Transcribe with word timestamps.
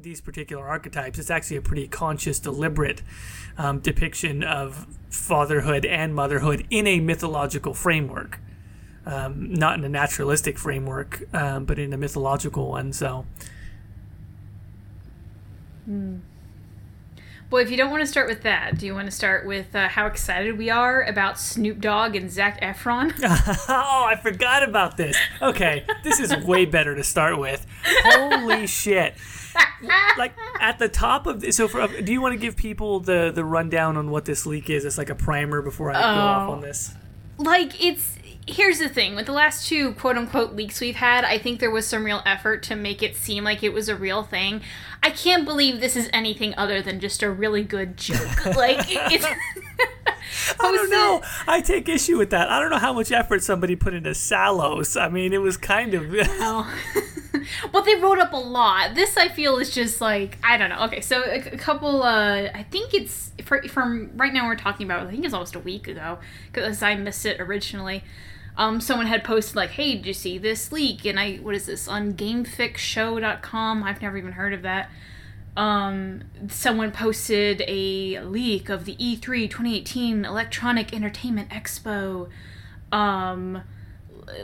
these 0.00 0.20
particular 0.20 0.66
archetypes. 0.66 1.18
It's 1.18 1.30
actually 1.30 1.56
a 1.56 1.62
pretty 1.62 1.88
conscious, 1.88 2.38
deliberate 2.38 3.02
um, 3.56 3.80
depiction 3.80 4.42
of 4.42 4.86
fatherhood 5.08 5.84
and 5.84 6.14
motherhood 6.14 6.66
in 6.70 6.86
a 6.86 7.00
mythological 7.00 7.74
framework. 7.74 8.40
Um, 9.08 9.54
not 9.54 9.78
in 9.78 9.84
a 9.84 9.88
naturalistic 9.88 10.58
framework, 10.58 11.22
um, 11.34 11.64
but 11.64 11.78
in 11.78 11.92
a 11.94 11.96
mythological 11.96 12.68
one. 12.68 12.92
So, 12.92 13.24
Well, 17.50 17.62
if 17.62 17.70
you 17.70 17.78
don't 17.78 17.90
want 17.90 18.02
to 18.02 18.06
start 18.06 18.28
with 18.28 18.42
that, 18.42 18.76
do 18.76 18.84
you 18.84 18.92
want 18.94 19.06
to 19.06 19.10
start 19.10 19.46
with 19.46 19.74
uh, 19.74 19.88
how 19.88 20.06
excited 20.06 20.58
we 20.58 20.68
are 20.68 21.02
about 21.04 21.38
Snoop 21.38 21.80
Dogg 21.80 22.14
and 22.14 22.30
Zac 22.30 22.60
Efron? 22.60 23.14
oh, 23.70 24.04
I 24.06 24.16
forgot 24.22 24.62
about 24.68 24.98
this. 24.98 25.16
Okay, 25.40 25.86
this 26.04 26.20
is 26.20 26.36
way 26.44 26.66
better 26.66 26.94
to 26.94 27.02
start 27.02 27.38
with. 27.38 27.66
Holy 28.04 28.66
shit! 28.66 29.14
Like 30.18 30.34
at 30.60 30.78
the 30.78 30.90
top 30.90 31.26
of 31.26 31.40
this, 31.40 31.56
so 31.56 31.68
for, 31.68 31.86
do 32.02 32.12
you 32.12 32.20
want 32.20 32.34
to 32.34 32.38
give 32.38 32.54
people 32.56 33.00
the 33.00 33.32
the 33.34 33.46
rundown 33.46 33.96
on 33.96 34.10
what 34.10 34.26
this 34.26 34.44
leak 34.44 34.68
is? 34.68 34.84
It's 34.84 34.98
like 34.98 35.08
a 35.08 35.14
primer 35.14 35.62
before 35.62 35.90
I 35.90 35.94
go 35.94 36.00
off 36.00 36.48
Oh. 36.50 36.52
on 36.52 36.60
this. 36.60 36.92
like 37.38 37.82
it's 37.82 38.17
here's 38.48 38.78
the 38.78 38.88
thing 38.88 39.14
with 39.14 39.26
the 39.26 39.32
last 39.32 39.68
two 39.68 39.92
quote 39.92 40.16
unquote 40.16 40.54
leaks 40.54 40.80
we've 40.80 40.96
had 40.96 41.24
i 41.24 41.38
think 41.38 41.60
there 41.60 41.70
was 41.70 41.86
some 41.86 42.04
real 42.04 42.22
effort 42.24 42.62
to 42.62 42.74
make 42.74 43.02
it 43.02 43.16
seem 43.16 43.44
like 43.44 43.62
it 43.62 43.72
was 43.72 43.88
a 43.88 43.96
real 43.96 44.22
thing 44.22 44.60
i 45.02 45.10
can't 45.10 45.44
believe 45.44 45.80
this 45.80 45.96
is 45.96 46.08
anything 46.12 46.54
other 46.56 46.80
than 46.80 46.98
just 46.98 47.22
a 47.22 47.30
really 47.30 47.62
good 47.62 47.96
joke 47.96 48.46
like 48.56 48.78
it's 48.88 49.26
I 50.60 50.72
don't 50.72 50.90
know. 50.90 51.22
I 51.46 51.60
take 51.60 51.88
issue 51.88 52.18
with 52.18 52.30
that. 52.30 52.50
I 52.50 52.60
don't 52.60 52.70
know 52.70 52.78
how 52.78 52.92
much 52.92 53.10
effort 53.12 53.42
somebody 53.42 53.76
put 53.76 53.94
into 53.94 54.14
Salos. 54.14 54.96
I 54.96 55.08
mean, 55.08 55.32
it 55.32 55.38
was 55.38 55.56
kind 55.56 55.94
of. 55.94 56.12
well 57.72 57.82
they 57.82 57.94
wrote 57.94 58.18
up 58.18 58.32
a 58.32 58.36
lot 58.36 58.94
this 58.94 59.16
i 59.16 59.28
feel 59.28 59.58
is 59.58 59.70
just 59.70 60.00
like 60.00 60.38
i 60.42 60.56
don't 60.56 60.70
know 60.70 60.84
okay 60.84 61.00
so 61.00 61.22
a, 61.22 61.38
a 61.52 61.56
couple 61.56 62.02
uh 62.02 62.48
i 62.54 62.66
think 62.70 62.92
it's 62.92 63.32
for, 63.42 63.62
from 63.68 64.10
right 64.16 64.32
now 64.32 64.46
we're 64.46 64.56
talking 64.56 64.86
about 64.86 65.06
i 65.06 65.10
think 65.10 65.24
it's 65.24 65.32
almost 65.32 65.54
a 65.54 65.60
week 65.60 65.88
ago 65.88 66.18
because 66.52 66.82
i 66.82 66.94
missed 66.94 67.24
it 67.24 67.40
originally 67.40 68.02
um, 68.58 68.80
someone 68.80 69.06
had 69.06 69.24
posted 69.24 69.56
like, 69.56 69.70
"Hey, 69.70 69.94
did 69.94 70.06
you 70.06 70.12
see 70.12 70.36
this 70.36 70.70
leak?" 70.72 71.06
And 71.06 71.18
I, 71.18 71.36
what 71.36 71.54
is 71.54 71.66
this 71.66 71.88
on 71.88 72.12
GameFixShow.com? 72.12 73.84
I've 73.84 74.02
never 74.02 74.18
even 74.18 74.32
heard 74.32 74.52
of 74.52 74.62
that. 74.62 74.90
Um, 75.56 76.24
someone 76.48 76.92
posted 76.92 77.62
a 77.66 78.20
leak 78.20 78.68
of 78.68 78.84
the 78.84 78.96
E 78.98 79.16
E3 79.16 79.48
2018 79.48 80.24
Electronic 80.24 80.92
Entertainment 80.92 81.50
Expo. 81.50 82.28
Um, 82.92 83.62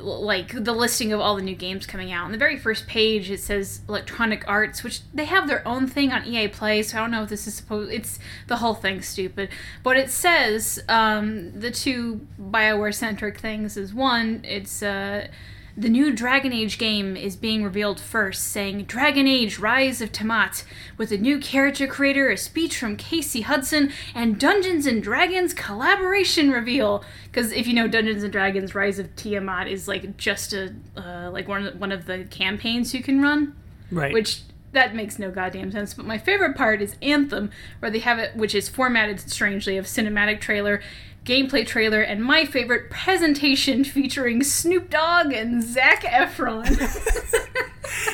like 0.00 0.64
the 0.64 0.72
listing 0.72 1.12
of 1.12 1.20
all 1.20 1.36
the 1.36 1.42
new 1.42 1.54
games 1.54 1.86
coming 1.86 2.12
out. 2.12 2.24
On 2.24 2.32
the 2.32 2.38
very 2.38 2.58
first 2.58 2.86
page, 2.86 3.30
it 3.30 3.40
says 3.40 3.80
Electronic 3.88 4.44
Arts, 4.48 4.82
which 4.82 5.00
they 5.12 5.24
have 5.24 5.48
their 5.48 5.66
own 5.66 5.86
thing 5.86 6.12
on 6.12 6.26
EA 6.26 6.48
Play. 6.48 6.82
So 6.82 6.98
I 6.98 7.00
don't 7.00 7.10
know 7.10 7.22
if 7.22 7.28
this 7.28 7.46
is 7.46 7.54
supposed. 7.54 7.92
It's 7.92 8.18
the 8.46 8.56
whole 8.56 8.74
thing 8.74 9.02
stupid, 9.02 9.48
but 9.82 9.96
it 9.96 10.10
says 10.10 10.82
um, 10.88 11.58
the 11.58 11.70
two 11.70 12.26
Bioware 12.40 12.94
centric 12.94 13.38
things 13.38 13.76
is 13.76 13.94
one. 13.94 14.42
It's 14.44 14.82
uh, 14.82 15.28
the 15.76 15.88
new 15.88 16.12
Dragon 16.12 16.52
Age 16.52 16.78
game 16.78 17.16
is 17.16 17.36
being 17.36 17.64
revealed 17.64 17.98
first, 17.98 18.44
saying 18.44 18.84
Dragon 18.84 19.26
Age 19.26 19.58
Rise 19.58 20.00
of 20.00 20.12
Tiamat, 20.12 20.64
with 20.96 21.10
a 21.10 21.18
new 21.18 21.38
character 21.40 21.86
creator, 21.86 22.30
a 22.30 22.36
speech 22.36 22.78
from 22.78 22.96
Casey 22.96 23.40
Hudson, 23.40 23.92
and 24.14 24.38
Dungeons 24.38 24.86
and 24.86 25.02
Dragons 25.02 25.52
collaboration 25.52 26.50
reveal. 26.50 27.04
Because 27.24 27.50
if 27.52 27.66
you 27.66 27.74
know 27.74 27.88
Dungeons 27.88 28.22
and 28.22 28.32
Dragons 28.32 28.74
Rise 28.74 29.00
of 29.00 29.14
Tiamat 29.16 29.66
is 29.66 29.88
like 29.88 30.16
just 30.16 30.52
a 30.52 30.74
uh, 30.96 31.30
like 31.32 31.48
one 31.48 31.66
of, 31.66 31.80
one 31.80 31.90
of 31.90 32.06
the 32.06 32.24
campaigns 32.30 32.94
you 32.94 33.02
can 33.02 33.20
run, 33.20 33.56
right. 33.90 34.12
which 34.12 34.42
that 34.74 34.94
makes 34.94 35.18
no 35.18 35.30
goddamn 35.30 35.72
sense. 35.72 35.94
But 35.94 36.04
my 36.04 36.18
favorite 36.18 36.56
part 36.56 36.82
is 36.82 36.96
Anthem, 37.00 37.50
where 37.80 37.90
they 37.90 38.00
have 38.00 38.18
it, 38.18 38.36
which 38.36 38.54
is 38.54 38.68
formatted 38.68 39.20
strangely 39.20 39.76
of 39.76 39.86
cinematic 39.86 40.40
trailer, 40.40 40.82
gameplay 41.24 41.66
trailer, 41.66 42.00
and 42.00 42.22
my 42.22 42.44
favorite 42.44 42.90
presentation 42.90 43.84
featuring 43.84 44.42
Snoop 44.42 44.90
Dogg 44.90 45.32
and 45.32 45.62
Zac 45.62 46.02
Efron. 46.02 46.64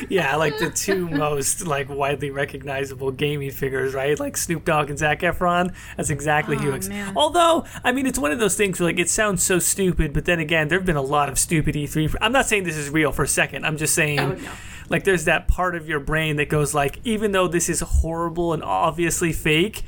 yeah, 0.08 0.36
like 0.36 0.58
the 0.58 0.70
two 0.70 1.08
most 1.08 1.66
like 1.66 1.88
widely 1.88 2.30
recognizable 2.30 3.10
gaming 3.10 3.50
figures, 3.50 3.94
right? 3.94 4.18
Like 4.18 4.36
Snoop 4.36 4.64
Dogg 4.64 4.90
and 4.90 4.98
Zac 4.98 5.20
Efron. 5.20 5.74
That's 5.96 6.10
exactly 6.10 6.56
who. 6.56 6.72
Oh, 6.72 6.74
Ex- 6.74 6.88
man. 6.88 7.12
Although, 7.16 7.64
I 7.84 7.92
mean, 7.92 8.06
it's 8.06 8.18
one 8.18 8.32
of 8.32 8.38
those 8.38 8.56
things 8.56 8.80
where 8.80 8.88
like 8.88 8.98
it 8.98 9.10
sounds 9.10 9.42
so 9.42 9.58
stupid, 9.58 10.12
but 10.12 10.24
then 10.24 10.38
again, 10.38 10.68
there 10.68 10.78
have 10.78 10.86
been 10.86 10.96
a 10.96 11.02
lot 11.02 11.28
of 11.28 11.38
stupid 11.38 11.74
E3. 11.74 12.14
I'm 12.20 12.32
not 12.32 12.46
saying 12.46 12.64
this 12.64 12.76
is 12.76 12.90
real 12.90 13.12
for 13.12 13.24
a 13.24 13.28
second. 13.28 13.64
I'm 13.64 13.76
just 13.76 13.94
saying. 13.94 14.20
Oh, 14.20 14.32
no. 14.32 14.50
Like 14.88 15.04
there's 15.04 15.26
that 15.26 15.46
part 15.46 15.76
of 15.76 15.88
your 15.88 16.00
brain 16.00 16.34
that 16.36 16.48
goes 16.48 16.74
like, 16.74 16.98
even 17.04 17.30
though 17.30 17.46
this 17.46 17.68
is 17.68 17.78
horrible 17.78 18.52
and 18.52 18.60
obviously 18.60 19.32
fake, 19.32 19.84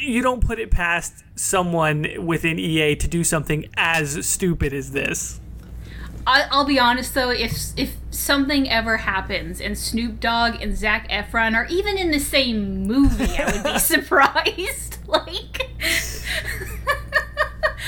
you 0.00 0.22
don't 0.22 0.44
put 0.44 0.58
it 0.58 0.70
past 0.70 1.24
someone 1.34 2.06
within 2.24 2.58
EA 2.58 2.96
to 2.96 3.08
do 3.08 3.24
something 3.24 3.68
as 3.76 4.26
stupid 4.26 4.72
as 4.72 4.92
this. 4.92 5.40
I, 6.26 6.46
I'll 6.50 6.66
be 6.66 6.78
honest 6.78 7.14
though, 7.14 7.30
if 7.30 7.54
if 7.76 7.96
something 8.10 8.68
ever 8.68 8.98
happens 8.98 9.60
and 9.60 9.78
Snoop 9.78 10.20
Dogg 10.20 10.60
and 10.60 10.76
Zac 10.76 11.08
Efron 11.08 11.54
are 11.54 11.66
even 11.66 11.96
in 11.96 12.10
the 12.10 12.18
same 12.18 12.82
movie, 12.82 13.32
I 13.38 13.52
would 13.52 13.72
be 13.72 13.78
surprised. 13.78 14.98
like, 15.08 15.70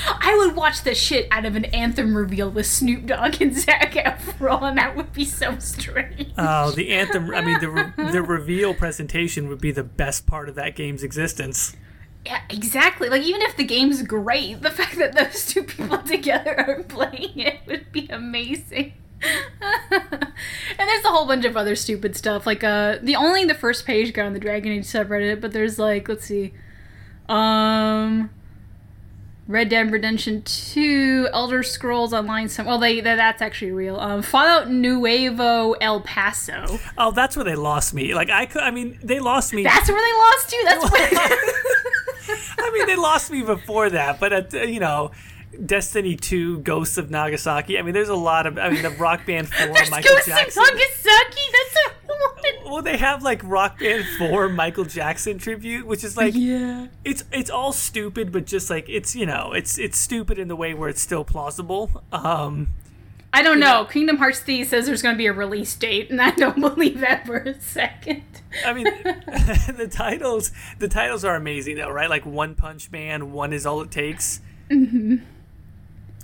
I 0.07 0.35
would 0.39 0.55
watch 0.55 0.81
the 0.81 0.95
shit 0.95 1.27
out 1.29 1.45
of 1.45 1.55
an 1.55 1.65
anthem 1.65 2.17
reveal 2.17 2.49
with 2.49 2.65
Snoop 2.65 3.05
Dogg 3.05 3.39
and 3.41 3.55
Zac 3.55 3.93
Efron. 3.93 4.75
That 4.75 4.95
would 4.95 5.13
be 5.13 5.25
so 5.25 5.59
strange. 5.59 6.31
Oh, 6.37 6.71
the 6.71 6.89
anthem! 6.89 7.33
I 7.35 7.41
mean, 7.41 7.59
the 7.59 7.69
re- 7.69 8.11
the 8.11 8.23
reveal 8.23 8.73
presentation 8.73 9.49
would 9.49 9.61
be 9.61 9.71
the 9.71 9.83
best 9.83 10.25
part 10.25 10.49
of 10.49 10.55
that 10.55 10.75
game's 10.75 11.03
existence. 11.03 11.75
Yeah, 12.25 12.41
exactly. 12.49 13.09
Like 13.09 13.23
even 13.23 13.41
if 13.41 13.57
the 13.57 13.63
game's 13.63 14.03
great, 14.03 14.61
the 14.61 14.69
fact 14.79 14.97
that 14.97 15.13
those 15.15 15.45
two 15.45 15.63
people 15.63 15.97
together 15.99 16.55
are 16.59 16.83
playing 16.83 17.39
it 17.39 17.59
would 17.67 17.91
be 17.91 18.07
amazing. 18.09 18.93
and 19.61 20.31
there's 20.77 21.05
a 21.05 21.09
whole 21.09 21.27
bunch 21.27 21.45
of 21.45 21.55
other 21.55 21.75
stupid 21.75 22.15
stuff. 22.15 22.45
Like 22.47 22.63
uh 22.63 22.97
the 23.01 23.15
only 23.15 23.45
the 23.45 23.53
first 23.53 23.85
page 23.85 24.13
got 24.13 24.25
on 24.25 24.33
the 24.33 24.39
Dragon 24.39 24.71
Age 24.71 24.85
subreddit, 24.85 25.41
but 25.41 25.51
there's 25.51 25.77
like 25.77 26.07
let's 26.09 26.25
see. 26.25 26.53
Um 27.29 28.29
Red 29.47 29.69
Dead 29.69 29.91
Redemption 29.91 30.43
2, 30.43 31.29
Elder 31.33 31.61
Scrolls 31.61 32.13
Online 32.13 32.47
some 32.49 32.65
well 32.65 32.79
they 32.79 32.99
that, 33.01 33.15
that's 33.15 33.41
actually 33.43 33.71
real. 33.71 33.99
Um 33.99 34.23
Fallout 34.23 34.71
Nuevo 34.71 35.73
El 35.73 36.01
Paso. 36.01 36.79
Oh, 36.97 37.11
that's 37.11 37.35
where 37.35 37.45
they 37.45 37.55
lost 37.55 37.93
me. 37.93 38.15
Like 38.15 38.31
I 38.31 38.47
could, 38.47 38.63
I 38.63 38.71
mean, 38.71 38.97
they 39.03 39.19
lost 39.19 39.53
me. 39.53 39.63
That's 39.63 39.89
where 39.89 40.01
they 40.01 40.17
lost 40.17 40.51
you. 40.51 40.65
That's 40.65 40.91
where 40.91 41.09
I 42.57 42.71
mean, 42.71 42.85
they 42.87 42.95
lost 42.95 43.31
me 43.31 43.41
before 43.41 43.89
that, 43.89 44.19
but 44.19 44.33
at, 44.33 44.53
uh, 44.53 44.61
you 44.63 44.79
know, 44.79 45.11
Destiny 45.65 46.15
2, 46.15 46.59
Ghosts 46.59 46.97
of 46.97 47.09
Nagasaki. 47.11 47.77
I 47.77 47.81
mean, 47.81 47.93
there's 47.93 48.07
a 48.09 48.15
lot 48.15 48.47
of. 48.47 48.57
I 48.57 48.69
mean, 48.69 48.83
the 48.83 48.89
Rock 48.91 49.25
Band 49.25 49.49
4, 49.49 49.67
There's 49.73 49.91
Michael 49.91 50.11
Ghosts 50.15 50.27
of 50.29 50.33
Jackson. 50.35 50.63
Nagasaki. 50.63 51.41
That's 51.51 51.75
a 51.75 51.91
one. 52.07 52.71
Well, 52.73 52.81
they 52.81 52.95
have 52.97 53.21
like 53.21 53.41
Rock 53.43 53.79
Band 53.79 54.05
4 54.17 54.47
Michael 54.49 54.85
Jackson 54.85 55.37
tribute, 55.39 55.85
which 55.85 56.03
is 56.05 56.15
like 56.15 56.33
Yeah. 56.35 56.87
it's 57.03 57.25
it's 57.33 57.49
all 57.49 57.73
stupid, 57.73 58.31
but 58.31 58.45
just 58.45 58.69
like 58.69 58.87
it's 58.87 59.13
you 59.15 59.25
know 59.25 59.51
it's 59.53 59.77
it's 59.77 59.97
stupid 59.97 60.39
in 60.39 60.47
the 60.47 60.55
way 60.55 60.73
where 60.73 60.87
it's 60.89 61.01
still 61.01 61.25
plausible. 61.25 62.01
Um, 62.13 62.69
I 63.33 63.41
don't 63.43 63.59
know. 63.59 63.85
Kingdom 63.85 64.17
Hearts 64.17 64.39
3 64.39 64.65
says 64.65 64.85
there's 64.85 65.01
going 65.01 65.15
to 65.15 65.17
be 65.17 65.27
a 65.27 65.33
release 65.33 65.73
date, 65.75 66.09
and 66.09 66.21
I 66.21 66.31
don't 66.31 66.59
believe 66.59 66.99
that 66.99 67.25
for 67.25 67.37
a 67.37 67.59
second. 67.61 68.23
I 68.65 68.73
mean, 68.73 68.83
the 68.85 69.89
titles 69.89 70.51
the 70.79 70.89
titles 70.89 71.23
are 71.23 71.35
amazing 71.35 71.77
though, 71.77 71.89
right? 71.89 72.09
Like 72.09 72.25
One 72.25 72.55
Punch 72.55 72.91
Man, 72.91 73.31
One 73.31 73.53
is 73.53 73.65
all 73.65 73.81
it 73.81 73.91
takes. 73.91 74.41
Mm-hmm. 74.69 75.17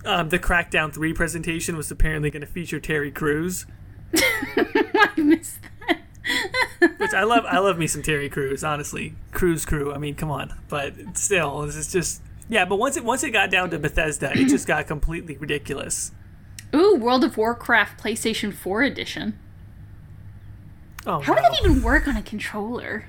Um, 0.05 0.29
the 0.29 0.39
Crackdown 0.39 0.93
Three 0.93 1.13
presentation 1.13 1.77
was 1.77 1.89
apparently 1.89 2.29
going 2.29 2.41
to 2.41 2.47
feature 2.47 2.79
Terry 2.79 3.11
Crews, 3.11 3.65
I 4.15 5.11
missed 5.17 5.59
that. 5.87 6.01
which 6.97 7.13
I 7.13 7.23
love. 7.23 7.45
I 7.45 7.59
love 7.59 7.77
me 7.77 7.87
some 7.87 8.01
Terry 8.03 8.29
Crews, 8.29 8.63
honestly. 8.63 9.15
Crews 9.31 9.65
Crew. 9.65 9.93
I 9.93 9.97
mean, 9.97 10.15
come 10.15 10.31
on, 10.31 10.53
but 10.69 10.93
still, 11.17 11.61
this 11.61 11.75
is 11.75 11.91
just 11.91 12.21
yeah. 12.49 12.65
But 12.65 12.77
once 12.77 12.97
it 12.97 13.03
once 13.03 13.23
it 13.23 13.31
got 13.31 13.51
down 13.51 13.69
to 13.71 13.79
Bethesda, 13.79 14.31
it 14.37 14.45
just 14.47 14.67
got 14.67 14.87
completely 14.87 15.37
ridiculous. 15.37 16.11
Ooh, 16.75 16.95
World 16.95 17.23
of 17.23 17.37
Warcraft 17.37 18.01
PlayStation 18.01 18.53
4 18.53 18.83
edition. 18.83 19.37
Oh, 21.05 21.19
How 21.21 21.33
no. 21.33 21.41
would 21.41 21.51
that 21.53 21.59
even 21.63 21.81
work 21.81 22.07
on 22.07 22.17
a 22.17 22.21
controller? 22.21 23.05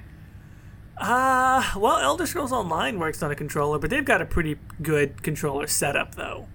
Uh, 0.97 1.63
well, 1.77 1.99
Elder 1.99 2.27
Scrolls 2.27 2.53
Online 2.53 2.99
works 2.99 3.23
on 3.23 3.31
a 3.31 3.35
controller, 3.37 3.79
but 3.79 3.91
they've 3.91 4.05
got 4.05 4.21
a 4.23 4.27
pretty 4.27 4.57
good 4.83 5.23
controller 5.23 5.67
setup, 5.67 6.15
though. 6.17 6.47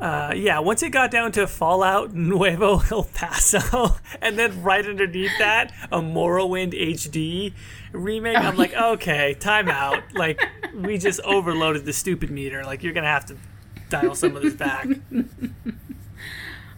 uh, 0.00 0.32
yeah, 0.34 0.58
once 0.58 0.82
it 0.82 0.90
got 0.90 1.10
down 1.10 1.32
to 1.32 1.46
Fallout 1.46 2.14
Nuevo 2.14 2.80
El 2.90 3.04
Paso, 3.04 3.96
and 4.22 4.38
then 4.38 4.62
right 4.62 4.84
underneath 4.84 5.32
that, 5.38 5.72
a 5.92 6.00
Morrowind 6.00 6.72
HD 6.72 7.52
remake, 7.92 8.36
I'm 8.38 8.56
like, 8.56 8.74
okay, 8.74 9.34
time 9.34 9.68
out. 9.68 10.02
Like, 10.14 10.40
we 10.74 10.96
just 10.98 11.20
overloaded 11.20 11.84
the 11.84 11.92
stupid 11.92 12.30
meter. 12.30 12.64
Like, 12.64 12.82
you're 12.82 12.94
going 12.94 13.04
to 13.04 13.10
have 13.10 13.26
to 13.26 13.36
dial 13.90 14.14
some 14.14 14.36
of 14.36 14.42
this 14.42 14.54
back. 14.54 14.86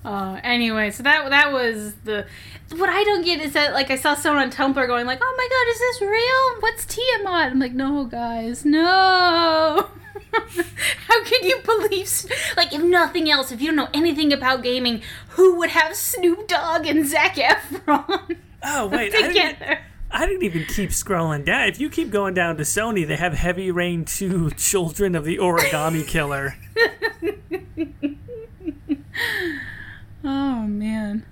Uh, 0.05 0.41
anyway, 0.43 0.91
so 0.91 1.03
that 1.05 1.31
that 1.31 1.53
was 1.53 1.95
the. 2.03 2.27
What 2.73 2.89
I 2.91 3.05
don't 3.05 3.25
get 3.25 3.41
is 3.41 3.53
that 3.53 3.73
like 3.73 3.89
I 3.89 3.97
saw 3.97 4.17
someone 4.17 4.43
on 4.43 4.51
Tumblr 4.51 4.87
going 4.89 5.07
like, 5.07 5.21
"Oh 5.23 5.35
my 5.37 5.49
god, 5.49 5.71
is 5.71 5.79
this 5.79 6.01
real? 6.01 6.61
What's 6.61 6.85
Tiamat?" 6.87 7.53
I'm 7.53 7.61
like, 7.61 7.73
"No, 7.73 8.05
guys, 8.07 8.65
no." 8.65 9.91
How 10.33 11.25
can 11.25 11.45
you 11.45 11.61
believe? 11.65 12.11
Like, 12.57 12.73
if 12.73 12.83
nothing 12.83 13.31
else, 13.31 13.53
if 13.53 13.61
you 13.61 13.69
don't 13.69 13.77
know 13.77 13.89
anything 13.95 14.33
about 14.33 14.63
gaming, 14.63 15.03
who 15.31 15.57
would 15.57 15.71
have 15.71 15.95
Snoop 15.95 16.49
Dogg 16.49 16.87
and 16.87 17.07
Zac 17.07 17.37
Efron 17.37 18.39
Oh, 18.65 18.87
wait. 18.89 19.13
Together? 19.29 19.81
I 20.15 20.27
didn't 20.27 20.43
even 20.43 20.65
keep 20.67 20.91
scrolling 20.91 21.45
down. 21.45 21.69
If 21.69 21.81
you 21.81 21.89
keep 21.89 22.11
going 22.11 22.35
down 22.35 22.59
to 22.59 22.63
Sony, 22.65 23.07
they 23.07 23.17
have 23.17 23.33
Heavy 23.33 23.71
Rain 23.71 24.05
2 24.05 24.51
Children 24.57 25.15
of 25.15 25.25
the 25.25 25.39
Origami 25.39 26.07
Killer. 26.07 26.57
Oh 30.25 30.63
man. 30.63 31.27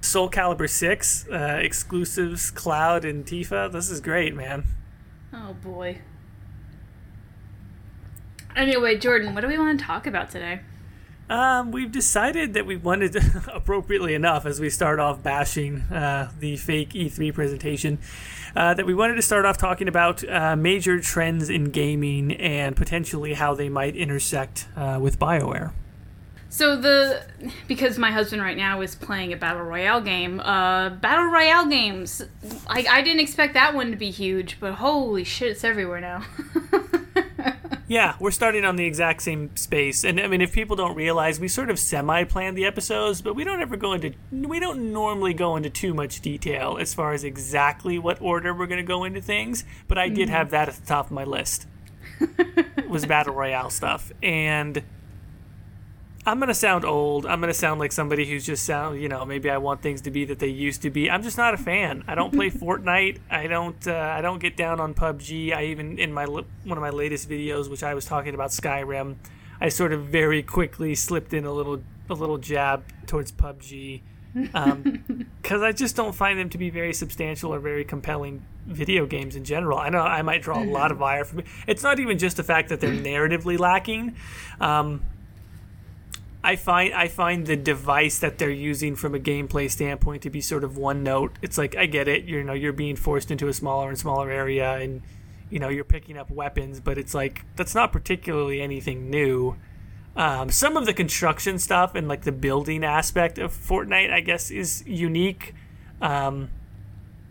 Soul 0.00 0.30
Calibur 0.30 0.68
6, 0.68 1.28
uh, 1.30 1.58
exclusives, 1.62 2.50
Cloud, 2.50 3.04
and 3.04 3.24
Tifa. 3.24 3.70
This 3.70 3.90
is 3.90 4.00
great, 4.00 4.34
man. 4.34 4.64
Oh 5.32 5.54
boy. 5.62 6.00
Anyway, 8.56 8.98
Jordan, 8.98 9.34
what 9.34 9.42
do 9.42 9.48
we 9.48 9.58
want 9.58 9.78
to 9.78 9.84
talk 9.84 10.06
about 10.06 10.30
today? 10.30 10.60
Um, 11.32 11.72
we've 11.72 11.90
decided 11.90 12.52
that 12.52 12.66
we 12.66 12.76
wanted, 12.76 13.14
to, 13.14 13.44
appropriately 13.54 14.12
enough, 14.12 14.44
as 14.44 14.60
we 14.60 14.68
start 14.68 15.00
off 15.00 15.22
bashing 15.22 15.80
uh, 15.90 16.30
the 16.38 16.58
fake 16.58 16.90
E3 16.90 17.32
presentation, 17.32 17.98
uh, 18.54 18.74
that 18.74 18.84
we 18.84 18.92
wanted 18.92 19.14
to 19.14 19.22
start 19.22 19.46
off 19.46 19.56
talking 19.56 19.88
about 19.88 20.28
uh, 20.28 20.54
major 20.56 21.00
trends 21.00 21.48
in 21.48 21.70
gaming 21.70 22.32
and 22.32 22.76
potentially 22.76 23.32
how 23.32 23.54
they 23.54 23.70
might 23.70 23.96
intersect 23.96 24.68
uh, 24.76 24.98
with 25.00 25.18
BioWare. 25.18 25.72
So 26.50 26.76
the 26.76 27.22
because 27.66 27.98
my 27.98 28.10
husband 28.10 28.42
right 28.42 28.58
now 28.58 28.82
is 28.82 28.94
playing 28.94 29.32
a 29.32 29.38
battle 29.38 29.62
royale 29.62 30.02
game. 30.02 30.38
Uh, 30.38 30.90
battle 30.90 31.28
royale 31.28 31.64
games. 31.64 32.20
I 32.66 32.84
I 32.90 33.00
didn't 33.00 33.20
expect 33.20 33.54
that 33.54 33.74
one 33.74 33.90
to 33.90 33.96
be 33.96 34.10
huge, 34.10 34.60
but 34.60 34.74
holy 34.74 35.24
shit, 35.24 35.52
it's 35.52 35.64
everywhere 35.64 36.02
now. 36.02 36.26
Yeah, 37.92 38.16
we're 38.18 38.30
starting 38.30 38.64
on 38.64 38.76
the 38.76 38.86
exact 38.86 39.20
same 39.20 39.54
space, 39.54 40.02
and 40.02 40.18
I 40.18 40.26
mean, 40.26 40.40
if 40.40 40.50
people 40.50 40.76
don't 40.76 40.94
realize, 40.94 41.38
we 41.38 41.46
sort 41.46 41.68
of 41.68 41.78
semi-plan 41.78 42.54
the 42.54 42.64
episodes, 42.64 43.20
but 43.20 43.34
we 43.34 43.44
don't 43.44 43.60
ever 43.60 43.76
go 43.76 43.92
into, 43.92 44.14
we 44.32 44.60
don't 44.60 44.94
normally 44.94 45.34
go 45.34 45.56
into 45.56 45.68
too 45.68 45.92
much 45.92 46.22
detail 46.22 46.78
as 46.80 46.94
far 46.94 47.12
as 47.12 47.22
exactly 47.22 47.98
what 47.98 48.18
order 48.22 48.54
we're 48.54 48.66
going 48.66 48.78
to 48.78 48.82
go 48.82 49.04
into 49.04 49.20
things. 49.20 49.64
But 49.88 49.98
I 49.98 50.08
did 50.08 50.28
mm-hmm. 50.28 50.36
have 50.36 50.50
that 50.52 50.70
at 50.70 50.76
the 50.76 50.86
top 50.86 51.04
of 51.04 51.12
my 51.12 51.24
list. 51.24 51.66
was 52.88 53.04
battle 53.04 53.34
royale 53.34 53.68
stuff, 53.68 54.10
and 54.22 54.82
I'm 56.24 56.38
gonna 56.38 56.54
sound 56.54 56.84
old. 56.84 57.26
I'm 57.26 57.40
gonna 57.40 57.52
sound 57.52 57.80
like 57.80 57.90
somebody 57.90 58.24
who's 58.24 58.46
just 58.46 58.64
sound, 58.64 59.00
you 59.00 59.08
know, 59.08 59.24
maybe 59.24 59.50
I 59.50 59.58
want 59.58 59.82
things 59.82 60.02
to 60.02 60.10
be 60.12 60.24
that 60.26 60.38
they 60.38 60.46
used 60.46 60.82
to 60.82 60.90
be. 60.90 61.10
I'm 61.10 61.22
just 61.22 61.36
not 61.36 61.52
a 61.52 61.56
fan. 61.56 62.04
I 62.06 62.14
don't 62.14 62.32
play 62.32 62.48
Fortnite. 62.50 63.18
I 63.28 63.48
don't. 63.48 63.86
Uh, 63.88 64.14
I 64.16 64.20
don't 64.20 64.38
get 64.38 64.56
down 64.56 64.78
on 64.78 64.94
PUBG. 64.94 65.52
I 65.52 65.64
even 65.66 65.98
in 65.98 66.12
my 66.12 66.26
one 66.26 66.44
of 66.64 66.80
my 66.80 66.90
latest 66.90 67.28
videos, 67.28 67.68
which 67.68 67.82
I 67.82 67.94
was 67.94 68.04
talking 68.04 68.34
about 68.34 68.50
Skyrim, 68.50 69.16
I 69.60 69.68
sort 69.68 69.92
of 69.92 70.06
very 70.06 70.42
quickly 70.44 70.94
slipped 70.94 71.32
in 71.34 71.44
a 71.44 71.52
little 71.52 71.82
a 72.08 72.14
little 72.14 72.38
jab 72.38 72.84
towards 73.06 73.32
PUBG 73.32 74.02
because 74.32 75.62
I 75.62 75.72
just 75.72 75.96
don't 75.96 76.14
find 76.14 76.38
them 76.38 76.48
to 76.50 76.58
be 76.58 76.70
very 76.70 76.94
substantial 76.94 77.52
or 77.52 77.58
very 77.58 77.84
compelling 77.84 78.44
video 78.66 79.06
games 79.06 79.36
in 79.36 79.44
general. 79.44 79.78
I 79.78 79.88
know 79.88 80.00
I 80.00 80.22
might 80.22 80.42
draw 80.42 80.62
a 80.62 80.64
lot 80.64 80.90
of 80.90 81.02
ire 81.02 81.24
from 81.24 81.40
it. 81.40 81.46
It's 81.66 81.82
not 81.82 82.00
even 82.00 82.18
just 82.18 82.36
the 82.36 82.44
fact 82.44 82.68
that 82.70 82.80
they're 82.80 82.92
narratively 82.92 83.58
lacking. 83.58 84.16
Um, 84.60 85.02
I 86.44 86.56
find 86.56 86.92
I 86.92 87.06
find 87.08 87.46
the 87.46 87.56
device 87.56 88.18
that 88.18 88.38
they're 88.38 88.50
using 88.50 88.96
from 88.96 89.14
a 89.14 89.18
gameplay 89.18 89.70
standpoint 89.70 90.22
to 90.22 90.30
be 90.30 90.40
sort 90.40 90.64
of 90.64 90.76
one 90.76 91.02
note. 91.02 91.36
It's 91.40 91.56
like 91.56 91.76
I 91.76 91.86
get 91.86 92.08
it, 92.08 92.24
you 92.24 92.42
know, 92.42 92.52
you're 92.52 92.72
being 92.72 92.96
forced 92.96 93.30
into 93.30 93.46
a 93.48 93.52
smaller 93.52 93.88
and 93.88 93.98
smaller 93.98 94.30
area, 94.30 94.72
and 94.72 95.02
you 95.50 95.60
know 95.60 95.68
you're 95.68 95.84
picking 95.84 96.18
up 96.18 96.30
weapons, 96.30 96.80
but 96.80 96.98
it's 96.98 97.14
like 97.14 97.44
that's 97.54 97.74
not 97.74 97.92
particularly 97.92 98.60
anything 98.60 99.08
new. 99.08 99.56
Um, 100.16 100.50
some 100.50 100.76
of 100.76 100.84
the 100.84 100.92
construction 100.92 101.58
stuff 101.58 101.94
and 101.94 102.08
like 102.08 102.22
the 102.22 102.32
building 102.32 102.84
aspect 102.84 103.38
of 103.38 103.52
Fortnite, 103.52 104.12
I 104.12 104.20
guess, 104.20 104.50
is 104.50 104.84
unique, 104.86 105.54
um, 106.02 106.50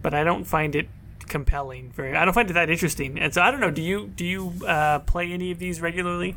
but 0.02 0.14
I 0.14 0.24
don't 0.24 0.46
find 0.46 0.76
it 0.76 0.88
compelling. 1.28 1.92
Very, 1.92 2.16
I 2.16 2.26
don't 2.26 2.34
find 2.34 2.50
it 2.50 2.54
that 2.54 2.70
interesting. 2.70 3.20
And 3.20 3.34
so 3.34 3.42
I 3.42 3.52
don't 3.52 3.60
know. 3.60 3.72
Do 3.72 3.82
you 3.82 4.08
do 4.08 4.26
you 4.26 4.54
uh, 4.66 5.00
play 5.00 5.32
any 5.34 5.52
of 5.52 5.60
these 5.60 5.82
regularly? 5.82 6.36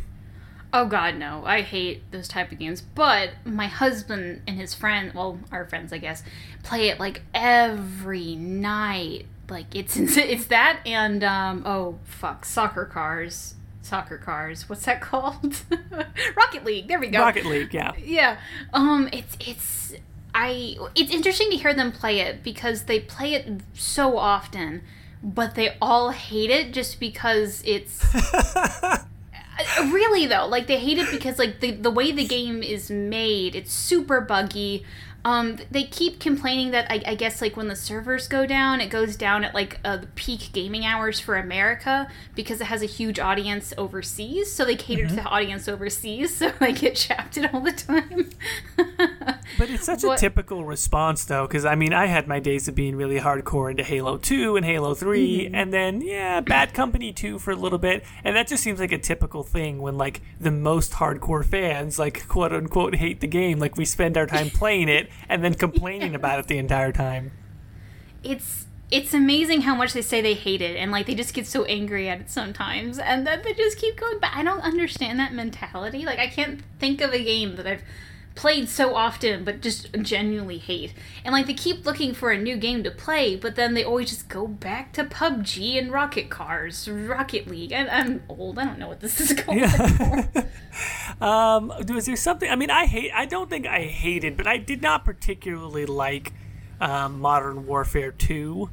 Oh 0.77 0.87
god, 0.87 1.15
no. 1.15 1.45
I 1.47 1.61
hate 1.61 2.11
those 2.11 2.27
type 2.27 2.51
of 2.51 2.59
games. 2.59 2.81
But 2.81 3.31
my 3.45 3.69
husband 3.69 4.43
and 4.49 4.59
his 4.59 4.75
friend, 4.75 5.13
well, 5.15 5.39
our 5.53 5.65
friends, 5.67 5.93
I 5.93 5.99
guess, 5.99 6.25
play 6.65 6.89
it 6.89 6.99
like 6.99 7.23
every 7.33 8.35
night. 8.35 9.27
Like 9.49 9.73
it's 9.73 9.97
it's 9.99 10.47
that 10.47 10.81
and 10.85 11.23
um 11.23 11.63
oh 11.65 12.01
fuck, 12.03 12.45
soccer 12.45 12.85
cars. 12.87 13.55
Soccer 13.83 14.19
cars. 14.19 14.69
What's 14.69 14.85
that 14.87 15.01
called? 15.01 15.63
Rocket 16.37 16.65
League. 16.65 16.89
There 16.89 16.99
we 16.99 17.07
go. 17.07 17.21
Rocket 17.21 17.47
League, 17.47 17.73
yeah. 17.73 17.93
Yeah. 17.97 18.39
Um 18.73 19.09
it's 19.13 19.37
it's 19.39 19.95
I 20.35 20.77
it's 20.97 21.13
interesting 21.13 21.51
to 21.51 21.57
hear 21.57 21.73
them 21.73 21.93
play 21.93 22.19
it 22.19 22.43
because 22.43 22.85
they 22.85 22.99
play 22.99 23.35
it 23.35 23.61
so 23.75 24.19
often, 24.19 24.83
but 25.23 25.55
they 25.55 25.77
all 25.81 26.11
hate 26.11 26.51
it 26.51 26.73
just 26.73 26.99
because 26.99 27.63
it's 27.65 28.05
Uh, 29.57 29.83
really 29.93 30.27
though 30.27 30.47
like 30.47 30.67
they 30.67 30.79
hate 30.79 30.99
it 30.99 31.11
because 31.11 31.39
like 31.39 31.61
the, 31.61 31.71
the 31.71 31.91
way 31.91 32.11
the 32.11 32.27
game 32.27 32.63
is 32.63 32.91
made 32.91 33.55
it's 33.55 33.73
super 33.73 34.21
buggy 34.21 34.85
um 35.25 35.59
they 35.71 35.85
keep 35.85 36.21
complaining 36.21 36.71
that 36.73 36.87
I, 36.91 37.03
I 37.07 37.15
guess 37.15 37.41
like 37.41 37.57
when 37.57 37.69
the 37.69 37.77
servers 37.77 38.29
go 38.29 38.47
down 38.47 38.81
it 38.81 38.91
goes 38.91 39.17
down 39.17 39.45
at 39.45 39.55
like 39.55 39.81
uh, 39.85 39.97
the 39.99 40.07
peak 40.09 40.51
gaming 40.53 40.85
hours 40.85 41.19
for 41.21 41.37
america 41.37 42.09
because 42.35 42.61
it 42.61 42.65
has 42.67 42.83
a 42.83 42.87
huge 42.87 43.19
audience 43.19 43.73
overseas 43.79 44.53
so 44.53 44.65
they 44.65 44.77
cater 44.77 45.07
to 45.07 45.15
the 45.15 45.25
audience 45.25 45.69
overseas 45.69 46.37
so 46.39 46.51
they 46.61 46.73
get 46.73 46.97
shafted 46.99 47.49
all 47.53 47.61
the 47.61 47.73
time 47.73 48.31
But 49.57 49.71
it's 49.71 49.85
such 49.85 50.03
a 50.03 50.17
typical 50.17 50.65
response, 50.65 51.25
though, 51.27 51.47
because 51.47 51.65
I 51.65 51.75
mean, 51.77 51.93
I 51.93 52.07
had 52.07 52.27
my 52.27 52.41
days 52.41 52.67
of 52.67 52.75
being 52.75 52.97
really 52.97 53.21
hardcore 53.21 53.71
into 53.71 53.85
Halo 53.85 54.17
2 54.17 54.57
and 54.57 54.65
Halo 54.65 54.95
3, 54.95 55.15
Mm-hmm. 55.45 55.55
and 55.55 55.73
then, 55.73 56.01
yeah, 56.01 56.41
Bad 56.41 56.75
Company 56.75 57.13
2 57.13 57.39
for 57.39 57.53
a 57.53 57.57
little 57.57 57.79
bit. 57.79 58.05
And 58.25 58.35
that 58.35 58.49
just 58.49 58.63
seems 58.65 58.81
like 58.81 58.91
a 58.91 58.99
typical 58.99 59.43
thing 59.45 59.81
when, 59.81 59.97
like, 59.97 60.23
the 60.41 60.51
most 60.51 60.93
hardcore 60.93 61.45
fans, 61.45 61.99
like, 62.01 62.27
quote 62.27 62.53
unquote, 62.53 62.97
hate 62.97 63.21
the 63.21 63.27
game. 63.29 63.59
Like, 63.61 63.77
we 63.77 63.85
spend 63.85 64.17
our 64.17 64.27
time 64.27 64.51
playing 64.51 64.89
it 64.89 65.09
and 65.29 65.43
then 65.45 65.55
complaining 65.55 66.15
about 66.21 66.39
it 66.39 66.47
the 66.47 66.59
entire 66.59 66.93
time. 66.93 67.33
it's 68.23 68.67
it's 68.91 69.15
amazing 69.15 69.63
how 69.63 69.75
much 69.75 69.93
they 69.93 70.03
say 70.03 70.21
they 70.21 70.35
hate 70.35 70.61
it 70.61 70.77
and 70.77 70.93
like 70.93 71.07
they 71.07 71.15
just 71.15 71.35
get 71.35 71.47
so 71.47 71.65
angry 71.65 72.09
at 72.09 72.21
it 72.21 72.31
sometimes 72.31 72.99
and 72.99 73.27
then 73.27 73.41
they 73.43 73.53
just 73.55 73.79
keep 73.79 73.97
going 73.97 74.19
back 74.19 74.37
i 74.37 74.43
don't 74.43 74.61
understand 74.61 75.19
that 75.19 75.33
mentality 75.33 76.05
like 76.05 76.19
i 76.19 76.27
can't 76.27 76.61
think 76.79 77.01
of 77.01 77.13
a 77.13 77.23
game 77.25 77.57
that 77.57 77.67
i've 77.67 77.83
played 78.35 78.69
so 78.69 78.95
often 78.95 79.45
but 79.45 79.61
just 79.61 79.93
genuinely 80.03 80.59
hate 80.59 80.93
and 81.25 81.33
like 81.33 81.47
they 81.47 81.55
keep 81.55 81.87
looking 81.87 82.13
for 82.13 82.33
a 82.33 82.39
new 82.39 82.57
game 82.57 82.83
to 82.83 82.91
play 82.91 83.37
but 83.37 83.55
then 83.55 83.75
they 83.75 83.85
always 83.85 84.11
just 84.11 84.29
go 84.29 84.47
back 84.47 84.93
to 84.93 85.05
pubg 85.05 85.79
and 85.79 85.93
rocket 85.93 86.29
cars 86.31 86.89
rocket 86.89 87.47
league 87.47 87.73
I, 87.73 87.87
i'm 87.87 88.23
old 88.29 88.59
i 88.59 88.65
don't 88.65 88.79
know 88.79 88.89
what 88.89 89.01
this 89.01 89.21
is 89.21 89.33
called 89.41 89.59
anymore. 89.59 90.29
Um, 91.21 91.73
was 91.89 92.07
there 92.07 92.17
something? 92.17 92.51
I 92.51 92.57
mean, 92.57 92.71
I 92.71 92.87
hate. 92.87 93.13
I 93.15 93.27
don't 93.27 93.49
think 93.49 93.67
I 93.67 93.83
hated, 93.83 94.37
but 94.37 94.47
I 94.47 94.57
did 94.57 94.83
not 94.83 95.05
particularly 95.05 95.87
like 95.87 96.33
um, 96.81 97.21
Modern 97.21 97.67
Warfare 97.67 98.13
Two. 98.13 98.71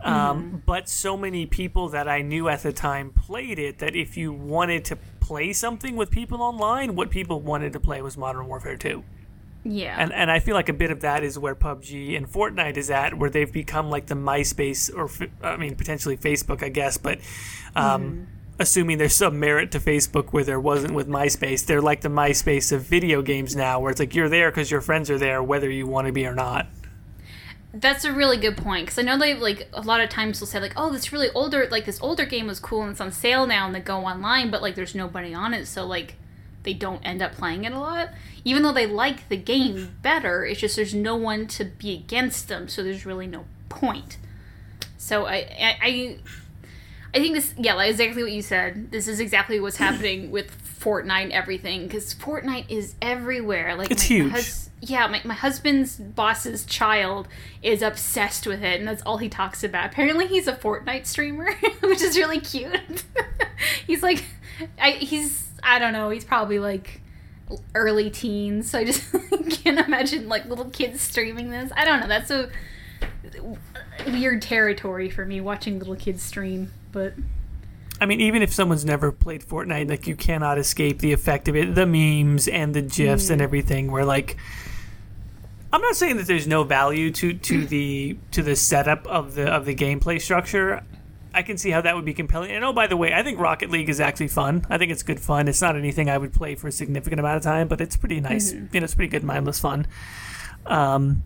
Um, 0.00 0.62
But 0.64 0.88
so 0.88 1.16
many 1.16 1.46
people 1.46 1.88
that 1.90 2.08
I 2.08 2.22
knew 2.22 2.48
at 2.48 2.62
the 2.62 2.72
time 2.72 3.10
played 3.10 3.58
it 3.58 3.78
that 3.78 3.94
if 3.94 4.16
you 4.16 4.32
wanted 4.32 4.84
to 4.86 4.98
play 5.32 5.52
something 5.54 5.96
with 5.96 6.10
people 6.10 6.42
online, 6.42 6.94
what 6.94 7.08
people 7.08 7.40
wanted 7.40 7.72
to 7.72 7.80
play 7.80 8.02
was 8.02 8.18
Modern 8.18 8.46
Warfare 8.46 8.76
Two. 8.76 9.02
yeah 9.64 9.96
And 9.98 10.12
and 10.12 10.30
I 10.30 10.40
feel 10.40 10.54
like 10.54 10.68
a 10.68 10.74
bit 10.74 10.90
of 10.90 11.00
that 11.00 11.24
is 11.24 11.38
where 11.38 11.54
PUBG 11.54 12.16
and 12.18 12.30
Fortnite 12.30 12.76
is 12.76 12.90
at, 12.90 13.16
where 13.16 13.30
they've 13.30 13.50
become 13.52 13.88
like 13.88 14.06
the 14.06 14.14
MySpace 14.14 14.94
or 14.94 15.08
I 15.42 15.56
mean 15.56 15.74
potentially 15.74 16.18
Facebook, 16.18 16.62
I 16.62 16.68
guess, 16.68 16.98
but 16.98 17.18
um, 17.74 18.26
assuming 18.58 18.98
there's 18.98 19.16
some 19.16 19.40
merit 19.40 19.72
to 19.72 19.80
Facebook 19.80 20.32
where 20.32 20.44
there 20.44 20.60
wasn't 20.60 20.92
with 20.92 21.08
MySpace, 21.08 21.64
they're 21.64 21.80
like 21.80 22.02
the 22.02 22.10
MySpace 22.10 22.70
of 22.70 22.82
video 22.82 23.22
games 23.22 23.56
now, 23.56 23.80
where 23.80 23.90
it's 23.90 24.00
like 24.00 24.14
you're 24.14 24.28
there 24.28 24.50
because 24.50 24.70
your 24.70 24.82
friends 24.82 25.10
are 25.10 25.18
there, 25.18 25.42
whether 25.42 25.70
you 25.70 25.86
want 25.86 26.06
to 26.08 26.12
be 26.12 26.26
or 26.26 26.34
not. 26.34 26.66
That's 27.74 28.04
a 28.04 28.12
really 28.12 28.36
good 28.36 28.56
point 28.56 28.86
because 28.86 28.98
I 28.98 29.02
know 29.02 29.18
they 29.18 29.34
like 29.34 29.68
a 29.72 29.80
lot 29.80 30.00
of 30.00 30.10
times 30.10 30.40
will 30.40 30.46
say 30.46 30.60
like, 30.60 30.74
"Oh, 30.76 30.92
this 30.92 31.10
really 31.12 31.30
older 31.30 31.66
like 31.70 31.86
this 31.86 32.00
older 32.02 32.26
game 32.26 32.46
was 32.46 32.60
cool 32.60 32.82
and 32.82 32.90
it's 32.90 33.00
on 33.00 33.12
sale 33.12 33.46
now," 33.46 33.66
and 33.66 33.74
they 33.74 33.80
go 33.80 34.04
online, 34.04 34.50
but 34.50 34.60
like 34.60 34.74
there's 34.74 34.94
nobody 34.94 35.32
on 35.32 35.54
it, 35.54 35.66
so 35.66 35.86
like, 35.86 36.16
they 36.64 36.74
don't 36.74 37.00
end 37.02 37.22
up 37.22 37.32
playing 37.32 37.64
it 37.64 37.72
a 37.72 37.78
lot. 37.78 38.10
Even 38.44 38.62
though 38.62 38.72
they 38.72 38.86
like 38.86 39.28
the 39.28 39.36
game 39.36 39.96
better, 40.02 40.44
it's 40.44 40.60
just 40.60 40.76
there's 40.76 40.94
no 40.94 41.16
one 41.16 41.46
to 41.46 41.64
be 41.64 41.94
against 41.94 42.48
them, 42.48 42.68
so 42.68 42.82
there's 42.82 43.06
really 43.06 43.26
no 43.26 43.46
point. 43.68 44.18
So 44.98 45.26
I 45.26 45.76
I 45.82 46.18
I, 47.14 47.18
think 47.18 47.34
this 47.34 47.54
yeah, 47.56 47.74
like 47.74 47.90
exactly 47.90 48.22
what 48.22 48.32
you 48.32 48.42
said. 48.42 48.90
This 48.90 49.08
is 49.08 49.18
exactly 49.18 49.58
what's 49.60 49.76
happening 49.76 50.30
with 50.30 50.50
Fortnite 50.82 51.30
everything 51.30 51.86
because 51.86 52.14
Fortnite 52.14 52.66
is 52.68 52.94
everywhere. 53.00 53.76
Like 53.76 53.90
It's 53.90 54.02
my 54.02 54.16
huge. 54.16 54.32
hus- 54.32 54.70
yeah, 54.80 55.06
my, 55.06 55.20
my 55.24 55.34
husband's 55.34 55.96
boss's 55.96 56.64
child 56.64 57.28
is 57.62 57.82
obsessed 57.82 58.46
with 58.48 58.64
it, 58.64 58.80
and 58.80 58.88
that's 58.88 59.02
all 59.02 59.18
he 59.18 59.28
talks 59.28 59.62
about. 59.62 59.86
Apparently, 59.86 60.26
he's 60.26 60.48
a 60.48 60.52
Fortnite 60.54 61.06
streamer, 61.06 61.52
which 61.82 62.02
is 62.02 62.16
really 62.16 62.40
cute. 62.40 63.04
he's 63.86 64.02
like, 64.02 64.24
I, 64.80 64.90
he's 64.92 65.48
I 65.62 65.78
don't 65.78 65.92
know, 65.92 66.10
he's 66.10 66.24
probably 66.24 66.58
like 66.58 67.00
early 67.74 68.10
teens. 68.10 68.70
So 68.70 68.80
I 68.80 68.84
just 68.84 69.04
can't 69.62 69.78
imagine 69.78 70.28
like 70.28 70.46
little 70.46 70.70
kids 70.70 71.00
streaming 71.00 71.50
this. 71.50 71.70
I 71.76 71.84
don't 71.84 72.00
know. 72.00 72.08
That's 72.08 72.30
a 72.32 72.50
weird 74.06 74.42
territory 74.42 75.10
for 75.10 75.24
me 75.24 75.40
watching 75.40 75.78
little 75.78 75.96
kids 75.96 76.22
stream, 76.22 76.72
but. 76.90 77.14
I 78.02 78.04
mean, 78.04 78.20
even 78.20 78.42
if 78.42 78.52
someone's 78.52 78.84
never 78.84 79.12
played 79.12 79.44
Fortnite, 79.44 79.88
like 79.88 80.08
you 80.08 80.16
cannot 80.16 80.58
escape 80.58 80.98
the 80.98 81.12
effect 81.12 81.46
of 81.46 81.54
it, 81.54 81.76
the 81.76 81.86
memes 81.86 82.48
and 82.48 82.74
the 82.74 82.82
gifs 82.82 83.30
and 83.30 83.40
everything. 83.40 83.92
Where 83.92 84.04
like, 84.04 84.36
I'm 85.72 85.80
not 85.80 85.94
saying 85.94 86.16
that 86.16 86.26
there's 86.26 86.48
no 86.48 86.64
value 86.64 87.12
to 87.12 87.32
to 87.32 87.64
the 87.64 88.18
to 88.32 88.42
the 88.42 88.56
setup 88.56 89.06
of 89.06 89.36
the 89.36 89.46
of 89.46 89.66
the 89.66 89.74
gameplay 89.76 90.20
structure. 90.20 90.82
I 91.32 91.42
can 91.42 91.56
see 91.56 91.70
how 91.70 91.80
that 91.80 91.94
would 91.94 92.04
be 92.04 92.12
compelling. 92.12 92.50
And 92.50 92.64
oh, 92.64 92.72
by 92.72 92.88
the 92.88 92.96
way, 92.96 93.14
I 93.14 93.22
think 93.22 93.38
Rocket 93.38 93.70
League 93.70 93.88
is 93.88 94.00
actually 94.00 94.28
fun. 94.28 94.66
I 94.68 94.78
think 94.78 94.90
it's 94.90 95.04
good 95.04 95.20
fun. 95.20 95.46
It's 95.46 95.62
not 95.62 95.76
anything 95.76 96.10
I 96.10 96.18
would 96.18 96.32
play 96.32 96.56
for 96.56 96.66
a 96.66 96.72
significant 96.72 97.20
amount 97.20 97.36
of 97.36 97.44
time, 97.44 97.68
but 97.68 97.80
it's 97.80 97.96
pretty 97.96 98.20
nice. 98.20 98.52
You 98.52 98.68
know, 98.80 98.80
it's 98.82 98.96
pretty 98.96 99.10
good, 99.12 99.22
mindless 99.22 99.60
fun. 99.60 99.86
Um, 100.66 101.22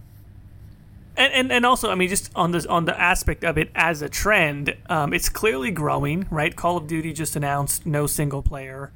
and, 1.17 1.33
and, 1.33 1.53
and 1.53 1.67
also, 1.67 1.91
I 1.91 1.95
mean, 1.95 2.09
just 2.09 2.31
on 2.35 2.53
this 2.53 2.67
on 2.67 2.85
the 2.85 2.99
aspect 3.01 3.45
of 3.45 3.57
it 3.59 3.71
as 3.75 4.03
a 4.03 4.09
trend, 4.09 4.77
um, 4.89 5.13
it's 5.13 5.29
clearly 5.29 5.71
growing, 5.71 6.27
right? 6.31 6.55
Call 6.55 6.77
of 6.77 6.87
Duty 6.87 7.13
just 7.13 7.37
announced 7.37 7.87
no 7.87 8.07
single 8.07 8.43
player 8.43 8.93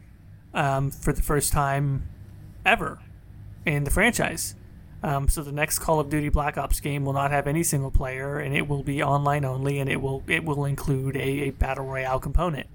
um, 0.52 0.90
for 0.90 1.12
the 1.12 1.22
first 1.22 1.52
time 1.52 2.08
ever 2.64 2.98
in 3.64 3.84
the 3.84 3.90
franchise. 3.90 4.54
Um, 5.02 5.28
so 5.28 5.42
the 5.42 5.52
next 5.52 5.78
Call 5.78 5.98
of 5.98 6.10
Duty 6.10 6.28
Black 6.28 6.58
Ops 6.58 6.78
game 6.80 7.06
will 7.06 7.14
not 7.14 7.30
have 7.30 7.46
any 7.46 7.62
single 7.62 7.90
player, 7.90 8.38
and 8.38 8.54
it 8.54 8.68
will 8.68 8.82
be 8.82 9.02
online 9.02 9.46
only, 9.46 9.78
and 9.78 9.88
it 9.88 10.02
will 10.02 10.22
it 10.26 10.44
will 10.44 10.66
include 10.66 11.16
a, 11.16 11.48
a 11.48 11.50
battle 11.50 11.86
royale 11.86 12.20
component. 12.20 12.68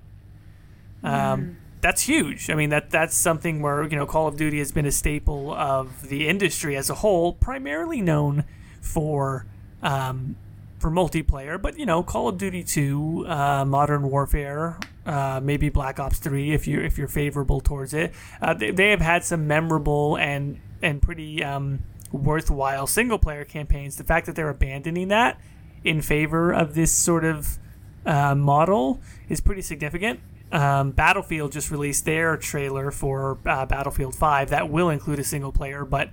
Um, 1.04 1.58
That's 1.82 2.02
huge. 2.02 2.50
I 2.50 2.56
mean 2.56 2.72
that 2.72 2.90
that's 2.90 3.16
something 3.16 3.62
where 3.62 3.84
you 3.84 3.96
know 3.96 4.08
Call 4.08 4.28
of 4.28 4.38
Duty 4.38 4.58
has 4.58 4.72
been 4.72 4.88
a 4.88 4.92
staple 4.92 5.54
of 5.54 6.10
the 6.10 6.28
industry 6.28 6.76
as 6.76 6.90
a 6.90 6.96
whole, 6.96 7.34
primarily 7.34 8.02
known 8.02 8.44
for 8.86 9.46
um, 9.82 10.36
for 10.80 10.90
multiplayer. 10.90 11.62
But 11.62 11.78
you 11.78 11.86
know 11.86 12.04
Call 12.04 12.30
of 12.30 12.38
Duty 12.38 12.64
Two, 12.64 13.26
uh, 13.28 13.66
Modern 13.66 14.10
Warfare, 14.10 14.78
uh, 15.06 15.40
maybe 15.44 15.70
Black 15.70 16.00
Ops 16.00 16.20
Three, 16.20 16.54
if 16.54 16.68
you 16.68 16.80
if 16.82 16.98
you're 16.98 17.08
favorable 17.08 17.60
towards 17.60 17.94
it, 17.94 18.14
uh, 18.42 18.54
they, 18.54 18.72
they 18.72 18.92
have 18.92 19.02
had 19.02 19.24
some 19.24 19.48
memorable 19.48 20.18
and 20.18 20.60
and 20.82 21.02
pretty 21.02 21.44
um, 21.44 21.84
worthwhile 22.12 22.88
single 22.88 23.20
player 23.20 23.46
campaigns. 23.46 23.96
The 23.98 24.04
fact 24.04 24.26
that 24.28 24.36
they're 24.36 24.50
abandoning 24.50 25.10
that 25.10 25.40
in 25.84 26.02
favor 26.02 26.52
of 26.52 26.74
this 26.74 26.92
sort 26.92 27.24
of 27.24 27.60
uh, 28.06 28.36
model 28.36 29.00
is 29.30 29.42
pretty 29.42 29.62
significant. 29.62 30.20
Um, 30.52 30.92
Battlefield 30.92 31.52
just 31.52 31.72
released 31.72 32.06
their 32.06 32.38
trailer 32.38 32.92
for 32.92 33.40
uh, 33.46 33.66
Battlefield 33.66 34.16
5 34.16 34.50
that 34.52 34.70
will 34.70 34.90
include 34.90 35.20
a 35.20 35.24
single 35.24 35.52
player, 35.52 35.86
but 35.86 36.10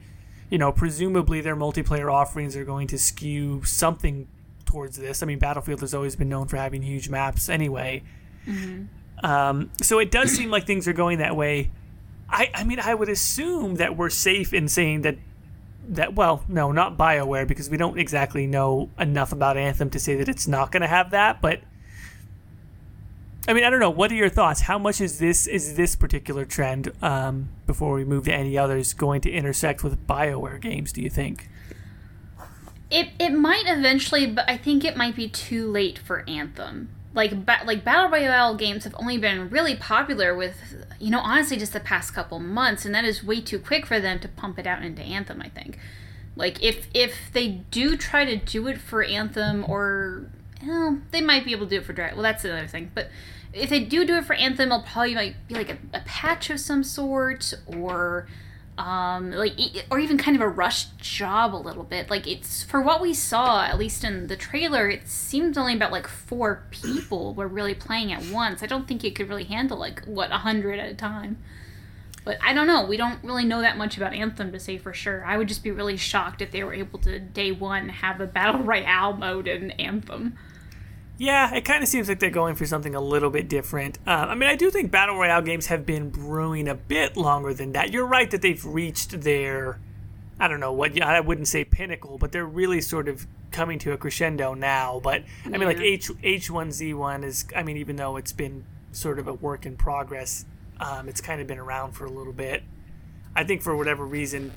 you 0.53 0.59
know, 0.59 0.71
presumably 0.71 1.41
their 1.41 1.57
multiplayer 1.57 2.13
offerings 2.13 2.57
are 2.57 2.65
going 2.65 2.87
to 2.89 2.99
skew 2.99 3.65
something 3.65 4.29
towards 4.67 4.99
this. 4.99 5.23
I 5.23 5.27
mean, 5.27 5.39
Battlefield 5.39 5.81
has 5.81 5.95
always 5.95 6.15
been 6.15 6.29
known 6.29 6.47
for 6.47 6.59
having 6.59 6.83
huge 6.83 7.09
maps 7.09 7.49
anyway. 7.49 8.03
Um, 9.23 9.71
so 9.81 9.99
it 9.99 10.11
does 10.11 10.31
seem 10.31 10.51
like 10.51 10.67
things 10.67 10.87
are 10.87 10.93
going 10.93 11.19
that 11.19 11.37
way. 11.37 11.71
I, 12.29 12.51
I 12.55 12.65
mean, 12.65 12.81
I 12.81 12.93
would 12.93 13.09
assume 13.09 13.77
that 13.77 13.97
we're 13.97 14.11
safe 14.11 14.53
in 14.53 14.69
saying 14.69 15.03
that 15.03 15.17
that 15.89 16.15
well, 16.15 16.45
no, 16.49 16.71
not 16.71 16.99
BioWare 16.99 17.49
because 17.49 17.71
we 17.71 17.79
don't 17.79 17.99
exactly 17.99 18.47
know 18.47 18.91
enough 18.99 19.33
about 19.33 19.57
Anthem 19.57 19.89
to 19.89 19.99
say 19.99 20.17
that 20.17 20.29
it's 20.29 20.47
not 20.47 20.71
going 20.71 20.83
to 20.83 20.87
have 20.87 21.13
that, 21.13 21.41
but 21.41 21.61
I 23.49 23.55
mean, 23.55 23.65
I 23.65 23.71
don't 23.71 23.81
know. 23.81 23.91
What 23.91 24.13
are 24.13 24.15
your 24.15 24.29
thoughts? 24.29 24.61
How 24.63 24.79
much 24.79 25.01
is 25.01 25.19
this 25.19 25.47
is 25.47 25.75
this 25.75 25.97
particular 25.97 26.45
trend 26.45 26.93
um, 27.03 27.49
before 27.67 27.95
we 27.95 28.05
move 28.05 28.25
to 28.27 28.33
any 28.33 28.57
others 28.57 28.95
going 28.95 29.21
to 29.23 29.31
intersect 29.31 29.83
with 29.83 30.07
BioWare 30.07 30.61
games? 30.61 30.93
Do 30.93 31.03
you 31.03 31.11
think? 31.11 31.49
It 32.91 33.09
it 33.19 33.31
might 33.31 33.65
eventually, 33.67 34.27
but 34.27 34.49
I 34.49 34.57
think 34.57 34.85
it 34.85 34.97
might 34.97 35.17
be 35.17 35.29
too 35.29 35.71
late 35.71 35.99
for 35.99 36.25
Anthem. 36.29 36.91
Like 37.15 37.45
ba- 37.45 37.63
like 37.67 37.85
battle 37.85 38.11
royale 38.11 38.55
games 38.55 38.85
have 38.85 38.95
only 38.97 39.19
been 39.19 39.51
really 39.51 39.75
popular 39.75 40.37
with 40.37 40.87
you 41.01 41.11
know 41.11 41.21
honestly 41.21 41.57
just 41.57 41.73
the 41.73 41.81
past 41.81 42.15
couple 42.15 42.39
months, 42.39 42.85
and 42.85 42.95
that 42.95 43.05
is 43.05 43.25
way 43.25 43.41
too 43.41 43.59
quick 43.59 43.87
for 43.87 43.99
them 43.99 44.21
to 44.21 44.29
pump 44.29 44.59
it 44.59 44.69
out 44.69 44.85
into 44.85 45.03
Anthem. 45.03 45.43
I 45.43 45.49
think. 45.49 45.79
Like 46.37 46.63
if 46.63 46.87
if 46.95 47.33
they 47.33 47.49
do 47.49 47.97
try 47.97 48.25
to 48.25 48.37
do 48.37 48.69
it 48.69 48.79
for 48.79 49.03
Anthem 49.03 49.65
or 49.69 50.31
well, 50.66 50.99
they 51.11 51.21
might 51.21 51.45
be 51.45 51.52
able 51.52 51.66
to 51.66 51.71
do 51.71 51.76
it 51.76 51.85
for 51.85 51.92
Dragon. 51.92 52.16
Well, 52.16 52.23
that's 52.23 52.42
the 52.42 52.52
other 52.52 52.66
thing. 52.66 52.90
But 52.95 53.11
if 53.52 53.71
they 53.71 53.81
do 53.81 54.04
do 54.04 54.16
it 54.16 54.25
for 54.25 54.35
Anthem, 54.35 54.71
it'll 54.71 54.83
probably 54.83 55.14
like 55.14 55.35
be 55.49 55.54
like 55.54 55.71
a, 55.71 55.78
a 55.92 56.00
patch 56.00 56.50
of 56.50 56.61
some 56.61 56.85
sort 56.85 57.52
or 57.66 58.26
um 58.78 59.33
like 59.33 59.52
or 59.90 59.99
even 59.99 60.16
kind 60.16 60.35
of 60.35 60.40
a 60.40 60.49
rushed 60.49 60.97
job 60.97 61.54
a 61.54 61.57
little 61.57 61.85
bit 61.85 62.09
like 62.09 62.26
it's 62.26 62.62
for 62.62 62.81
what 62.81 63.02
we 63.02 63.12
saw 63.12 63.64
at 63.64 63.78
least 63.78 64.02
in 64.02 64.28
the 64.28 64.37
trailer 64.37 64.88
it 64.88 65.07
seemed 65.07 65.59
only 65.59 65.75
about 65.75 65.92
like 65.92 66.09
four 66.09 66.64
people 66.71 67.35
were 67.35 67.47
really 67.47 67.75
playing 67.75 68.11
at 68.11 68.25
once 68.31 68.62
i 68.62 68.66
don't 68.66 68.88
think 68.88 69.04
it 69.04 69.14
could 69.14 69.28
really 69.28 69.45
handle 69.45 69.76
like 69.76 70.02
what 70.07 70.31
a 70.31 70.38
hundred 70.38 70.78
at 70.78 70.90
a 70.90 70.95
time 70.95 71.37
but 72.25 72.38
i 72.42 72.54
don't 72.54 72.66
know 72.66 72.87
we 72.87 72.97
don't 72.97 73.23
really 73.23 73.45
know 73.45 73.61
that 73.61 73.76
much 73.76 73.99
about 73.99 74.14
anthem 74.14 74.50
to 74.50 74.59
say 74.59 74.78
for 74.78 74.95
sure 74.95 75.23
i 75.26 75.37
would 75.37 75.49
just 75.49 75.62
be 75.62 75.71
really 75.71 75.99
shocked 75.99 76.40
if 76.40 76.50
they 76.50 76.64
were 76.64 76.73
able 76.73 76.99
to 76.99 77.19
day 77.19 77.52
one 77.52 77.90
have 77.90 78.23
a 78.23 78.26
battle 78.26 78.62
royale 78.64 79.12
mode 79.12 79.47
in 79.47 79.71
anthem 79.73 80.35
Yeah, 81.23 81.55
it 81.55 81.64
kind 81.64 81.85
of 81.85 81.88
seems 81.88 82.09
like 82.09 82.19
they're 82.19 82.31
going 82.31 82.57
for 82.57 82.67
something 82.67 82.97
a 82.97 83.00
little 83.00 83.31
bit 83.31 83.49
different. 83.49 83.97
Uh, 84.05 84.11
I 84.11 84.35
mean, 84.35 84.49
I 84.49 84.57
do 84.57 84.73
think 84.73 84.91
battle 84.91 85.17
royale 85.17 85.41
games 85.41 85.67
have 85.67 85.87
been 85.87 86.11
brewing 86.11 86.67
a 86.67 86.75
bit 86.75 87.17
longer 87.17 87.55
than 87.55 87.71
that. 87.75 87.93
You're 87.93 88.07
right 88.09 88.29
that 88.33 88.43
they've 88.43 88.64
reached 88.64 89.21
their, 89.21 89.79
I 90.41 90.49
don't 90.49 90.59
know 90.59 90.73
what 90.73 91.00
I 91.00 91.21
wouldn't 91.21 91.47
say 91.47 91.62
pinnacle, 91.62 92.19
but 92.19 92.33
they're 92.33 92.45
really 92.45 92.81
sort 92.81 93.07
of 93.07 93.29
coming 93.52 93.79
to 93.79 93.93
a 93.93 93.97
crescendo 93.97 94.55
now. 94.55 95.00
But 95.00 95.23
I 95.45 95.50
mean, 95.50 95.67
like 95.69 95.79
H 95.79 96.11
H 96.25 96.50
one 96.50 96.73
Z 96.73 96.93
one 96.95 97.23
is. 97.23 97.45
I 97.55 97.62
mean, 97.62 97.76
even 97.76 97.95
though 97.95 98.17
it's 98.17 98.33
been 98.33 98.64
sort 98.91 99.21
of 99.21 99.29
a 99.29 99.33
work 99.33 99.64
in 99.64 99.76
progress, 99.76 100.45
um, 100.81 101.09
it's 101.09 101.21
kind 101.21 101.41
of 101.41 101.47
been 101.47 101.61
around 101.61 101.93
for 101.93 102.05
a 102.05 102.11
little 102.11 102.33
bit. 102.33 102.64
I 103.37 103.45
think 103.45 103.62
for 103.62 103.76
whatever 103.76 104.05
reason, 104.05 104.50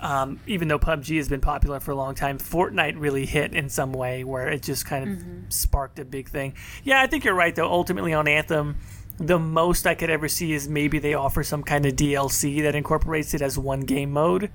um, 0.00 0.40
even 0.46 0.68
though 0.68 0.78
PUBG 0.78 1.16
has 1.16 1.28
been 1.28 1.40
popular 1.40 1.80
for 1.80 1.90
a 1.90 1.94
long 1.94 2.14
time, 2.14 2.38
Fortnite 2.38 2.94
really 2.98 3.26
hit 3.26 3.54
in 3.54 3.68
some 3.68 3.92
way 3.92 4.24
where 4.24 4.48
it 4.48 4.62
just 4.62 4.84
kind 4.86 5.08
of 5.08 5.52
sparked 5.54 5.98
a 5.98 6.04
big 6.04 6.28
thing. 6.28 6.54
Yeah, 6.84 7.00
I 7.00 7.06
think 7.06 7.24
you're 7.24 7.34
right 7.34 7.54
though. 7.54 7.70
Ultimately, 7.70 8.12
on 8.12 8.28
Anthem, 8.28 8.76
the 9.18 9.38
most 9.38 9.86
I 9.86 9.94
could 9.94 10.10
ever 10.10 10.28
see 10.28 10.52
is 10.52 10.68
maybe 10.68 10.98
they 10.98 11.14
offer 11.14 11.42
some 11.42 11.62
kind 11.62 11.86
of 11.86 11.94
DLC 11.94 12.62
that 12.62 12.74
incorporates 12.74 13.32
it 13.32 13.40
as 13.42 13.58
one 13.58 13.80
game 13.80 14.12
mode. 14.12 14.50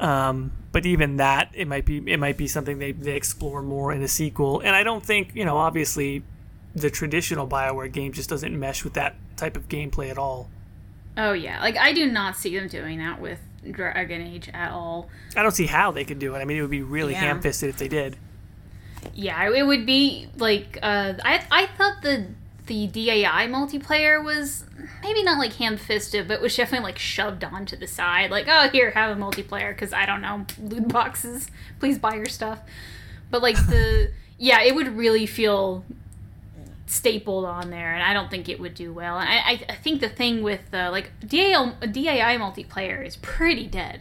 Um, 0.00 0.52
but 0.72 0.86
even 0.86 1.16
that, 1.16 1.50
it 1.54 1.68
might 1.68 1.84
be 1.84 1.98
it 2.10 2.18
might 2.18 2.36
be 2.36 2.46
something 2.48 2.78
they, 2.78 2.92
they 2.92 3.12
explore 3.16 3.62
more 3.62 3.92
in 3.92 4.02
a 4.02 4.08
sequel. 4.08 4.60
And 4.60 4.74
I 4.74 4.82
don't 4.84 5.04
think 5.04 5.32
you 5.34 5.44
know, 5.44 5.56
obviously, 5.58 6.22
the 6.74 6.90
traditional 6.90 7.46
Bioware 7.46 7.92
game 7.92 8.12
just 8.12 8.30
doesn't 8.30 8.58
mesh 8.58 8.84
with 8.84 8.94
that 8.94 9.16
type 9.36 9.56
of 9.56 9.68
gameplay 9.68 10.10
at 10.10 10.18
all. 10.18 10.48
oh 11.18 11.32
yeah 11.32 11.60
like 11.60 11.76
i 11.76 11.92
do 11.92 12.06
not 12.06 12.36
see 12.36 12.56
them 12.58 12.68
doing 12.68 12.98
that 12.98 13.20
with 13.20 13.38
dragon 13.70 14.20
age 14.22 14.48
at 14.52 14.72
all 14.72 15.08
I 15.36 15.42
don't 15.42 15.52
see 15.52 15.66
how 15.66 15.92
they 15.92 16.04
could 16.04 16.18
do 16.18 16.34
it. 16.34 16.38
I 16.40 16.44
mean, 16.44 16.58
it 16.58 16.62
would 16.62 16.70
be 16.70 16.82
really 16.82 17.12
Yeah. 17.12 17.20
ham-fisted 17.20 17.68
if 17.68 17.76
they 17.78 17.88
did. 17.88 18.16
Yeah, 19.14 19.50
it 19.52 19.62
would 19.66 19.84
be 19.86 20.28
like 20.36 20.78
uh, 20.82 21.14
I 21.24 21.44
I 21.50 21.66
thought 21.66 22.02
the 22.02 22.26
the 22.66 22.86
DAI 22.86 23.48
multiplayer 23.48 24.22
was 24.22 24.64
maybe 25.02 25.22
not 25.24 25.38
like 25.38 25.54
ham 25.54 25.76
fisted, 25.76 26.28
but 26.28 26.40
was 26.40 26.56
definitely 26.56 26.84
like 26.84 26.98
shoved 26.98 27.42
onto 27.44 27.76
the 27.76 27.88
side. 27.88 28.30
Like, 28.30 28.46
oh, 28.48 28.68
here, 28.70 28.90
have 28.92 29.16
a 29.16 29.20
multiplayer 29.20 29.70
because 29.74 29.92
I 29.92 30.06
don't 30.06 30.20
know 30.22 30.46
loot 30.60 30.88
boxes. 30.88 31.48
Please 31.80 31.98
buy 31.98 32.14
your 32.14 32.26
stuff. 32.26 32.60
But 33.30 33.42
like 33.42 33.56
the 33.66 34.12
yeah, 34.38 34.60
it 34.62 34.74
would 34.74 34.96
really 34.96 35.26
feel 35.26 35.84
stapled 36.92 37.44
on 37.44 37.70
there, 37.70 37.94
and 37.94 38.02
I 38.02 38.12
don't 38.12 38.30
think 38.30 38.48
it 38.48 38.60
would 38.60 38.74
do 38.74 38.92
well. 38.92 39.18
And 39.18 39.28
I 39.28 39.64
I, 39.68 39.76
think 39.76 40.00
the 40.00 40.08
thing 40.08 40.42
with 40.42 40.72
uh, 40.72 40.90
like 40.90 41.10
DAI 41.26 41.72
DAI 41.80 42.36
multiplayer 42.38 43.04
is 43.04 43.16
pretty 43.16 43.66
dead. 43.66 44.00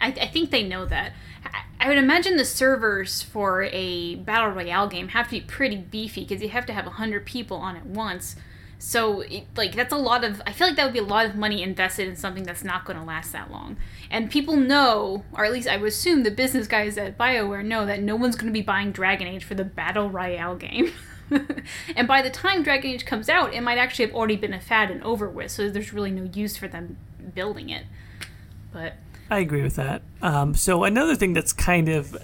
I, 0.00 0.08
I 0.08 0.26
think 0.28 0.50
they 0.50 0.62
know 0.62 0.84
that. 0.86 1.12
I- 1.44 1.62
I 1.80 1.88
would 1.88 1.98
imagine 1.98 2.36
the 2.36 2.44
servers 2.44 3.22
for 3.22 3.62
a 3.62 4.16
battle 4.16 4.50
royale 4.50 4.88
game 4.88 5.08
have 5.08 5.26
to 5.26 5.30
be 5.32 5.40
pretty 5.40 5.76
beefy 5.76 6.24
because 6.24 6.42
you 6.42 6.48
have 6.48 6.66
to 6.66 6.72
have 6.72 6.86
hundred 6.86 7.24
people 7.24 7.58
on 7.58 7.76
at 7.76 7.86
once. 7.86 8.34
So, 8.80 9.22
it, 9.22 9.44
like, 9.56 9.74
that's 9.74 9.92
a 9.92 9.96
lot 9.96 10.24
of. 10.24 10.40
I 10.46 10.52
feel 10.52 10.68
like 10.68 10.76
that 10.76 10.84
would 10.84 10.92
be 10.92 10.98
a 11.00 11.04
lot 11.04 11.26
of 11.26 11.34
money 11.34 11.62
invested 11.62 12.08
in 12.08 12.16
something 12.16 12.44
that's 12.44 12.62
not 12.62 12.84
going 12.84 12.98
to 12.98 13.04
last 13.04 13.32
that 13.32 13.50
long. 13.50 13.76
And 14.10 14.30
people 14.30 14.56
know, 14.56 15.24
or 15.32 15.44
at 15.44 15.52
least 15.52 15.68
I 15.68 15.76
would 15.76 15.88
assume 15.88 16.22
the 16.22 16.30
business 16.30 16.68
guys 16.68 16.96
at 16.96 17.18
BioWare 17.18 17.64
know 17.64 17.86
that 17.86 18.02
no 18.02 18.14
one's 18.14 18.36
going 18.36 18.46
to 18.46 18.52
be 18.52 18.62
buying 18.62 18.92
Dragon 18.92 19.26
Age 19.26 19.44
for 19.44 19.54
the 19.54 19.64
Battle 19.64 20.10
Royale 20.10 20.56
game. 20.56 20.92
and 21.96 22.08
by 22.08 22.22
the 22.22 22.30
time 22.30 22.62
Dragon 22.62 22.90
Age 22.90 23.04
comes 23.04 23.28
out, 23.28 23.54
it 23.54 23.62
might 23.62 23.78
actually 23.78 24.06
have 24.06 24.14
already 24.14 24.36
been 24.36 24.54
a 24.54 24.60
fad 24.60 24.90
and 24.90 25.02
over 25.02 25.28
with, 25.28 25.50
so 25.50 25.68
there's 25.68 25.92
really 25.92 26.10
no 26.10 26.24
use 26.32 26.56
for 26.56 26.68
them 26.68 26.96
building 27.34 27.70
it. 27.70 27.86
But. 28.72 28.94
I 29.30 29.40
agree 29.40 29.62
with 29.62 29.76
that. 29.76 30.02
Um, 30.22 30.54
so, 30.54 30.84
another 30.84 31.14
thing 31.14 31.34
that's 31.34 31.52
kind 31.52 31.88
of 31.88 32.16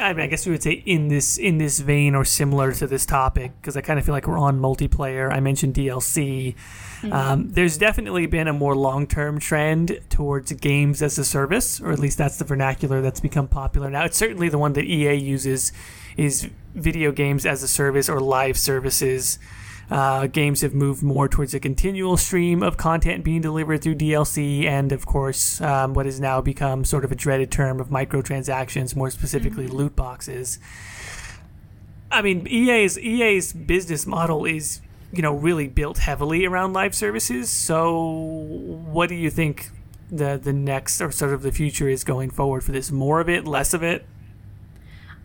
I, 0.00 0.12
mean, 0.12 0.24
I 0.24 0.26
guess 0.26 0.44
we 0.44 0.52
would 0.52 0.62
say 0.62 0.82
in 0.84 1.08
this 1.08 1.38
in 1.38 1.56
this 1.56 1.78
vein 1.78 2.14
or 2.14 2.24
similar 2.24 2.72
to 2.72 2.86
this 2.86 3.06
topic 3.06 3.52
because 3.60 3.76
I 3.76 3.80
kind 3.80 3.98
of 3.98 4.04
feel 4.04 4.14
like 4.14 4.26
we're 4.26 4.38
on 4.38 4.60
multiplayer. 4.60 5.32
I 5.32 5.40
mentioned 5.40 5.74
DLC. 5.74 6.54
Mm-hmm. 7.00 7.12
Um, 7.12 7.48
there's 7.50 7.78
definitely 7.78 8.26
been 8.26 8.48
a 8.48 8.52
more 8.52 8.76
long 8.76 9.06
term 9.06 9.38
trend 9.38 10.00
towards 10.10 10.52
games 10.52 11.00
as 11.00 11.18
a 11.18 11.24
service, 11.24 11.80
or 11.80 11.90
at 11.90 11.98
least 11.98 12.18
that's 12.18 12.36
the 12.36 12.44
vernacular 12.44 13.00
that's 13.00 13.20
become 13.20 13.48
popular 13.48 13.88
now. 13.88 14.04
It's 14.04 14.18
certainly 14.18 14.50
the 14.50 14.58
one 14.58 14.74
that 14.74 14.84
EA 14.84 15.14
uses 15.14 15.72
is 16.18 16.50
video 16.74 17.12
games 17.12 17.46
as 17.46 17.62
a 17.62 17.68
service 17.68 18.08
or 18.08 18.20
live 18.20 18.58
services. 18.58 19.38
Uh, 19.90 20.26
games 20.26 20.60
have 20.60 20.74
moved 20.74 21.02
more 21.02 21.28
towards 21.28 21.54
a 21.54 21.60
continual 21.60 22.18
stream 22.18 22.62
of 22.62 22.76
content 22.76 23.24
being 23.24 23.40
delivered 23.40 23.80
through 23.80 23.94
DLC, 23.94 24.64
and 24.64 24.92
of 24.92 25.06
course, 25.06 25.62
um, 25.62 25.94
what 25.94 26.04
has 26.04 26.20
now 26.20 26.42
become 26.42 26.84
sort 26.84 27.06
of 27.06 27.12
a 27.12 27.14
dreaded 27.14 27.50
term 27.50 27.80
of 27.80 27.88
microtransactions, 27.88 28.94
more 28.94 29.10
specifically 29.10 29.64
mm-hmm. 29.64 29.76
loot 29.76 29.96
boxes. 29.96 30.58
I 32.10 32.20
mean, 32.20 32.46
EA's 32.46 32.98
EA's 32.98 33.52
business 33.54 34.06
model 34.06 34.44
is, 34.44 34.80
you 35.10 35.22
know, 35.22 35.32
really 35.32 35.68
built 35.68 35.98
heavily 35.98 36.44
around 36.44 36.74
live 36.74 36.94
services. 36.94 37.48
So, 37.48 37.98
what 37.98 39.08
do 39.08 39.14
you 39.14 39.30
think 39.30 39.70
the 40.10 40.38
the 40.42 40.52
next 40.52 41.00
or 41.00 41.12
sort 41.12 41.32
of 41.32 41.40
the 41.42 41.52
future 41.52 41.88
is 41.88 42.04
going 42.04 42.30
forward 42.30 42.62
for 42.62 42.72
this? 42.72 42.90
More 42.90 43.20
of 43.20 43.28
it, 43.30 43.46
less 43.46 43.72
of 43.72 43.82
it? 43.82 44.04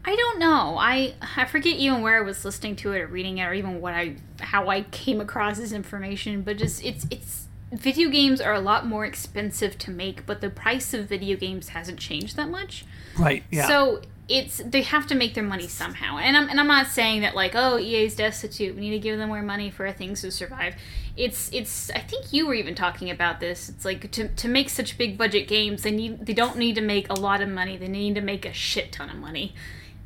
I 0.05 0.15
don't 0.15 0.39
know. 0.39 0.77
I 0.77 1.15
I 1.37 1.45
forget 1.45 1.75
even 1.75 2.01
where 2.01 2.17
I 2.17 2.21
was 2.21 2.43
listening 2.43 2.75
to 2.77 2.91
it 2.93 3.01
or 3.01 3.07
reading 3.07 3.37
it 3.37 3.45
or 3.45 3.53
even 3.53 3.79
what 3.79 3.93
I 3.93 4.15
how 4.39 4.67
I 4.67 4.81
came 4.83 5.21
across 5.21 5.57
this 5.57 5.71
information, 5.71 6.41
but 6.41 6.57
just 6.57 6.83
it's 6.83 7.05
it's 7.09 7.47
video 7.71 8.09
games 8.09 8.41
are 8.41 8.53
a 8.53 8.59
lot 8.59 8.85
more 8.85 9.05
expensive 9.05 9.77
to 9.79 9.91
make, 9.91 10.25
but 10.25 10.41
the 10.41 10.49
price 10.49 10.93
of 10.93 11.07
video 11.07 11.37
games 11.37 11.69
hasn't 11.69 11.99
changed 11.99 12.35
that 12.35 12.49
much. 12.49 12.85
Right. 13.17 13.43
Yeah. 13.49 13.67
So 13.67 14.01
it's 14.29 14.61
they 14.65 14.81
have 14.83 15.05
to 15.07 15.15
make 15.15 15.33
their 15.33 15.43
money 15.43 15.67
somehow. 15.67 16.17
And 16.17 16.35
I'm 16.35 16.49
and 16.49 16.59
I'm 16.59 16.67
not 16.67 16.87
saying 16.87 17.21
that 17.21 17.35
like, 17.35 17.53
oh, 17.55 17.77
EA's 17.77 18.15
destitute. 18.15 18.75
We 18.75 18.81
need 18.81 18.91
to 18.91 18.99
give 18.99 19.17
them 19.17 19.29
more 19.29 19.41
money 19.41 19.69
for 19.69 19.89
things 19.91 20.21
to 20.21 20.31
survive. 20.31 20.75
It's 21.15 21.49
it's 21.53 21.89
I 21.91 21.99
think 21.99 22.31
you 22.31 22.47
were 22.47 22.53
even 22.53 22.75
talking 22.75 23.09
about 23.09 23.39
this. 23.39 23.69
It's 23.69 23.85
like 23.85 24.11
to 24.11 24.27
to 24.27 24.47
make 24.47 24.69
such 24.69 24.97
big 24.97 25.17
budget 25.17 25.47
games, 25.47 25.83
they 25.83 25.91
need 25.91 26.25
they 26.25 26.33
don't 26.33 26.57
need 26.57 26.75
to 26.75 26.81
make 26.81 27.09
a 27.09 27.13
lot 27.13 27.41
of 27.41 27.49
money. 27.49 27.77
They 27.77 27.87
need 27.87 28.15
to 28.15 28.21
make 28.21 28.45
a 28.45 28.53
shit 28.53 28.91
ton 28.91 29.09
of 29.09 29.17
money. 29.17 29.53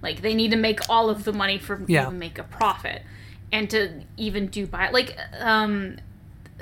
Like 0.02 0.22
they 0.22 0.34
need 0.34 0.52
to 0.52 0.58
make 0.58 0.90
all 0.90 1.10
of 1.10 1.24
the 1.24 1.34
money 1.34 1.58
for 1.58 1.84
yeah. 1.88 2.04
even 2.04 2.20
make 2.20 2.38
a 2.38 2.44
profit, 2.44 3.02
and 3.52 3.70
to 3.72 4.04
even 4.16 4.48
do 4.48 4.68
buy 4.68 4.90
like 4.90 5.18
um 5.40 5.98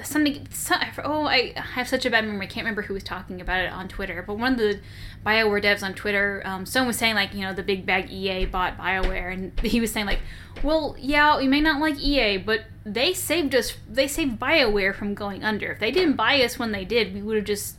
something. 0.04 0.48
Some, 0.52 0.80
oh, 1.04 1.26
I 1.26 1.54
have 1.56 1.88
such 1.88 2.06
a 2.06 2.10
bad 2.10 2.26
memory. 2.26 2.46
I 2.46 2.50
can't 2.50 2.64
remember 2.64 2.82
who 2.82 2.94
was 2.94 3.04
talking 3.04 3.42
about 3.42 3.62
it 3.62 3.72
on 3.72 3.88
Twitter, 3.88 4.24
but 4.26 4.38
one 4.38 4.54
of 4.54 4.60
the 4.60 4.80
Bioware 5.26 5.64
devs 5.64 5.84
on 5.84 5.94
Twitter, 5.94 6.42
um, 6.46 6.66
someone 6.66 6.88
was 6.88 6.98
saying 6.98 7.16
like 7.16 7.34
you 7.34 7.42
know 7.42 7.54
the 7.54 7.64
big 7.64 7.86
bag 7.86 8.10
EA 8.10 8.46
bought 8.46 8.78
Bioware, 8.78 9.34
and 9.34 9.58
he 9.62 9.80
was 9.80 9.92
saying 9.92 10.06
like, 10.06 10.20
well, 10.64 10.96
yeah, 11.00 11.38
we 11.38 11.48
may 11.48 11.62
not 11.62 11.80
like 11.80 12.00
EA, 12.00 12.38
but 12.38 12.62
they 12.86 13.14
saved 13.14 13.56
us. 13.56 13.74
They 13.90 14.08
saved 14.08 14.40
Bioware 14.40 14.94
from 14.94 15.14
going 15.14 15.44
under. 15.44 15.72
If 15.72 15.80
they 15.80 15.92
didn't 15.92 16.16
buy 16.16 16.42
us 16.42 16.60
when 16.60 16.72
they 16.72 16.86
did, 16.86 17.14
we 17.14 17.22
would 17.22 17.36
have 17.36 17.46
just 17.46 17.78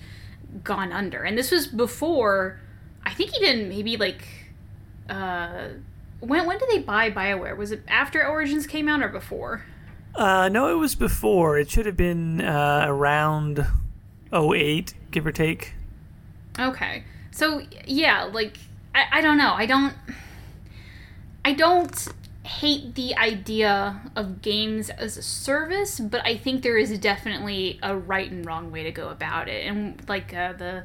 gone 0.62 0.92
under. 0.92 1.22
And 1.22 1.36
this 1.36 1.50
was 1.50 1.66
before. 1.66 2.60
I 3.04 3.14
think 3.14 3.30
he 3.30 3.38
didn't 3.38 3.68
maybe 3.68 3.96
like 3.96 4.26
uh, 5.08 5.68
when 6.20 6.46
when 6.46 6.58
did 6.58 6.69
they 6.69 6.78
buy 6.78 7.10
Bioware? 7.10 7.56
Was 7.56 7.73
it 7.73 7.82
after 7.88 8.26
Origins 8.26 8.66
came 8.66 8.88
out 8.88 9.02
or 9.02 9.08
before? 9.08 9.64
Uh, 10.14 10.49
no, 10.49 10.71
it 10.71 10.78
was 10.78 10.95
before. 10.95 11.58
It 11.58 11.71
should 11.71 11.84
have 11.84 11.97
been 11.97 12.40
uh, 12.40 12.86
around 12.88 13.66
08, 14.32 14.95
give 15.10 15.26
or 15.26 15.32
take. 15.32 15.75
Okay, 16.58 17.04
so 17.30 17.62
yeah, 17.86 18.25
like 18.25 18.56
I, 18.95 19.04
I 19.12 19.21
don't 19.21 19.36
know. 19.36 19.52
I 19.52 19.66
don't. 19.66 19.95
I 21.45 21.52
don't 21.52 22.08
hate 22.47 22.95
the 22.95 23.14
idea 23.16 24.00
of 24.16 24.40
games 24.40 24.88
as 24.90 25.16
a 25.16 25.23
service, 25.23 26.00
but 26.00 26.25
I 26.25 26.36
think 26.36 26.62
there 26.62 26.78
is 26.78 26.97
definitely 26.99 27.78
a 27.82 27.97
right 27.97 28.30
and 28.30 28.47
wrong 28.47 28.73
way 28.73 28.84
to 28.84 28.92
go 28.92 29.08
about 29.08 29.49
it. 29.49 29.66
And 29.66 30.00
like 30.08 30.32
uh, 30.32 30.54
the, 30.54 30.84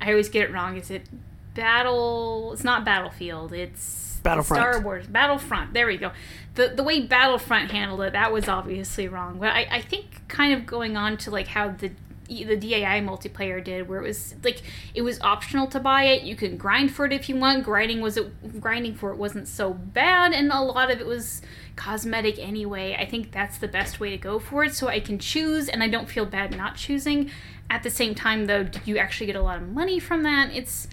I 0.00 0.10
always 0.10 0.28
get 0.28 0.42
it 0.42 0.52
wrong. 0.52 0.76
Is 0.76 0.90
it 0.90 1.06
Battle. 1.54 2.52
It's 2.52 2.64
not 2.64 2.84
Battlefield. 2.84 3.52
It's 3.52 4.20
Battlefront. 4.22 4.62
Star 4.62 4.80
Wars 4.80 5.06
Battlefront. 5.06 5.74
There 5.74 5.86
we 5.86 5.96
go. 5.96 6.12
The 6.54 6.68
the 6.68 6.82
way 6.82 7.00
Battlefront 7.00 7.70
handled 7.70 8.00
it, 8.02 8.12
that 8.12 8.32
was 8.32 8.48
obviously 8.48 9.08
wrong. 9.08 9.38
But 9.38 9.50
I, 9.50 9.66
I 9.70 9.80
think 9.80 10.28
kind 10.28 10.52
of 10.52 10.66
going 10.66 10.96
on 10.96 11.16
to 11.18 11.30
like 11.30 11.48
how 11.48 11.68
the 11.68 11.90
the 12.28 12.56
DAI 12.56 13.00
multiplayer 13.00 13.62
did, 13.62 13.88
where 13.88 14.00
it 14.00 14.06
was 14.06 14.34
like 14.42 14.62
it 14.94 15.02
was 15.02 15.20
optional 15.20 15.66
to 15.68 15.80
buy 15.80 16.04
it. 16.04 16.22
You 16.22 16.36
can 16.36 16.56
grind 16.56 16.92
for 16.92 17.04
it 17.04 17.12
if 17.12 17.28
you 17.28 17.36
want. 17.36 17.64
Grinding 17.64 18.00
was 18.00 18.16
it 18.16 18.60
grinding 18.60 18.94
for 18.94 19.10
it 19.10 19.16
wasn't 19.16 19.48
so 19.48 19.72
bad, 19.72 20.32
and 20.32 20.50
a 20.50 20.60
lot 20.60 20.90
of 20.90 21.00
it 21.00 21.06
was 21.06 21.42
cosmetic 21.76 22.38
anyway. 22.38 22.96
I 22.98 23.04
think 23.06 23.32
that's 23.32 23.58
the 23.58 23.68
best 23.68 24.00
way 24.00 24.10
to 24.10 24.16
go 24.16 24.38
for 24.38 24.64
it. 24.64 24.74
So 24.74 24.88
I 24.88 25.00
can 25.00 25.18
choose, 25.18 25.68
and 25.68 25.82
I 25.82 25.88
don't 25.88 26.08
feel 26.08 26.24
bad 26.24 26.56
not 26.56 26.76
choosing. 26.76 27.30
At 27.68 27.82
the 27.82 27.90
same 27.90 28.14
time, 28.14 28.46
though, 28.46 28.64
do 28.64 28.80
you 28.84 28.98
actually 28.98 29.26
get 29.26 29.36
a 29.36 29.42
lot 29.42 29.60
of 29.60 29.68
money 29.68 29.98
from 29.98 30.22
that? 30.24 30.50
It's 30.54 30.88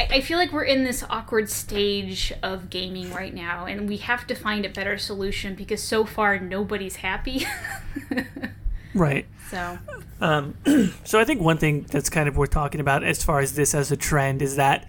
I, 0.00 0.20
feel 0.20 0.38
like 0.38 0.52
we're 0.52 0.64
in 0.64 0.84
this 0.84 1.04
awkward 1.10 1.48
stage 1.48 2.32
of 2.42 2.70
gaming 2.70 3.12
right 3.12 3.34
now, 3.34 3.66
and 3.66 3.88
we 3.88 3.96
have 3.98 4.26
to 4.28 4.34
find 4.34 4.64
a 4.64 4.68
better 4.68 4.96
solution 4.98 5.54
because 5.54 5.82
so 5.82 6.04
far 6.04 6.38
nobody's 6.38 6.96
happy. 6.96 7.46
right. 8.94 9.26
So. 9.50 9.78
Um, 10.20 10.56
so 11.04 11.18
I 11.18 11.24
think 11.24 11.40
one 11.40 11.58
thing 11.58 11.82
that's 11.82 12.10
kind 12.10 12.28
of 12.28 12.36
worth 12.36 12.50
talking 12.50 12.80
about 12.80 13.02
as 13.02 13.24
far 13.24 13.40
as 13.40 13.54
this 13.54 13.74
as 13.74 13.90
a 13.90 13.96
trend 13.96 14.42
is 14.42 14.56
that 14.56 14.86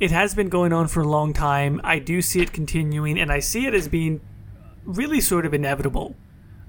it 0.00 0.10
has 0.10 0.34
been 0.34 0.48
going 0.48 0.72
on 0.72 0.88
for 0.88 1.00
a 1.00 1.08
long 1.08 1.32
time. 1.32 1.80
I 1.84 1.98
do 1.98 2.20
see 2.20 2.40
it 2.40 2.52
continuing, 2.52 3.18
and 3.18 3.30
I 3.30 3.38
see 3.38 3.66
it 3.66 3.74
as 3.74 3.88
being 3.88 4.20
really 4.84 5.20
sort 5.20 5.46
of 5.46 5.54
inevitable. 5.54 6.16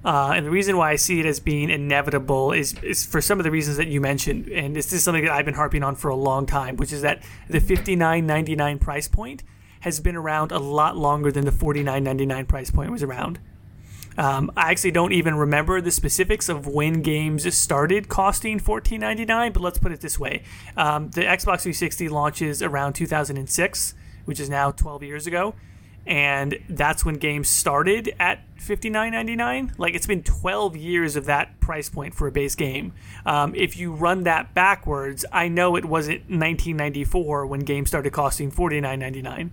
Uh, 0.06 0.34
and 0.36 0.46
the 0.46 0.52
reason 0.52 0.78
why 0.78 0.92
I 0.92 0.98
see 0.98 1.20
it 1.20 1.26
as 1.26 1.40
being 1.40 1.72
inevitable 1.72 2.52
is, 2.52 2.76
is 2.84 3.04
for 3.04 3.22
some 3.22 3.40
of 3.40 3.44
the 3.44 3.50
reasons 3.50 3.78
that 3.78 3.88
you 3.88 4.00
mentioned. 4.00 4.48
And 4.50 4.76
this 4.76 4.94
is 4.94 5.04
something 5.04 5.26
that 5.26 5.34
I've 5.34 5.46
been 5.46 5.56
harping 5.56 5.82
on 5.82 5.96
for 5.96 6.10
a 6.10 6.16
long 6.16 6.46
time, 6.46 6.78
which 6.78 6.94
is 6.94 7.02
that 7.02 7.24
the 7.50 7.60
$59.99 7.60 8.80
price 8.80 9.08
point 9.08 9.42
has 9.80 10.00
been 10.00 10.16
around 10.16 10.52
a 10.52 10.60
lot 10.60 10.96
longer 10.96 11.32
than 11.32 11.44
the 11.44 11.52
$49.99 11.52 12.48
price 12.48 12.70
point 12.70 12.92
was 12.92 13.02
around. 13.02 13.40
Um, 14.16 14.52
I 14.56 14.70
actually 14.70 14.92
don't 14.92 15.12
even 15.12 15.36
remember 15.36 15.82
the 15.82 15.92
specifics 15.92 16.50
of 16.50 16.68
when 16.68 17.02
games 17.02 17.52
started 17.58 18.08
costing 18.08 18.60
$14.99, 18.60 19.54
but 19.54 19.62
let's 19.62 19.80
put 19.80 19.92
it 19.92 20.02
this 20.02 20.20
way. 20.20 20.44
Um, 20.78 21.10
the 21.10 21.22
Xbox 21.22 21.62
360 21.62 22.10
launches 22.10 22.62
around 22.62 22.94
2006, 22.94 23.96
which 24.26 24.40
is 24.40 24.52
now 24.52 24.70
12 24.70 25.02
years 25.02 25.26
ago 25.26 25.56
and 26.06 26.60
that's 26.70 27.04
when 27.04 27.16
games 27.16 27.50
started 27.50 28.14
at 28.20 28.40
$59.99 28.58 29.78
like 29.78 29.96
it's 29.96 30.08
been 30.08 30.24
12 30.24 30.76
years 30.78 31.16
of 31.16 31.26
that 31.26 31.60
price 31.60 31.90
point 31.90 32.14
for 32.14 32.28
a 32.28 32.32
base 32.32 32.56
game. 32.56 32.94
Um, 33.26 33.56
if 33.56 33.78
you 33.78 33.92
run 33.92 34.24
that 34.24 34.54
backwards 34.54 35.26
i 35.32 35.48
know 35.48 35.76
it 35.76 35.86
wasn't 35.86 36.22
1994 36.22 37.46
when 37.48 37.62
games 37.62 37.90
started 37.90 38.14
costing 38.14 38.52
$49.99 38.52 39.50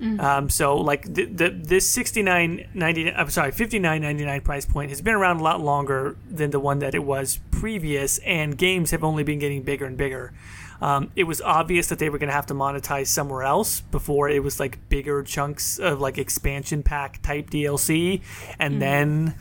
mm-hmm. 0.00 0.20
um, 0.20 0.50
so 0.50 0.76
like 0.76 1.02
the, 1.14 1.24
the 1.26 1.50
this 1.50 1.96
69.99 1.96 3.14
i'm 3.16 3.30
sorry 3.30 3.52
59.99 3.52 4.44
price 4.44 4.66
point 4.66 4.90
has 4.90 5.00
been 5.00 5.14
around 5.14 5.38
a 5.38 5.42
lot 5.42 5.60
longer 5.60 6.16
than 6.28 6.50
the 6.50 6.60
one 6.60 6.80
that 6.80 6.94
it 6.94 7.04
was 7.04 7.38
previous 7.50 8.18
and 8.18 8.58
games 8.58 8.90
have 8.90 9.04
only 9.04 9.22
been 9.22 9.38
getting 9.38 9.62
bigger 9.62 9.86
and 9.86 9.96
bigger 9.96 10.32
um, 10.80 11.10
it 11.16 11.24
was 11.24 11.40
obvious 11.40 11.88
that 11.88 11.98
they 11.98 12.08
were 12.10 12.18
going 12.18 12.28
to 12.28 12.34
have 12.34 12.46
to 12.46 12.54
monetize 12.54 13.06
somewhere 13.06 13.42
else 13.42 13.80
before 13.80 14.28
it 14.28 14.42
was 14.42 14.60
like 14.60 14.88
bigger 14.88 15.22
chunks 15.22 15.78
of 15.78 16.00
like 16.00 16.18
expansion 16.18 16.82
pack 16.82 17.22
type 17.22 17.50
DLC, 17.50 18.22
and 18.58 18.74
mm 18.74 18.80
then 18.80 19.34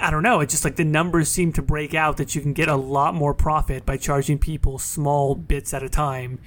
I 0.00 0.10
don't 0.10 0.22
know. 0.22 0.40
It's 0.40 0.52
just 0.52 0.64
like 0.64 0.76
the 0.76 0.84
numbers 0.84 1.28
seem 1.28 1.52
to 1.52 1.62
break 1.62 1.94
out 1.94 2.16
that 2.16 2.34
you 2.34 2.40
can 2.40 2.52
get 2.52 2.68
a 2.68 2.76
lot 2.76 3.14
more 3.14 3.32
profit 3.32 3.86
by 3.86 3.96
charging 3.96 4.38
people 4.38 4.78
small 4.78 5.34
bits 5.34 5.72
at 5.72 5.82
a 5.82 5.88
time. 5.88 6.40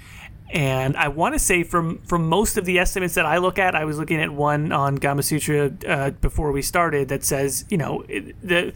And 0.50 0.96
I 0.96 1.10
want 1.10 1.36
to 1.36 1.40
say 1.40 1.64
from 1.64 2.00
from 2.04 2.28
most 2.28 2.58
of 2.58 2.66
the 2.66 2.80
estimates 2.80 3.16
that 3.16 3.26
I 3.26 3.38
look 3.38 3.60
at, 3.60 3.76
I 3.76 3.86
was 3.86 3.98
looking 3.98 4.22
at 4.22 4.32
one 4.32 4.72
on 4.72 4.98
Gamasutra 4.98 5.88
uh, 5.88 6.12
before 6.12 6.52
we 6.52 6.62
started 6.62 7.10
that 7.10 7.24
says, 7.24 7.66
you 7.70 7.78
know, 7.78 8.04
it, 8.08 8.36
the 8.42 8.74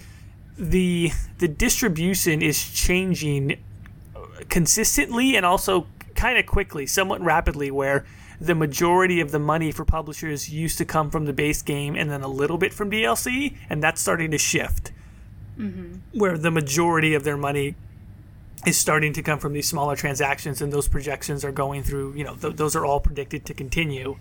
the 0.57 1.11
the 1.37 1.47
distribution 1.47 2.41
is 2.41 2.71
changing 2.71 3.57
consistently 4.49 5.36
and 5.36 5.45
also 5.45 5.88
kind 6.15 6.38
of 6.38 6.45
quickly, 6.45 6.86
somewhat 6.86 7.21
rapidly, 7.21 7.71
where 7.71 8.06
the 8.39 8.56
majority 8.56 9.21
of 9.21 9.32
the 9.32 9.39
money 9.39 9.71
for 9.71 9.86
publishers 9.86 10.49
used 10.49 10.77
to 10.80 10.86
come 10.86 11.12
from 11.12 11.25
the 11.25 11.34
base 11.34 11.62
game 11.62 11.95
and 11.95 12.10
then 12.10 12.21
a 12.21 12.27
little 12.27 12.58
bit 12.58 12.73
from 12.73 12.89
DLC, 12.89 13.56
and 13.69 13.84
that's 13.84 14.01
starting 14.01 14.32
to 14.32 14.38
shift. 14.38 14.91
Mm-hmm. 15.58 16.17
Where 16.19 16.38
the 16.38 16.51
majority 16.51 17.13
of 17.13 17.23
their 17.23 17.38
money 17.38 17.75
is 18.65 18.77
starting 18.77 19.13
to 19.13 19.21
come 19.21 19.39
from 19.39 19.54
these 19.54 19.67
smaller 19.67 19.95
transactions, 19.95 20.62
and 20.62 20.71
those 20.71 20.88
projections 20.88 21.45
are 21.45 21.51
going 21.51 21.84
through. 21.84 22.13
You 22.13 22.23
know, 22.23 22.36
th- 22.36 22.56
those 22.56 22.75
are 22.75 22.86
all 22.86 22.99
predicted 22.99 23.45
to 23.45 23.54
continue. 23.54 24.17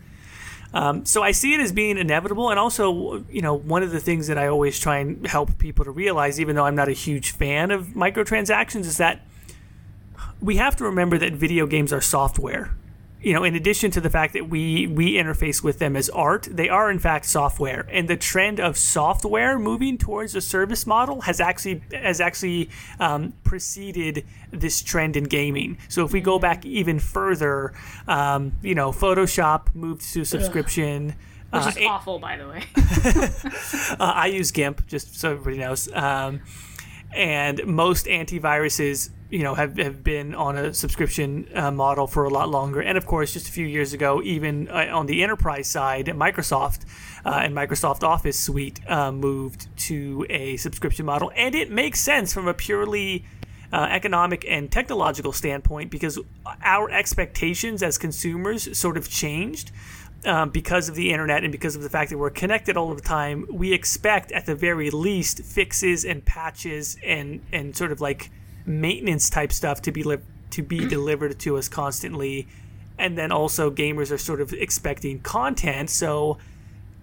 Um, 0.73 1.05
so 1.05 1.23
I 1.23 1.33
see 1.33 1.55
it 1.55 1.61
as 1.61 1.73
being 1.73 1.99
inevitable, 1.99 2.51
and 2.51 2.59
also, 2.59 3.25
you 3.31 3.43
know, 3.43 3.55
one 3.55 3.83
of 3.83 3.91
the 3.91 4.01
things 4.01 4.29
that 4.29 4.39
I 4.39 4.47
always 4.47 4.79
try 4.79 4.99
and 4.99 5.27
help 5.27 5.59
people 5.59 5.85
to 5.85 5.91
realize, 5.91 6.41
even 6.41 6.57
though 6.57 6.65
I'm 6.65 6.77
not 6.77 6.89
a 6.89 6.93
huge 6.93 7.33
fan 7.33 7.71
of 7.71 7.89
microtransactions, 7.89 8.81
is 8.81 8.99
that 8.99 9.27
we 10.41 10.57
have 10.57 10.77
to 10.77 10.85
remember 10.85 11.19
that 11.19 11.33
video 11.33 11.67
games 11.67 11.93
are 11.93 12.01
software 12.01 12.75
you 13.23 13.35
know, 13.35 13.45
in 13.45 13.55
addition 13.55 13.91
to 13.91 14.01
the 14.01 14.09
fact 14.09 14.33
that 14.33 14.49
we 14.49 14.87
we 14.87 15.15
interface 15.15 15.63
with 15.63 15.79
them 15.79 15.95
as 15.95 16.09
art, 16.09 16.49
they 16.51 16.69
are 16.69 16.91
in 16.91 16.99
fact 16.99 17.27
software. 17.27 17.87
And 17.91 18.09
the 18.09 18.17
trend 18.17 18.59
of 18.61 18.79
software 18.79 19.59
moving 19.59 19.99
towards 19.99 20.35
a 20.35 20.41
service 20.41 20.87
model 20.87 21.21
has 21.23 21.41
actually 21.41 21.83
has 21.93 22.21
actually 22.21 22.71
um, 22.99 23.35
preceded 23.45 24.25
this 24.51 24.81
trend 24.81 25.17
in 25.17 25.25
gaming. 25.25 25.79
So 25.89 26.05
if 26.05 26.13
we 26.13 26.21
go 26.21 26.39
back 26.39 26.65
even 26.65 26.99
further, 26.99 27.75
um, 28.09 28.53
you 28.63 28.75
know, 28.75 28.91
Photoshop 28.91 29.75
moved 29.75 30.03
to 30.15 30.25
subscription. 30.25 31.15
Which 31.53 31.67
is 31.67 31.77
uh, 31.79 31.89
awful, 31.89 32.19
by 32.21 32.37
the 32.37 32.49
way. 32.49 32.63
uh, 34.01 34.13
I 34.15 34.27
use 34.27 34.53
GIMP, 34.53 34.87
just 34.87 35.19
so 35.19 35.33
everybody 35.33 35.59
knows. 35.59 35.93
Um, 35.93 36.43
and 37.13 37.67
most 37.67 38.07
antiviruses 38.07 39.11
you 39.31 39.43
know 39.43 39.55
have, 39.55 39.77
have 39.79 40.03
been 40.03 40.35
on 40.35 40.57
a 40.57 40.75
subscription 40.75 41.49
uh, 41.55 41.71
model 41.71 42.07
for 42.07 42.25
a 42.25 42.31
lot 42.31 42.49
longer. 42.49 42.81
And 42.81 42.99
of 42.99 43.07
course 43.07 43.33
just 43.33 43.49
a 43.49 43.53
few 43.53 43.67
years 43.67 43.93
ago 43.93 44.23
even 44.23 44.69
uh, 44.69 44.89
on 44.93 45.07
the 45.07 45.23
enterprise 45.23 45.69
side 45.69 46.07
microsoft 46.07 46.85
uh, 47.25 47.41
and 47.43 47.55
microsoft 47.55 48.03
office 48.03 48.39
suite 48.39 48.81
uh, 48.89 49.13
moved 49.13 49.69
to 49.89 50.27
a 50.29 50.57
subscription 50.57 51.07
model. 51.07 51.31
And 51.37 51.55
it 51.55 51.71
makes 51.71 52.01
sense 52.01 52.33
from 52.33 52.49
a 52.49 52.55
purely 52.55 53.25
uh, 53.73 53.87
economic 53.91 54.45
and 54.49 54.71
technological 54.71 55.33
standpoint 55.33 55.91
because 55.91 56.19
our 56.63 56.91
expectations 56.91 57.83
as 57.83 57.99
consumers 57.99 58.77
sort 58.77 58.97
of 58.97 59.09
changed 59.09 59.71
um, 60.25 60.51
because 60.51 60.89
of 60.89 60.95
the 60.95 61.11
internet 61.11 61.45
and 61.45 61.53
because 61.53 61.77
of 61.77 61.83
the 61.83 61.89
fact 61.89 62.11
that 62.11 62.19
we're 62.19 62.31
connected 62.31 62.77
all 62.77 62.95
the 62.95 63.01
time, 63.01 63.47
we 63.51 63.73
expect 63.73 64.33
at 64.33 64.47
the 64.47 64.55
very 64.55 64.91
least 64.91 65.43
fixes 65.43 66.05
and 66.05 66.25
patches 66.25 66.97
and 67.05 67.41
and 67.53 67.77
sort 67.77 67.93
of 67.93 68.01
like 68.01 68.31
maintenance 68.71 69.29
type 69.29 69.53
stuff 69.53 69.83
to 69.83 69.93
be 69.93 70.03
li- 70.03 70.19
to 70.51 70.63
be 70.63 70.87
delivered 70.89 71.39
to 71.41 71.57
us 71.57 71.69
constantly. 71.69 72.49
And 72.99 73.17
then 73.17 73.33
also 73.33 73.71
gamers 73.71 74.13
are 74.13 74.19
sort 74.19 74.41
of 74.41 74.53
expecting 74.53 75.21
content. 75.21 75.91
So 75.91 76.39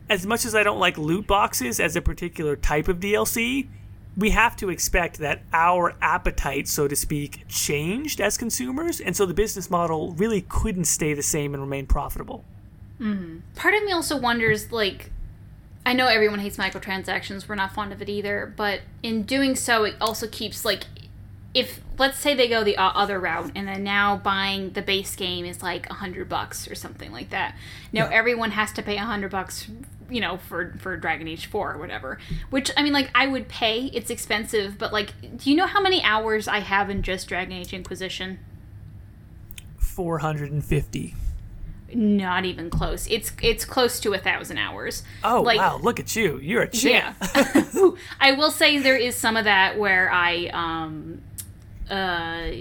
as 0.10 0.26
much 0.26 0.46
as 0.46 0.56
I 0.56 0.64
don't 0.64 0.80
like 0.80 0.98
loot 0.98 1.28
boxes 1.28 1.80
as 1.80 1.96
a 1.96 2.02
particular 2.02 2.56
type 2.56 2.88
of 2.88 3.00
DLC, 3.00 3.68
we 4.16 4.32
have 4.32 4.56
to 4.58 4.70
expect 4.70 5.20
that 5.20 5.42
our 5.54 5.96
appetite, 6.02 6.68
so 6.68 6.88
to 6.88 6.96
speak, 6.96 7.48
changed 7.48 8.20
as 8.20 8.38
consumers, 8.38 9.00
and 9.00 9.16
so 9.16 9.28
the 9.28 9.34
business 9.34 9.70
model 9.70 10.14
really 10.14 10.42
couldn't 10.42 10.86
stay 10.86 11.14
the 11.14 11.22
same 11.22 11.54
and 11.54 11.62
remain 11.62 11.86
profitable. 11.86 12.44
Mm-hmm. 13.00 13.40
Part 13.56 13.76
of 13.76 13.84
me 13.84 13.92
also 13.92 14.18
wonders, 14.18 14.72
like, 14.72 15.12
I 15.86 15.94
know 15.94 16.08
everyone 16.08 16.40
hates 16.40 16.58
microtransactions. 16.58 17.48
We're 17.48 17.56
not 17.56 17.74
fond 17.74 17.94
of 17.94 18.02
it 18.02 18.10
either, 18.10 18.52
but 18.58 18.82
in 19.04 19.22
doing 19.22 19.56
so, 19.56 19.84
it 19.84 19.96
also 20.02 20.28
keeps 20.28 20.66
like, 20.66 20.86
if 21.58 21.82
let's 21.98 22.20
say 22.20 22.36
they 22.36 22.48
go 22.48 22.64
the 22.64 22.78
other 22.78 23.20
route, 23.20 23.52
and 23.56 23.68
then 23.68 23.84
now 23.84 24.18
buying 24.18 24.72
the 24.72 24.82
base 24.82 25.16
game 25.16 25.44
is 25.44 25.64
like 25.64 25.90
a 25.90 25.96
hundred 25.96 26.30
bucks 26.30 26.70
or 26.70 26.76
something 26.76 27.12
like 27.12 27.32
that. 27.32 27.56
Now 27.92 28.06
yeah. 28.06 28.16
everyone 28.16 28.52
has 28.52 28.72
to 28.74 28.84
pay 28.84 28.98
a 28.98 29.02
hundred 29.02 29.32
bucks, 29.32 29.68
you 30.10 30.22
know, 30.22 30.38
for 30.38 30.76
for 30.80 30.96
Dragon 30.98 31.28
Age 31.28 31.48
Four 31.48 31.74
or 31.74 31.78
whatever. 31.80 32.20
Which 32.52 32.72
I 32.78 32.84
mean, 32.84 32.94
like, 32.94 33.10
I 33.16 33.26
would 33.26 33.48
pay. 33.48 33.86
It's 33.86 34.12
expensive, 34.12 34.78
but 34.78 34.94
like, 34.94 35.14
do 35.38 35.50
you 35.50 35.56
know 35.56 35.66
how 35.66 35.82
many 35.82 36.02
hours 36.04 36.48
I 36.48 36.60
have 36.60 36.90
in 36.90 37.02
just 37.02 37.28
Dragon 37.28 37.54
Age 37.54 37.74
Inquisition? 37.74 38.40
Four 39.80 40.20
hundred 40.20 40.52
and 40.52 40.64
fifty. 40.64 41.16
Not 41.92 42.46
even 42.46 42.70
close. 42.70 43.08
It's 43.10 43.32
it's 43.42 43.66
close 43.66 44.00
to 44.02 44.14
a 44.14 44.20
thousand 44.20 44.60
hours. 44.60 45.02
Oh 45.24 45.42
like, 45.42 45.58
wow! 45.58 45.80
Look 45.82 46.00
at 46.00 46.16
you. 46.16 46.38
You're 46.38 46.64
a 46.64 46.70
champ. 46.70 47.16
Yeah. 47.34 47.92
I 48.20 48.34
will 48.34 48.52
say 48.52 48.78
there 48.78 48.98
is 48.98 49.16
some 49.16 49.38
of 49.38 49.46
that 49.46 49.80
where 49.80 50.12
I 50.12 50.48
um 50.48 51.22
uh, 51.90 52.52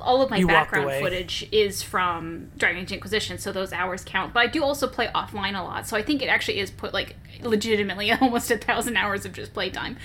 all 0.00 0.22
of 0.22 0.30
my 0.30 0.38
you 0.38 0.46
background 0.46 0.90
footage 1.00 1.46
is 1.52 1.82
from 1.82 2.50
Dragon 2.56 2.82
Age 2.82 2.92
Inquisition, 2.92 3.38
so 3.38 3.52
those 3.52 3.72
hours 3.72 4.02
count. 4.04 4.32
But 4.32 4.40
I 4.40 4.46
do 4.46 4.62
also 4.64 4.86
play 4.86 5.08
offline 5.14 5.58
a 5.58 5.62
lot, 5.62 5.86
so 5.86 5.96
I 5.96 6.02
think 6.02 6.22
it 6.22 6.26
actually 6.26 6.58
is 6.58 6.70
put 6.70 6.94
like 6.94 7.16
legitimately 7.42 8.10
almost 8.20 8.50
a 8.50 8.56
thousand 8.56 8.96
hours 8.96 9.24
of 9.24 9.32
just 9.32 9.52
playtime. 9.52 9.96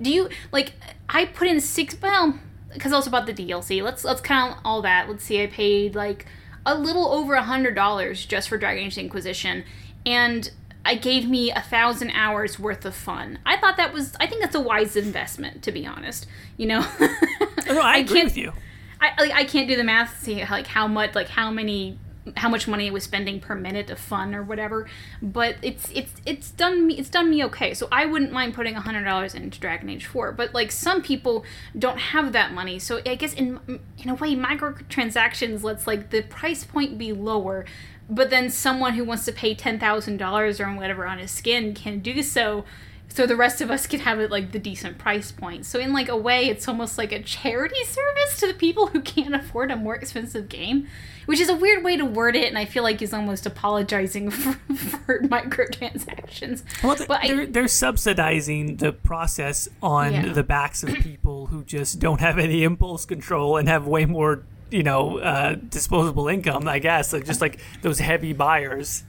Do 0.00 0.10
you 0.10 0.28
like? 0.50 0.72
I 1.08 1.26
put 1.26 1.46
in 1.46 1.60
six. 1.60 1.96
Well, 2.00 2.38
because 2.72 2.92
I 2.92 2.96
also 2.96 3.10
about 3.10 3.26
the 3.26 3.34
DLC. 3.34 3.82
Let's 3.82 4.04
let's 4.04 4.20
count 4.20 4.58
all 4.64 4.82
that. 4.82 5.08
Let's 5.08 5.24
see. 5.24 5.42
I 5.42 5.46
paid 5.46 5.94
like 5.94 6.26
a 6.66 6.74
little 6.76 7.08
over 7.08 7.34
a 7.34 7.42
hundred 7.42 7.74
dollars 7.74 8.26
just 8.26 8.48
for 8.48 8.58
Dragon 8.58 8.86
Age 8.86 8.98
Inquisition, 8.98 9.64
and 10.04 10.50
it 10.86 11.02
gave 11.02 11.28
me 11.28 11.50
a 11.50 11.60
thousand 11.60 12.10
hours 12.10 12.58
worth 12.58 12.84
of 12.84 12.94
fun. 12.94 13.38
I 13.44 13.56
thought 13.56 13.76
that 13.76 13.92
was, 13.92 14.14
I 14.18 14.26
think 14.26 14.40
that's 14.40 14.54
a 14.54 14.60
wise 14.60 14.96
investment, 14.96 15.62
to 15.62 15.72
be 15.72 15.86
honest. 15.86 16.26
You 16.56 16.66
know, 16.66 16.80
no, 17.00 17.80
I, 17.80 17.94
I 17.94 17.96
agree 17.98 18.24
with 18.24 18.36
you. 18.36 18.52
I 19.00 19.12
like, 19.18 19.32
I 19.32 19.44
can't 19.44 19.68
do 19.68 19.76
the 19.76 19.84
math 19.84 20.18
to 20.18 20.24
see 20.24 20.44
like 20.44 20.66
how 20.66 20.86
much 20.86 21.14
like 21.14 21.28
how 21.28 21.50
many 21.50 21.98
how 22.36 22.48
much 22.48 22.68
money 22.68 22.88
I 22.88 22.90
was 22.90 23.04
spending 23.04 23.40
per 23.40 23.54
minute 23.54 23.90
of 23.90 23.98
fun 23.98 24.34
or 24.34 24.42
whatever. 24.42 24.86
But 25.22 25.56
it's 25.62 25.90
it's 25.94 26.12
it's 26.26 26.50
done 26.50 26.86
me 26.86 26.98
it's 26.98 27.08
done 27.08 27.30
me 27.30 27.44
okay. 27.44 27.74
So 27.74 27.88
I 27.90 28.06
wouldn't 28.06 28.32
mind 28.32 28.54
putting 28.54 28.76
a 28.76 28.80
hundred 28.80 29.04
dollars 29.04 29.34
into 29.34 29.58
Dragon 29.58 29.88
Age 29.88 30.06
Four. 30.06 30.32
But 30.32 30.54
like 30.54 30.70
some 30.70 31.02
people 31.02 31.44
don't 31.78 31.98
have 31.98 32.32
that 32.32 32.52
money, 32.52 32.78
so 32.78 33.00
I 33.06 33.14
guess 33.14 33.32
in 33.32 33.80
in 33.98 34.10
a 34.10 34.14
way 34.14 34.34
microtransactions 34.34 35.62
lets 35.62 35.86
like 35.86 36.10
the 36.10 36.22
price 36.22 36.64
point 36.64 36.98
be 36.98 37.12
lower. 37.12 37.64
But 38.10 38.30
then 38.30 38.50
someone 38.50 38.94
who 38.94 39.04
wants 39.04 39.24
to 39.26 39.32
pay 39.32 39.54
ten 39.54 39.78
thousand 39.78 40.16
dollars 40.16 40.60
or 40.60 40.66
whatever 40.66 41.06
on 41.06 41.18
his 41.18 41.30
skin 41.30 41.74
can 41.74 42.00
do 42.00 42.22
so 42.22 42.64
so 43.12 43.26
the 43.26 43.36
rest 43.36 43.60
of 43.60 43.70
us 43.70 43.86
can 43.86 44.00
have 44.00 44.20
it 44.20 44.30
like 44.30 44.52
the 44.52 44.58
decent 44.58 44.96
price 44.96 45.32
point. 45.32 45.66
So 45.66 45.78
in 45.78 45.92
like 45.92 46.08
a 46.08 46.16
way, 46.16 46.46
it's 46.48 46.68
almost 46.68 46.96
like 46.96 47.12
a 47.12 47.20
charity 47.20 47.84
service 47.84 48.38
to 48.38 48.46
the 48.46 48.54
people 48.54 48.88
who 48.88 49.00
can't 49.00 49.34
afford 49.34 49.70
a 49.70 49.76
more 49.76 49.96
expensive 49.96 50.48
game, 50.48 50.86
which 51.26 51.40
is 51.40 51.48
a 51.48 51.54
weird 51.54 51.82
way 51.82 51.96
to 51.96 52.04
word 52.04 52.36
it, 52.36 52.48
and 52.48 52.56
I 52.56 52.64
feel 52.64 52.82
like 52.82 53.00
he's 53.00 53.12
almost 53.12 53.46
apologizing 53.46 54.30
for, 54.30 54.52
for 54.74 55.20
microtransactions. 55.22 56.62
Well, 56.84 56.96
but 57.08 57.22
they're, 57.22 57.46
they're 57.46 57.68
subsidizing 57.68 58.76
the 58.76 58.92
process 58.92 59.68
on 59.82 60.12
yeah. 60.12 60.32
the 60.32 60.44
backs 60.44 60.84
of 60.84 60.94
people 60.94 61.46
who 61.46 61.64
just 61.64 61.98
don't 61.98 62.20
have 62.20 62.38
any 62.38 62.62
impulse 62.62 63.04
control 63.04 63.56
and 63.56 63.68
have 63.68 63.86
way 63.86 64.06
more 64.06 64.44
you 64.70 64.82
know 64.82 65.18
uh, 65.18 65.54
disposable 65.54 66.28
income. 66.28 66.68
I 66.68 66.78
guess 66.78 67.12
like 67.12 67.24
just 67.24 67.40
like 67.40 67.60
those 67.82 67.98
heavy 67.98 68.32
buyers. 68.32 69.04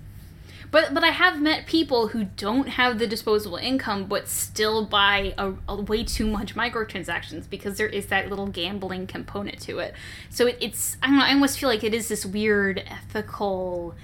But 0.72 0.94
but 0.94 1.04
I 1.04 1.10
have 1.10 1.42
met 1.42 1.66
people 1.66 2.08
who 2.08 2.24
don't 2.24 2.70
have 2.70 2.98
the 2.98 3.06
disposable 3.06 3.58
income 3.58 4.06
but 4.06 4.30
still 4.30 4.86
buy 4.86 5.34
a, 5.38 5.54
a 5.68 5.82
way 5.82 6.04
too 6.04 6.26
much 6.26 6.56
microtransactions 6.56 7.50
because 7.50 7.78
there 7.78 7.88
is 7.88 8.06
that 8.08 8.30
little 8.30 8.48
gambling 8.48 9.06
component 9.06 9.60
to 9.64 9.80
it. 9.80 9.94
So 10.30 10.48
it, 10.48 10.58
it's 10.62 10.96
I 11.04 11.08
don't 11.08 11.18
know. 11.18 11.26
I 11.26 11.34
almost 11.34 11.60
feel 11.60 11.68
like 11.68 11.84
it 11.84 11.94
is 11.94 12.08
this 12.08 12.26
weird 12.26 12.84
ethical 12.88 13.96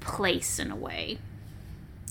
place 0.00 0.58
in 0.58 0.70
a 0.70 0.76
way. 0.76 1.18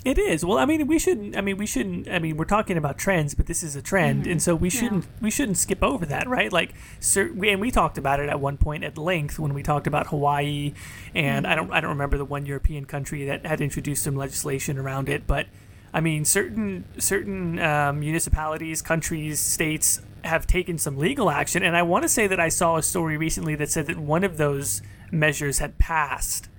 It 0.05 0.17
is. 0.17 0.45
Well, 0.45 0.57
I 0.57 0.65
mean, 0.65 0.87
we 0.87 0.99
shouldn't. 0.99 1.35
I 1.35 1.41
mean, 1.41 1.57
we 1.57 1.65
shouldn't. 1.65 2.07
I 2.07 2.19
mean, 2.19 2.37
we're 2.37 2.45
talking 2.45 2.77
about 2.77 2.97
trends, 2.97 3.33
but 3.35 3.45
this 3.45 3.63
is 3.63 3.75
a 3.75 3.81
trend, 3.81 4.23
mm-hmm. 4.23 4.31
and 4.31 4.41
so 4.41 4.55
we 4.55 4.69
shouldn't. 4.69 5.03
Yeah. 5.03 5.09
We 5.21 5.31
shouldn't 5.31 5.57
skip 5.57 5.83
over 5.83 6.05
that, 6.05 6.27
right? 6.27 6.51
Like, 6.51 6.73
sir, 6.99 7.31
we, 7.33 7.49
and 7.49 7.59
we 7.59 7.71
talked 7.71 7.97
about 7.97 8.19
it 8.19 8.29
at 8.29 8.39
one 8.39 8.57
point 8.57 8.83
at 8.83 8.97
length 8.97 9.37
when 9.37 9.53
we 9.53 9.63
talked 9.63 9.87
about 9.87 10.07
Hawaii, 10.07 10.73
and 11.13 11.45
mm-hmm. 11.45 11.51
I 11.51 11.55
don't. 11.55 11.71
I 11.73 11.81
don't 11.81 11.91
remember 11.91 12.17
the 12.17 12.25
one 12.25 12.45
European 12.45 12.85
country 12.85 13.25
that 13.25 13.45
had 13.45 13.59
introduced 13.59 14.03
some 14.03 14.15
legislation 14.15 14.77
around 14.77 15.09
it, 15.09 15.27
but 15.27 15.47
I 15.93 15.99
mean, 15.99 16.25
certain 16.25 16.85
certain 16.99 17.59
um, 17.59 17.99
municipalities, 17.99 18.81
countries, 18.81 19.39
states 19.39 20.01
have 20.23 20.45
taken 20.45 20.77
some 20.77 20.97
legal 20.97 21.29
action, 21.29 21.63
and 21.63 21.75
I 21.75 21.81
want 21.81 22.03
to 22.03 22.09
say 22.09 22.27
that 22.27 22.39
I 22.39 22.49
saw 22.49 22.77
a 22.77 22.83
story 22.83 23.17
recently 23.17 23.55
that 23.55 23.69
said 23.69 23.87
that 23.87 23.97
one 23.97 24.23
of 24.23 24.37
those 24.37 24.81
measures 25.11 25.59
had 25.59 25.77
passed 25.79 26.49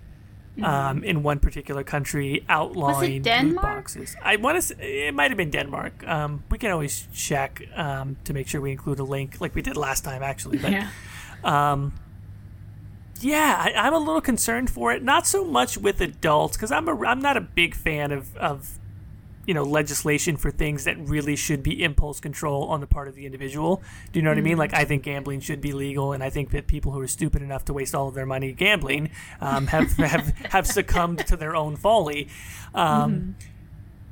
um, 0.63 1.05
in 1.05 1.23
one 1.23 1.39
particular 1.39 1.85
country 1.85 2.45
outlawing 2.49 3.23
loot 3.23 3.57
boxes. 3.57 4.17
I 4.23 4.37
want 4.37 4.63
to. 4.63 5.09
It 5.09 5.15
might 5.15 5.31
have 5.31 5.39
been 5.39 5.51
Denmark. 5.51 6.07
Um, 6.07 6.45
we 6.51 6.59
can 6.59 6.71
always 6.71 7.09
check 7.13 7.63
um, 7.77 8.17
to 8.25 8.33
make 8.33 8.49
sure 8.49 8.61
we 8.61 8.73
include 8.73 8.99
a 8.99 9.05
link, 9.05 9.41
like 9.41 9.55
we 9.55 9.63
did 9.63 9.77
last 9.77 10.05
time, 10.05 10.23
actually. 10.23 10.59
But, 10.59 10.73
yeah. 10.73 10.91
Um, 11.45 11.93
yeah, 13.21 13.71
I, 13.75 13.87
am 13.87 13.95
a 13.95 13.99
little 13.99 14.21
concerned 14.21 14.71
for 14.71 14.93
it. 14.93 15.03
Not 15.03 15.27
so 15.27 15.45
much 15.45 15.77
with 15.77 16.01
adults, 16.01 16.57
because 16.57 16.71
I'm 16.71 16.89
a 16.89 17.07
I'm 17.07 17.21
not 17.21 17.37
a 17.37 17.41
big 17.41 17.75
fan 17.75 18.13
of 18.13 18.37
of 18.37 18.79
you 19.49 19.55
know 19.55 19.63
legislation 19.63 20.37
for 20.37 20.51
things 20.51 20.85
that 20.85 20.99
really 20.99 21.35
should 21.35 21.63
be 21.63 21.83
impulse 21.83 22.21
control 22.21 22.65
on 22.65 22.81
the 22.81 22.87
part 22.87 23.09
of 23.09 23.15
the 23.15 23.25
individual. 23.25 23.83
Do 24.13 24.19
you 24.19 24.23
know 24.23 24.31
what 24.31 24.37
I 24.37 24.43
mean? 24.43 24.59
Like 24.59 24.75
I 24.75 24.85
think 24.85 25.05
gambling 25.05 25.41
should 25.41 25.63
be 25.63 25.73
legal, 25.73 26.13
and 26.13 26.23
I 26.23 26.29
think 26.29 26.51
that 26.51 26.67
people 26.67 26.93
who 26.93 27.01
are 27.01 27.09
stupid 27.09 27.41
enough 27.41 27.65
to 27.65 27.73
waste 27.73 27.95
all 27.95 28.09
of 28.09 28.15
their 28.15 28.27
money 28.27 28.53
gambling 28.53 29.11
um, 29.41 29.67
have, 29.69 29.93
have 29.97 30.29
have 30.51 30.67
succumbed 30.67 31.27
to 31.27 31.37
their 31.37 31.57
own 31.57 31.77
folly. 31.77 32.29
Um, 32.75 33.37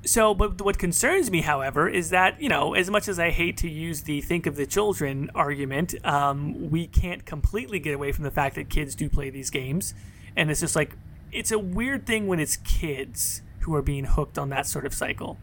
So, 0.07 0.35
but 0.35 0.63
what 0.63 0.79
concerns 0.79 1.33
me, 1.33 1.41
however, 1.41 1.89
is 1.89 2.11
that 2.11 2.41
you 2.41 2.49
know, 2.49 2.75
as 2.75 2.89
much 2.89 3.09
as 3.09 3.19
I 3.19 3.31
hate 3.31 3.57
to 3.59 3.69
use 3.69 4.03
the 4.03 4.23
"think 4.23 4.47
of 4.47 4.57
the 4.57 4.65
children" 4.65 5.31
argument, 5.35 5.95
um, 6.07 6.71
we 6.71 6.87
can't 6.87 7.27
completely 7.27 7.79
get 7.79 7.93
away 7.93 8.13
from 8.13 8.25
the 8.25 8.31
fact 8.31 8.55
that 8.55 8.71
kids 8.71 8.95
do 8.95 9.11
play 9.11 9.29
these 9.31 9.51
games, 9.51 9.95
and 10.37 10.51
it's 10.51 10.61
just 10.61 10.77
like 10.77 10.97
it's 11.33 11.51
a 11.51 11.59
weird 11.59 12.07
thing 12.07 12.27
when 12.27 12.39
it's 12.39 12.57
kids 12.57 13.43
who 13.67 13.75
are 13.75 13.83
being 13.83 14.05
hooked 14.05 14.39
on 14.39 14.49
that 14.49 14.65
sort 14.65 14.87
of 14.87 14.95
cycle. 14.95 15.39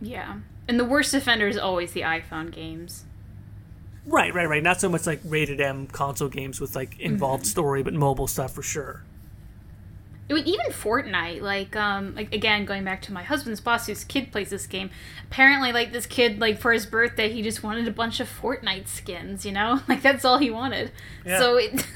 Yeah. 0.00 0.40
And 0.66 0.78
the 0.78 0.84
worst 0.84 1.14
offender 1.14 1.46
is 1.46 1.56
always 1.56 1.92
the 1.92 2.00
iPhone 2.00 2.50
games. 2.50 3.04
Right, 4.04 4.34
right, 4.34 4.48
right. 4.48 4.62
Not 4.62 4.80
so 4.80 4.88
much 4.88 5.06
like 5.06 5.20
rated 5.24 5.60
M 5.60 5.86
console 5.86 6.28
games 6.28 6.60
with 6.60 6.74
like 6.74 6.98
involved 6.98 7.44
mm-hmm. 7.44 7.50
story, 7.50 7.82
but 7.84 7.94
mobile 7.94 8.26
stuff 8.26 8.52
for 8.52 8.62
sure. 8.62 9.04
Even 10.38 10.66
Fortnite, 10.66 11.42
like, 11.42 11.74
um, 11.76 12.14
like 12.14 12.34
again, 12.34 12.64
going 12.64 12.84
back 12.84 13.02
to 13.02 13.12
my 13.12 13.22
husband's 13.22 13.60
boss, 13.60 13.86
whose 13.86 14.04
kid 14.04 14.30
plays 14.32 14.50
this 14.50 14.66
game. 14.66 14.90
Apparently, 15.24 15.72
like 15.72 15.92
this 15.92 16.06
kid, 16.06 16.40
like 16.40 16.58
for 16.58 16.72
his 16.72 16.86
birthday, 16.86 17.30
he 17.30 17.42
just 17.42 17.62
wanted 17.62 17.88
a 17.88 17.90
bunch 17.90 18.20
of 18.20 18.28
Fortnite 18.28 18.88
skins. 18.88 19.44
You 19.44 19.52
know, 19.52 19.80
like 19.88 20.02
that's 20.02 20.24
all 20.24 20.38
he 20.38 20.50
wanted. 20.50 20.92
Yeah. 21.24 21.38
So 21.38 21.56
it, 21.56 21.86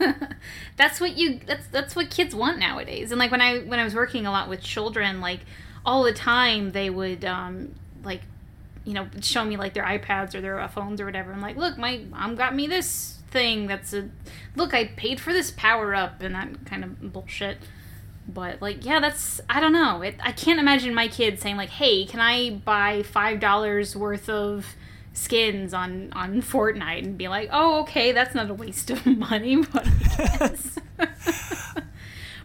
that's 0.76 1.00
what 1.00 1.16
you, 1.16 1.40
that's 1.46 1.66
that's 1.68 1.94
what 1.94 2.10
kids 2.10 2.34
want 2.34 2.58
nowadays. 2.58 3.12
And 3.12 3.18
like 3.18 3.30
when 3.30 3.40
I 3.40 3.60
when 3.60 3.78
I 3.78 3.84
was 3.84 3.94
working 3.94 4.26
a 4.26 4.30
lot 4.30 4.48
with 4.48 4.60
children, 4.62 5.20
like 5.20 5.40
all 5.86 6.02
the 6.02 6.12
time 6.12 6.72
they 6.72 6.90
would, 6.90 7.24
um, 7.24 7.74
like, 8.02 8.22
you 8.86 8.94
know, 8.94 9.08
show 9.20 9.44
me 9.44 9.56
like 9.56 9.74
their 9.74 9.84
iPads 9.84 10.34
or 10.34 10.40
their 10.40 10.66
phones 10.68 11.00
or 11.00 11.04
whatever. 11.04 11.32
I'm 11.32 11.42
like, 11.42 11.56
look, 11.56 11.76
my 11.76 11.98
mom 12.08 12.36
got 12.36 12.54
me 12.54 12.66
this 12.66 13.18
thing 13.28 13.66
that's 13.66 13.92
a 13.92 14.08
look 14.54 14.72
i 14.72 14.84
paid 14.84 15.20
for 15.20 15.32
this 15.32 15.50
power 15.50 15.92
up 15.94 16.22
and 16.22 16.34
that 16.34 16.64
kind 16.64 16.84
of 16.84 17.12
bullshit. 17.12 17.58
But 18.28 18.62
like 18.62 18.84
yeah 18.84 19.00
that's 19.00 19.40
i 19.50 19.60
don't 19.60 19.72
know. 19.72 20.02
It, 20.02 20.14
i 20.22 20.32
can't 20.32 20.60
imagine 20.60 20.94
my 20.94 21.08
kid 21.08 21.40
saying 21.40 21.56
like 21.56 21.70
hey 21.70 22.06
can 22.06 22.20
i 22.20 22.50
buy 22.64 23.02
five 23.02 23.40
dollars 23.40 23.96
worth 23.96 24.28
of 24.28 24.74
skins 25.12 25.74
on 25.74 26.12
on 26.12 26.40
fortnite? 26.40 27.04
and 27.04 27.18
be 27.18 27.26
like 27.26 27.48
oh 27.52 27.80
okay 27.80 28.12
that's 28.12 28.34
not 28.34 28.48
a 28.48 28.54
waste 28.54 28.90
of 28.90 29.04
money 29.18 29.56
but 29.56 29.86
i 29.86 30.36
guess 30.38 30.78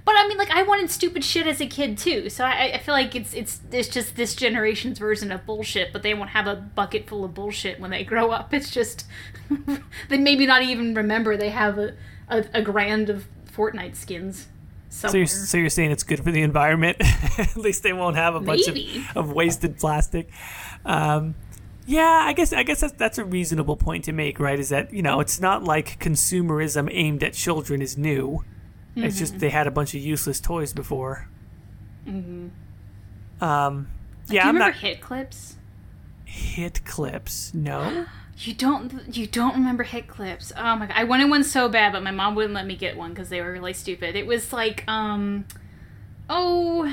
but 0.05 0.15
i 0.17 0.27
mean 0.27 0.37
like 0.37 0.49
i 0.51 0.63
wanted 0.63 0.89
stupid 0.89 1.23
shit 1.23 1.47
as 1.47 1.61
a 1.61 1.67
kid 1.67 1.97
too 1.97 2.29
so 2.29 2.43
i, 2.43 2.71
I 2.73 2.77
feel 2.77 2.93
like 2.93 3.15
it's 3.15 3.33
it's 3.33 3.61
it's 3.71 3.87
just 3.87 4.15
this 4.15 4.35
generation's 4.35 4.99
version 4.99 5.31
of 5.31 5.45
bullshit 5.45 5.93
but 5.93 6.03
they 6.03 6.13
won't 6.13 6.31
have 6.31 6.47
a 6.47 6.55
bucket 6.55 7.07
full 7.07 7.23
of 7.23 7.33
bullshit 7.33 7.79
when 7.79 7.91
they 7.91 8.03
grow 8.03 8.31
up 8.31 8.53
it's 8.53 8.71
just 8.71 9.05
they 10.09 10.17
maybe 10.17 10.45
not 10.45 10.63
even 10.63 10.93
remember 10.93 11.37
they 11.37 11.49
have 11.49 11.77
a, 11.77 11.95
a, 12.29 12.45
a 12.53 12.61
grand 12.61 13.09
of 13.09 13.27
fortnite 13.51 13.95
skins 13.95 14.47
So 15.09 15.17
you're, 15.17 15.25
so 15.27 15.57
you're 15.57 15.69
saying 15.69 15.91
it's 15.91 16.03
good 16.03 16.21
for 16.21 16.31
the 16.31 16.41
environment? 16.41 16.97
At 17.39 17.55
least 17.55 17.81
they 17.81 17.93
won't 17.93 18.17
have 18.17 18.35
a 18.35 18.41
bunch 18.41 18.67
of, 18.67 18.75
of 19.15 19.31
wasted 19.31 19.77
plastic. 19.79 20.29
Um, 20.83 21.35
yeah, 21.85 22.23
I 22.25 22.33
guess 22.33 22.51
I 22.53 22.63
guess 22.63 22.81
that's, 22.81 22.93
that's 22.93 23.17
a 23.17 23.23
reasonable 23.25 23.77
point 23.77 24.03
to 24.05 24.11
make, 24.11 24.39
right? 24.39 24.59
Is 24.59 24.69
that 24.69 24.93
you 24.93 25.01
know 25.01 25.19
it's 25.19 25.39
not 25.39 25.63
like 25.63 25.97
consumerism 25.99 26.89
aimed 26.91 27.23
at 27.23 27.33
children 27.33 27.81
is 27.81 27.97
new. 27.97 28.43
It's 28.95 29.17
just 29.17 29.39
they 29.39 29.49
had 29.49 29.67
a 29.67 29.71
bunch 29.71 29.93
of 29.93 30.01
useless 30.01 30.39
toys 30.41 30.73
before. 30.73 31.27
Mm-hmm. 32.07 33.43
Um, 33.43 33.87
yeah, 34.27 34.27
Do 34.27 34.33
you 34.35 34.39
I'm 34.41 34.47
remember 34.55 34.71
not 34.71 34.75
hit 34.81 35.01
clips? 35.01 35.55
hit 36.25 36.83
clips. 36.85 37.53
No. 37.53 38.05
You 38.37 38.55
don't 38.55 39.15
you 39.15 39.27
don't 39.27 39.53
remember 39.53 39.83
hit 39.83 40.07
clips. 40.07 40.51
Oh 40.57 40.75
my 40.75 40.87
god. 40.87 40.95
I 40.97 41.03
wanted 41.03 41.29
one 41.29 41.43
so 41.43 41.69
bad, 41.69 41.91
but 41.93 42.01
my 42.01 42.09
mom 42.09 42.33
wouldn't 42.33 42.55
let 42.55 42.65
me 42.65 42.75
get 42.75 42.97
one 42.97 43.11
because 43.11 43.29
they 43.29 43.39
were 43.39 43.51
really 43.51 43.73
stupid. 43.73 44.15
It 44.15 44.25
was 44.25 44.51
like 44.51 44.83
um 44.87 45.45
oh 46.27 46.85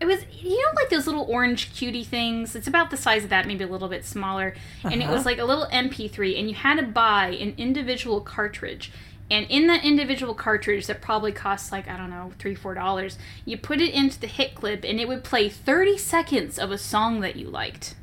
it 0.00 0.04
was 0.04 0.18
you 0.42 0.50
know 0.60 0.72
like 0.74 0.90
those 0.90 1.06
little 1.06 1.24
orange 1.30 1.72
cutie 1.72 2.04
things. 2.04 2.54
It's 2.54 2.66
about 2.66 2.90
the 2.90 2.96
size 2.98 3.24
of 3.24 3.30
that, 3.30 3.46
maybe 3.46 3.64
a 3.64 3.68
little 3.68 3.88
bit 3.88 4.04
smaller. 4.04 4.54
And 4.84 4.94
it 5.00 5.06
was 5.08 5.20
Uh-huh. 5.20 5.24
like 5.30 5.38
a 5.38 5.44
little 5.44 5.66
MP3 5.72 6.38
and 6.38 6.48
you 6.48 6.56
had 6.56 6.76
to 6.78 6.82
buy 6.82 7.28
an 7.28 7.54
individual 7.56 8.20
cartridge. 8.20 8.92
And 9.32 9.46
in 9.48 9.66
that 9.68 9.82
individual 9.82 10.34
cartridge 10.34 10.86
that 10.88 11.00
probably 11.00 11.32
costs 11.32 11.72
like, 11.72 11.88
I 11.88 11.96
don't 11.96 12.10
know, 12.10 12.32
three, 12.38 12.54
four 12.54 12.74
dollars, 12.74 13.16
you 13.46 13.56
put 13.56 13.80
it 13.80 13.94
into 13.94 14.20
the 14.20 14.26
hit 14.26 14.54
clip 14.54 14.84
and 14.84 15.00
it 15.00 15.08
would 15.08 15.24
play 15.24 15.48
30 15.48 15.96
seconds 15.96 16.58
of 16.58 16.70
a 16.70 16.76
song 16.76 17.20
that 17.20 17.34
you 17.36 17.48
liked. 17.48 17.94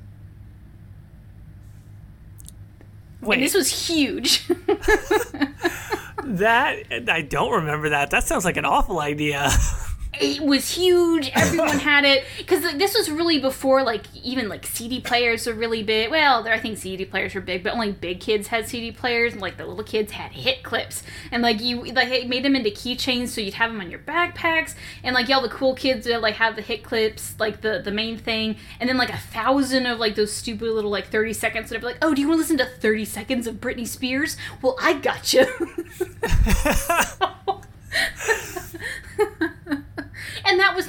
Wait, 3.22 3.36
And 3.36 3.44
this 3.44 3.54
was 3.54 3.88
huge. 3.88 4.48
that 6.24 6.84
I 7.08 7.22
don't 7.22 7.52
remember 7.52 7.90
that. 7.90 8.10
That 8.10 8.24
sounds 8.24 8.44
like 8.44 8.58
an 8.58 8.66
awful 8.66 9.00
idea. 9.00 9.52
it 10.20 10.42
was 10.42 10.70
huge. 10.72 11.32
Everyone 11.34 11.80
had 11.80 12.06
it 12.06 12.26
because 12.38 12.64
like, 12.64 12.78
this 12.78 12.96
was 12.96 13.10
really 13.10 13.40
before 13.40 13.84
like 13.84 14.04
even 14.16 14.50
like 14.50 14.66
CD 14.66 15.00
players 15.00 15.48
were 15.48 15.54
really 15.54 15.84
big. 15.84 16.12
Well, 16.12 16.44
there 16.44 16.54
I 16.54 16.60
think 16.60 16.78
CD 16.78 17.06
players 17.06 17.34
were 17.34 17.42
big, 17.42 17.64
but 17.64 17.74
only 17.74 17.92
big 17.92 18.20
kids 18.20 18.48
had 18.48 18.68
CD 18.68 18.92
players, 18.92 19.34
and 19.34 19.42
like 19.42 19.58
the 19.58 19.66
little 19.66 19.84
kids 19.84 20.12
had 20.12 20.32
hit 20.32 20.64
clips, 20.64 21.04
and 21.32 21.42
like 21.42 21.62
you 21.62 21.86
like 21.86 22.10
it 22.10 22.28
made 22.28 22.44
them 22.44 22.56
into 22.56 22.70
keychains, 22.70 23.30
so 23.30 23.42
you'd 23.42 23.54
have 23.56 23.72
them 23.72 23.82
on 23.82 23.90
your 23.90 24.00
backpacks, 24.00 24.76
and 25.04 25.14
like 25.14 25.30
all 25.30 25.42
the 25.42 25.50
cool 25.50 25.76
kids 25.76 26.08
would 26.08 26.22
like 26.22 26.36
have 26.36 26.56
the 26.56 26.62
hit 26.62 26.84
clips, 26.84 27.36
like 27.40 27.62
the 27.62 27.82
the 27.84 27.92
main 27.92 28.18
thing, 28.18 28.58
and 28.80 28.90
then 28.90 28.98
like 28.98 29.10
a 29.10 29.18
thousand 29.18 29.86
of 29.86 30.00
like 30.00 30.16
those 30.16 30.32
stupid 30.32 30.68
little 30.68 30.92
like 30.92 31.08
thirty 31.08 31.34
seconds, 31.34 31.72
and 31.72 31.78
I'd 31.78 31.82
be 31.82 31.88
like, 31.88 31.98
oh, 32.02 32.14
do 32.14 32.22
you 32.22 32.28
want 32.28 32.38
to 32.38 32.42
listen 32.42 32.58
to 32.58 32.66
thirty 32.66 33.06
seconds 33.06 33.48
of 33.48 33.56
Britney 33.56 33.88
Spears? 33.88 34.38
Well, 34.62 34.76
I 34.82 34.94
got 34.94 35.34
you. 35.34 35.46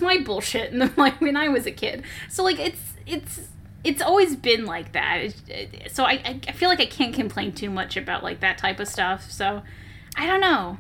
my 0.01 0.19
bullshit 0.19 0.73
and 0.73 0.97
like 0.99 1.21
when 1.21 1.37
I 1.37 1.49
was 1.49 1.67
a 1.67 1.73
kid. 1.73 2.03
So 2.29 2.43
like 2.43 2.59
it's 2.59 2.81
it's 3.07 3.41
it's 3.85 4.03
always 4.03 4.37
been 4.37 4.67
like 4.67 4.93
that. 4.93 5.35
It- 5.49 5.91
so 5.93 6.05
I 6.05 6.41
I 6.49 6.53
feel 6.53 6.69
like 6.69 6.81
I 6.81 6.87
can't 6.87 7.15
complain 7.15 7.53
too 7.53 7.71
much 7.71 7.97
about 7.97 8.23
like 8.23 8.41
that 8.41 8.59
type 8.59 8.81
of 8.81 8.89
stuff. 8.89 9.31
So 9.31 9.63
I 10.17 10.27
don't 10.27 10.41
know. 10.41 10.79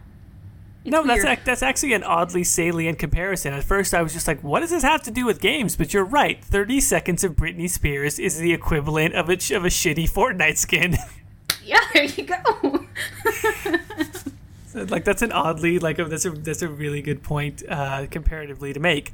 It's 0.83 0.93
No, 0.93 1.05
that's 1.07 1.25
weird. 1.25 1.39
ac- 1.39 1.43
that's 1.45 1.63
actually 1.63 1.93
an 1.93 2.03
oddly 2.03 2.43
salient 2.43 2.99
comparison. 2.99 3.53
At 3.53 3.65
first, 3.65 3.93
I 3.93 4.01
was 4.01 4.15
just 4.15 4.27
like, 4.27 4.43
"What 4.43 4.61
does 4.61 4.71
this 4.71 4.83
have 4.83 5.03
to 5.03 5.11
do 5.11 5.27
with 5.27 5.39
games?" 5.41 5.77
But 5.77 5.93
you're 5.93 6.05
right. 6.07 6.43
Thirty 6.43 6.81
seconds 6.81 7.23
of 7.23 7.33
Britney 7.37 7.69
Spears 7.69 8.19
is 8.19 8.39
the 8.39 8.55
equivalent 8.55 9.15
of 9.15 9.29
a 9.29 9.39
sh- 9.39 9.51
of 9.51 9.65
a 9.67 9.69
shitty 9.69 10.11
Fortnite 10.11 10.57
skin. 10.57 10.97
yeah. 11.65 11.81
There 11.93 12.05
you 12.05 12.25
go. 12.25 12.87
Like 14.75 15.05
that's 15.05 15.23
an 15.23 15.33
oddly 15.33 15.79
like 15.79 15.99
a, 15.99 16.05
that's 16.05 16.25
a 16.25 16.31
that's 16.31 16.63
a 16.63 16.69
really 16.69 17.03
good 17.03 17.23
point 17.23 17.63
uh, 17.69 18.07
comparatively 18.11 18.73
to 18.73 18.81
make. 18.81 19.13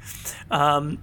Um, 0.51 0.99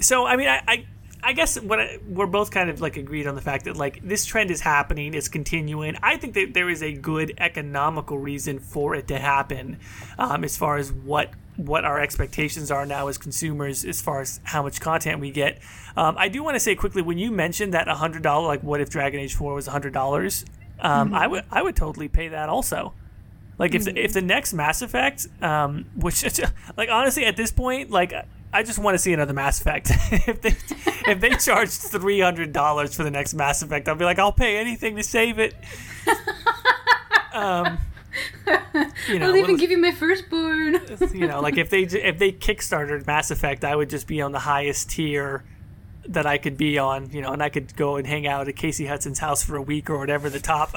so 0.00 0.26
I 0.26 0.36
mean, 0.36 0.48
I. 0.48 0.62
I 0.66 0.86
I 1.22 1.32
guess 1.32 1.58
what 1.58 1.80
I, 1.80 1.98
we're 2.06 2.26
both 2.26 2.52
kind 2.52 2.70
of 2.70 2.80
like 2.80 2.96
agreed 2.96 3.26
on 3.26 3.34
the 3.34 3.40
fact 3.40 3.64
that 3.64 3.76
like 3.76 4.00
this 4.06 4.24
trend 4.24 4.52
is 4.52 4.60
happening, 4.60 5.12
it's 5.12 5.26
continuing. 5.26 5.96
I 6.00 6.18
think 6.18 6.34
that 6.34 6.54
there 6.54 6.68
is 6.68 6.84
a 6.84 6.92
good 6.92 7.34
economical 7.38 8.16
reason 8.16 8.60
for 8.60 8.94
it 8.94 9.08
to 9.08 9.18
happen, 9.18 9.80
um, 10.18 10.44
as 10.44 10.56
far 10.56 10.76
as 10.76 10.92
what 10.92 11.30
what 11.56 11.84
our 11.84 11.98
expectations 12.00 12.70
are 12.70 12.86
now 12.86 13.08
as 13.08 13.18
consumers, 13.18 13.84
as 13.84 14.00
far 14.00 14.20
as 14.20 14.38
how 14.44 14.62
much 14.62 14.80
content 14.80 15.18
we 15.20 15.32
get. 15.32 15.58
Um, 15.96 16.14
I 16.16 16.28
do 16.28 16.44
want 16.44 16.54
to 16.54 16.60
say 16.60 16.76
quickly 16.76 17.02
when 17.02 17.18
you 17.18 17.32
mentioned 17.32 17.74
that 17.74 17.88
a 17.88 17.94
hundred 17.94 18.22
dollar, 18.22 18.46
like 18.46 18.62
what 18.62 18.80
if 18.80 18.88
Dragon 18.88 19.18
Age 19.18 19.34
Four 19.34 19.54
was 19.54 19.66
a 19.66 19.72
hundred 19.72 19.94
dollars, 19.94 20.44
um, 20.78 21.12
I 21.12 21.26
would 21.26 21.44
I 21.50 21.60
would 21.60 21.74
totally 21.74 22.06
pay 22.06 22.28
that 22.28 22.48
also. 22.48 22.92
Like 23.58 23.74
if 23.74 23.84
the, 23.84 23.98
if 23.98 24.12
the 24.12 24.22
next 24.22 24.52
Mass 24.52 24.82
Effect, 24.82 25.26
um, 25.40 25.86
which 25.96 26.24
like 26.76 26.90
honestly 26.90 27.24
at 27.24 27.36
this 27.36 27.50
point, 27.50 27.90
like 27.90 28.12
I 28.52 28.62
just 28.62 28.78
want 28.78 28.94
to 28.94 28.98
see 28.98 29.12
another 29.12 29.32
Mass 29.32 29.60
Effect. 29.60 29.90
if 30.10 30.42
they 30.42 30.56
if 31.10 31.20
they 31.20 31.30
charged 31.38 31.72
three 31.72 32.20
hundred 32.20 32.52
dollars 32.52 32.94
for 32.94 33.02
the 33.02 33.10
next 33.10 33.34
Mass 33.34 33.62
Effect, 33.62 33.88
I'll 33.88 33.94
be 33.94 34.04
like, 34.04 34.18
I'll 34.18 34.32
pay 34.32 34.58
anything 34.58 34.96
to 34.96 35.02
save 35.02 35.38
it. 35.38 35.54
um, 37.32 37.78
you 39.08 39.18
know, 39.18 39.28
I'll 39.28 39.36
even 39.36 39.56
give 39.56 39.70
you 39.70 39.78
my 39.78 39.92
firstborn. 39.92 40.80
you 41.12 41.26
know, 41.26 41.40
like 41.40 41.56
if 41.56 41.70
they 41.70 41.82
if 41.82 42.18
they 42.18 42.32
kickstarted 42.32 43.06
Mass 43.06 43.30
Effect, 43.30 43.64
I 43.64 43.74
would 43.74 43.88
just 43.88 44.06
be 44.06 44.20
on 44.20 44.32
the 44.32 44.40
highest 44.40 44.90
tier 44.90 45.44
that 46.08 46.26
I 46.26 46.38
could 46.38 46.56
be 46.56 46.78
on, 46.78 47.10
you 47.10 47.20
know, 47.20 47.32
and 47.32 47.42
I 47.42 47.48
could 47.48 47.74
go 47.76 47.96
and 47.96 48.06
hang 48.06 48.26
out 48.26 48.48
at 48.48 48.56
Casey 48.56 48.86
Hudson's 48.86 49.18
house 49.18 49.42
for 49.42 49.56
a 49.56 49.62
week 49.62 49.90
or 49.90 49.98
whatever 49.98 50.30
the 50.30 50.40
top, 50.40 50.76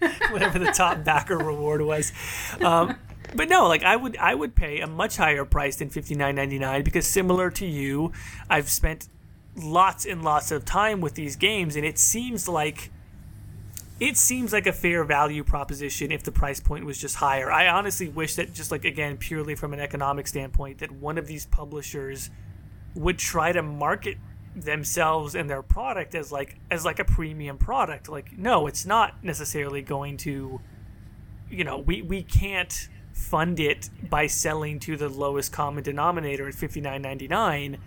whatever 0.30 0.58
the 0.58 0.72
top 0.72 1.04
backer 1.04 1.38
reward 1.38 1.82
was. 1.82 2.12
Um, 2.60 2.96
but 3.34 3.48
no, 3.48 3.66
like 3.68 3.82
I 3.82 3.96
would 3.96 4.16
I 4.16 4.34
would 4.34 4.54
pay 4.54 4.80
a 4.80 4.86
much 4.86 5.16
higher 5.16 5.44
price 5.44 5.76
than 5.76 5.90
fifty 5.90 6.14
nine 6.14 6.34
ninety 6.34 6.58
nine 6.58 6.82
because 6.82 7.06
similar 7.06 7.50
to 7.52 7.66
you, 7.66 8.12
I've 8.48 8.70
spent 8.70 9.08
lots 9.56 10.06
and 10.06 10.22
lots 10.22 10.50
of 10.50 10.64
time 10.64 11.00
with 11.00 11.14
these 11.14 11.36
games, 11.36 11.76
and 11.76 11.84
it 11.84 11.98
seems 11.98 12.48
like 12.48 12.90
it 14.00 14.16
seems 14.16 14.52
like 14.52 14.66
a 14.66 14.72
fair 14.72 15.02
value 15.04 15.42
proposition 15.42 16.12
if 16.12 16.22
the 16.22 16.32
price 16.32 16.60
point 16.60 16.84
was 16.84 16.98
just 16.98 17.16
higher. 17.16 17.50
I 17.50 17.68
honestly 17.68 18.08
wish 18.08 18.36
that 18.36 18.52
just 18.52 18.70
like 18.70 18.84
again 18.84 19.16
purely 19.16 19.54
from 19.54 19.72
an 19.72 19.80
economic 19.80 20.26
standpoint 20.26 20.78
that 20.78 20.92
one 20.92 21.18
of 21.18 21.26
these 21.26 21.46
publishers 21.46 22.30
would 22.94 23.18
try 23.18 23.52
to 23.52 23.62
market 23.62 24.16
themselves 24.62 25.34
and 25.34 25.48
their 25.48 25.62
product 25.62 26.14
as 26.14 26.30
like 26.32 26.56
as 26.70 26.84
like 26.84 26.98
a 26.98 27.04
premium 27.04 27.58
product. 27.58 28.08
Like 28.08 28.36
no, 28.36 28.66
it's 28.66 28.86
not 28.86 29.22
necessarily 29.24 29.82
going 29.82 30.16
to 30.18 30.60
you 31.50 31.64
know, 31.64 31.78
we 31.78 32.02
we 32.02 32.22
can't 32.22 32.88
fund 33.12 33.58
it 33.58 33.90
by 34.08 34.26
selling 34.26 34.78
to 34.78 34.96
the 34.96 35.08
lowest 35.08 35.52
common 35.52 35.82
denominator 35.82 36.46
at 36.46 36.54
59.99 36.54 37.78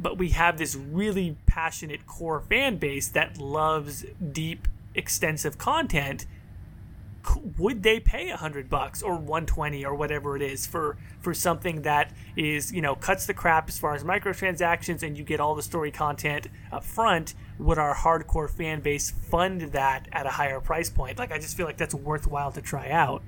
but 0.00 0.16
we 0.16 0.30
have 0.30 0.56
this 0.56 0.74
really 0.74 1.36
passionate 1.44 2.06
core 2.06 2.40
fan 2.40 2.76
base 2.76 3.08
that 3.08 3.36
loves 3.36 4.06
deep 4.32 4.66
extensive 4.94 5.58
content 5.58 6.24
would 7.58 7.82
they 7.82 8.00
pay 8.00 8.30
a 8.30 8.36
hundred 8.36 8.70
bucks 8.70 9.02
or 9.02 9.12
120 9.12 9.84
or 9.84 9.94
whatever 9.94 10.36
it 10.36 10.42
is 10.42 10.66
for 10.66 10.96
for 11.20 11.34
something 11.34 11.82
that 11.82 12.12
is 12.36 12.72
you 12.72 12.80
know 12.80 12.94
cuts 12.94 13.26
the 13.26 13.34
crap 13.34 13.68
as 13.68 13.78
far 13.78 13.94
as 13.94 14.02
microtransactions 14.04 15.02
and 15.02 15.18
you 15.18 15.24
get 15.24 15.40
all 15.40 15.54
the 15.54 15.62
story 15.62 15.90
content 15.90 16.48
up 16.72 16.84
front? 16.84 17.34
Would 17.58 17.78
our 17.78 17.94
hardcore 17.94 18.48
fan 18.48 18.80
base 18.80 19.10
fund 19.10 19.60
that 19.72 20.08
at 20.12 20.26
a 20.26 20.30
higher 20.30 20.60
price 20.60 20.88
point? 20.88 21.18
Like 21.18 21.32
i 21.32 21.38
just 21.38 21.56
feel 21.56 21.66
like 21.66 21.76
that's 21.76 21.94
worthwhile 21.94 22.52
to 22.52 22.62
try 22.62 22.88
out. 22.88 23.22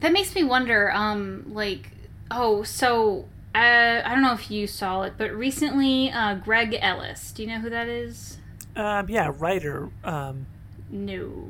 That 0.00 0.12
makes 0.12 0.34
me 0.34 0.44
wonder 0.44 0.90
um 0.90 1.44
like 1.52 1.90
oh 2.30 2.62
so 2.62 3.26
uh, 3.54 4.02
i 4.04 4.08
don't 4.08 4.22
know 4.22 4.32
if 4.32 4.50
you 4.50 4.66
saw 4.66 5.02
it 5.02 5.14
but 5.16 5.32
recently 5.32 6.10
uh, 6.10 6.34
greg 6.34 6.76
ellis 6.80 7.30
do 7.32 7.42
you 7.42 7.48
know 7.48 7.58
who 7.58 7.70
that 7.70 7.88
is? 7.88 8.38
Um, 8.76 9.08
yeah 9.08 9.30
writer 9.36 9.90
um, 10.02 10.46
no 10.90 11.48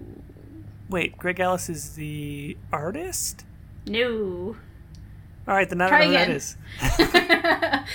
Wait, 0.88 1.16
Greg 1.16 1.40
Ellis 1.40 1.68
is 1.68 1.94
the 1.94 2.56
artist? 2.72 3.44
No. 3.86 4.56
All 5.46 5.54
right, 5.54 5.68
then 5.68 5.80
I 5.80 5.90
don't 5.90 6.00
know 6.00 6.06
who 6.06 6.12
that 6.12 6.30
is. 6.30 6.56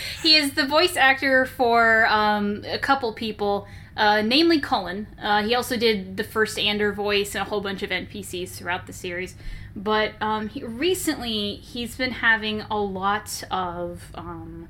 he 0.24 0.36
is 0.36 0.52
the 0.52 0.66
voice 0.66 0.96
actor 0.96 1.46
for 1.46 2.06
um, 2.08 2.64
a 2.68 2.78
couple 2.78 3.12
people, 3.14 3.68
uh, 3.98 4.22
namely 4.22 4.60
Cullen. 4.60 5.08
Uh, 5.22 5.44
he 5.44 5.56
also 5.56 5.76
did 5.76 6.18
the 6.18 6.24
first 6.24 6.60
Ander 6.60 6.94
voice 6.94 7.34
and 7.34 7.42
a 7.42 7.50
whole 7.50 7.62
bunch 7.62 7.82
of 7.82 7.90
NPCs 7.90 8.50
throughout 8.50 8.86
the 8.86 8.94
series. 8.94 9.36
But 9.76 10.14
um, 10.22 10.50
he, 10.50 10.64
recently, 10.64 11.56
he's 11.56 11.96
been 11.96 12.12
having 12.12 12.62
a 12.70 12.78
lot 12.78 13.44
of 13.50 14.12
um, 14.14 14.68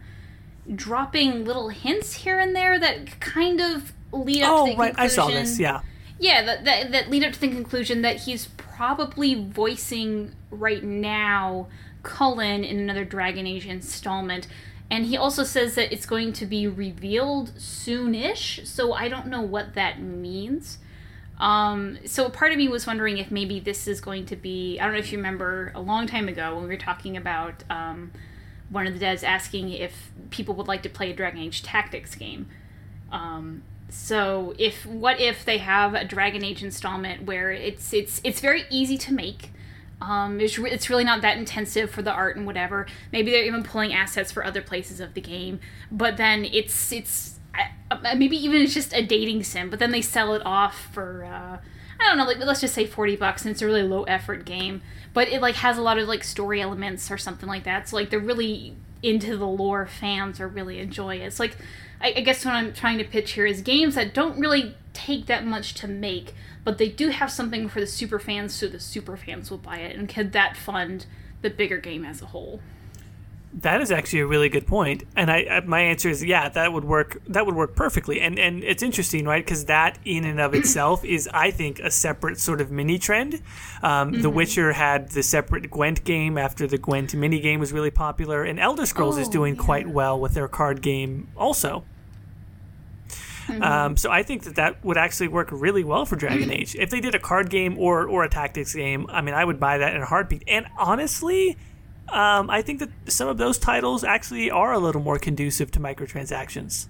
dropping 0.73 1.43
little 1.43 1.69
hints 1.69 2.13
here 2.13 2.39
and 2.39 2.55
there 2.55 2.79
that 2.79 3.19
kind 3.19 3.59
of 3.59 3.91
lead 4.13 4.43
up 4.43 4.51
oh, 4.51 4.65
to 4.67 4.71
the 4.71 4.77
right. 4.77 4.95
conclusion. 4.95 4.99
I 4.99 5.07
saw 5.07 5.27
this, 5.27 5.59
yeah 5.59 5.81
yeah, 6.19 6.43
that, 6.43 6.65
that, 6.65 6.91
that 6.91 7.09
lead 7.09 7.23
up 7.23 7.33
to 7.33 7.39
the 7.39 7.49
conclusion 7.49 8.01
that 8.01 8.17
he's 8.21 8.47
probably 8.57 9.35
voicing 9.35 10.33
right 10.51 10.83
now 10.83 11.67
Cullen 12.03 12.63
in 12.63 12.79
another 12.79 13.05
Dragon 13.05 13.47
Age 13.47 13.65
installment. 13.65 14.47
And 14.91 15.05
he 15.05 15.17
also 15.17 15.43
says 15.43 15.75
that 15.75 15.91
it's 15.91 16.05
going 16.05 16.33
to 16.33 16.45
be 16.45 16.67
revealed 16.67 17.51
soonish, 17.57 18.65
so 18.65 18.93
I 18.93 19.07
don't 19.07 19.27
know 19.27 19.41
what 19.41 19.75
that 19.75 20.01
means. 20.01 20.79
Um, 21.39 21.99
so 22.05 22.29
part 22.29 22.51
of 22.51 22.57
me 22.57 22.67
was 22.67 22.85
wondering 22.85 23.17
if 23.17 23.31
maybe 23.31 23.59
this 23.59 23.87
is 23.87 24.01
going 24.01 24.25
to 24.25 24.35
be 24.35 24.77
I 24.79 24.83
don't 24.83 24.93
know 24.93 24.99
if 24.99 25.11
you 25.11 25.17
remember 25.17 25.71
a 25.73 25.79
long 25.79 26.05
time 26.05 26.27
ago 26.27 26.55
when 26.55 26.63
we 26.63 26.69
were 26.69 26.77
talking 26.77 27.15
about 27.15 27.63
um, 27.69 28.11
one 28.69 28.87
of 28.87 28.97
the 28.97 29.05
devs 29.05 29.23
asking 29.23 29.69
if 29.69 30.11
people 30.31 30.53
would 30.55 30.67
like 30.67 30.83
to 30.83 30.89
play 30.89 31.11
a 31.11 31.13
Dragon 31.15 31.39
Age 31.39 31.63
Tactics 31.63 32.15
game. 32.15 32.47
Um, 33.11 33.63
so 33.89 34.53
if 34.57 34.85
what 34.85 35.19
if 35.19 35.45
they 35.45 35.57
have 35.59 35.93
a 35.93 36.05
Dragon 36.05 36.43
Age 36.43 36.63
installment 36.63 37.23
where 37.23 37.51
it's 37.51 37.93
it's 37.93 38.21
it's 38.23 38.39
very 38.39 38.65
easy 38.69 38.97
to 38.99 39.13
make. 39.13 39.51
Um, 40.01 40.39
it's, 40.39 40.57
re- 40.57 40.71
it's 40.71 40.89
really 40.89 41.03
not 41.03 41.21
that 41.23 41.37
intensive 41.37 41.91
for 41.91 42.01
the 42.01 42.11
art 42.11 42.37
and 42.37 42.45
whatever. 42.45 42.87
Maybe 43.11 43.31
they're 43.31 43.43
even 43.43 43.63
pulling 43.63 43.93
assets 43.93 44.31
for 44.31 44.45
other 44.45 44.61
places 44.61 45.01
of 45.01 45.13
the 45.13 45.19
game, 45.19 45.59
but 45.91 46.15
then 46.15 46.45
it's 46.45 46.91
it's 46.93 47.39
uh, 47.91 48.15
maybe 48.15 48.37
even 48.37 48.61
it's 48.61 48.73
just 48.73 48.93
a 48.93 49.05
dating 49.05 49.43
sim. 49.43 49.69
But 49.69 49.79
then 49.79 49.91
they 49.91 50.01
sell 50.01 50.33
it 50.33 50.41
off 50.45 50.87
for 50.93 51.25
uh, 51.25 51.57
I 51.99 52.07
don't 52.07 52.17
know, 52.17 52.25
like 52.25 52.39
let's 52.39 52.61
just 52.61 52.73
say 52.73 52.85
forty 52.85 53.17
bucks, 53.17 53.43
and 53.43 53.51
it's 53.51 53.61
a 53.61 53.65
really 53.65 53.83
low 53.83 54.03
effort 54.03 54.45
game. 54.45 54.81
But 55.13 55.27
it 55.27 55.41
like 55.41 55.55
has 55.55 55.77
a 55.77 55.81
lot 55.81 55.97
of 55.97 56.07
like 56.07 56.23
story 56.23 56.61
elements 56.61 57.11
or 57.11 57.17
something 57.17 57.49
like 57.49 57.65
that. 57.65 57.89
So 57.89 57.97
like 57.97 58.09
they're 58.09 58.19
really 58.19 58.75
into 59.01 59.37
the 59.37 59.47
lore 59.47 59.85
fans 59.85 60.39
or 60.39 60.47
really 60.47 60.79
enjoy 60.79 61.15
it. 61.15 61.23
It's 61.23 61.39
like 61.39 61.57
I, 62.01 62.13
I 62.17 62.21
guess 62.21 62.45
what 62.45 62.53
I'm 62.53 62.73
trying 62.73 62.97
to 62.99 63.03
pitch 63.03 63.31
here 63.31 63.45
is 63.45 63.61
games 63.61 63.95
that 63.95 64.13
don't 64.13 64.39
really 64.39 64.75
take 64.93 65.27
that 65.27 65.45
much 65.45 65.73
to 65.75 65.87
make, 65.87 66.33
but 66.63 66.77
they 66.77 66.89
do 66.89 67.09
have 67.09 67.31
something 67.31 67.69
for 67.69 67.79
the 67.79 67.87
super 67.87 68.19
fans, 68.19 68.53
so 68.53 68.67
the 68.67 68.79
super 68.79 69.17
fans 69.17 69.49
will 69.49 69.57
buy 69.57 69.77
it, 69.77 69.95
and 69.95 70.09
could 70.09 70.33
that 70.33 70.57
fund 70.57 71.05
the 71.41 71.49
bigger 71.49 71.77
game 71.77 72.05
as 72.05 72.21
a 72.21 72.27
whole? 72.27 72.59
That 73.51 73.81
is 73.81 73.91
actually 73.91 74.19
a 74.19 74.27
really 74.27 74.47
good 74.47 74.67
point, 74.67 75.05
and 75.15 75.31
I 75.31 75.61
my 75.65 75.79
answer 75.79 76.07
is 76.07 76.23
yeah, 76.23 76.49
that 76.49 76.71
would 76.71 76.83
work. 76.83 77.19
That 77.27 77.47
would 77.47 77.55
work 77.55 77.75
perfectly, 77.75 78.21
and 78.21 78.37
and 78.37 78.63
it's 78.63 78.83
interesting, 78.83 79.25
right? 79.25 79.43
Because 79.43 79.65
that 79.65 79.97
in 80.05 80.23
and 80.23 80.39
of 80.39 80.53
itself 80.53 81.03
is, 81.03 81.27
I 81.33 81.49
think, 81.49 81.79
a 81.79 81.89
separate 81.89 82.39
sort 82.39 82.61
of 82.61 82.69
mini 82.69 82.99
trend. 82.99 83.41
Um, 83.81 84.11
mm-hmm. 84.11 84.21
The 84.21 84.29
Witcher 84.29 84.73
had 84.73 85.09
the 85.09 85.23
separate 85.23 85.71
Gwent 85.71 86.03
game 86.03 86.37
after 86.37 86.67
the 86.67 86.77
Gwent 86.77 87.15
mini 87.15 87.39
game 87.39 87.59
was 87.59 87.73
really 87.73 87.89
popular, 87.89 88.43
and 88.43 88.59
Elder 88.59 88.85
Scrolls 88.85 89.17
oh, 89.17 89.21
is 89.21 89.27
doing 89.27 89.55
yeah. 89.55 89.63
quite 89.63 89.87
well 89.87 90.19
with 90.19 90.35
their 90.35 90.47
card 90.47 90.83
game 90.83 91.29
also. 91.35 91.83
Mm-hmm. 93.49 93.63
Um, 93.63 93.97
so 93.97 94.11
I 94.11 94.21
think 94.21 94.43
that 94.43 94.55
that 94.55 94.83
would 94.85 94.97
actually 94.97 95.27
work 95.27 95.49
really 95.51 95.83
well 95.83 96.05
for 96.05 96.15
Dragon 96.15 96.51
Age. 96.51 96.75
If 96.75 96.91
they 96.91 96.99
did 96.99 97.15
a 97.15 97.19
card 97.19 97.49
game 97.49 97.77
or 97.79 98.07
or 98.07 98.23
a 98.23 98.29
tactics 98.29 98.75
game, 98.75 99.07
I 99.09 99.21
mean, 99.21 99.33
I 99.33 99.43
would 99.43 99.59
buy 99.59 99.79
that 99.79 99.95
in 99.95 100.01
a 100.01 100.05
heartbeat. 100.05 100.43
And 100.47 100.67
honestly, 100.77 101.57
um, 102.09 102.49
I 102.49 102.61
think 102.61 102.79
that 102.79 102.89
some 103.07 103.27
of 103.27 103.37
those 103.37 103.57
titles 103.57 104.03
actually 104.03 104.51
are 104.51 104.71
a 104.71 104.79
little 104.79 105.01
more 105.01 105.17
conducive 105.17 105.71
to 105.71 105.79
microtransactions. 105.79 106.87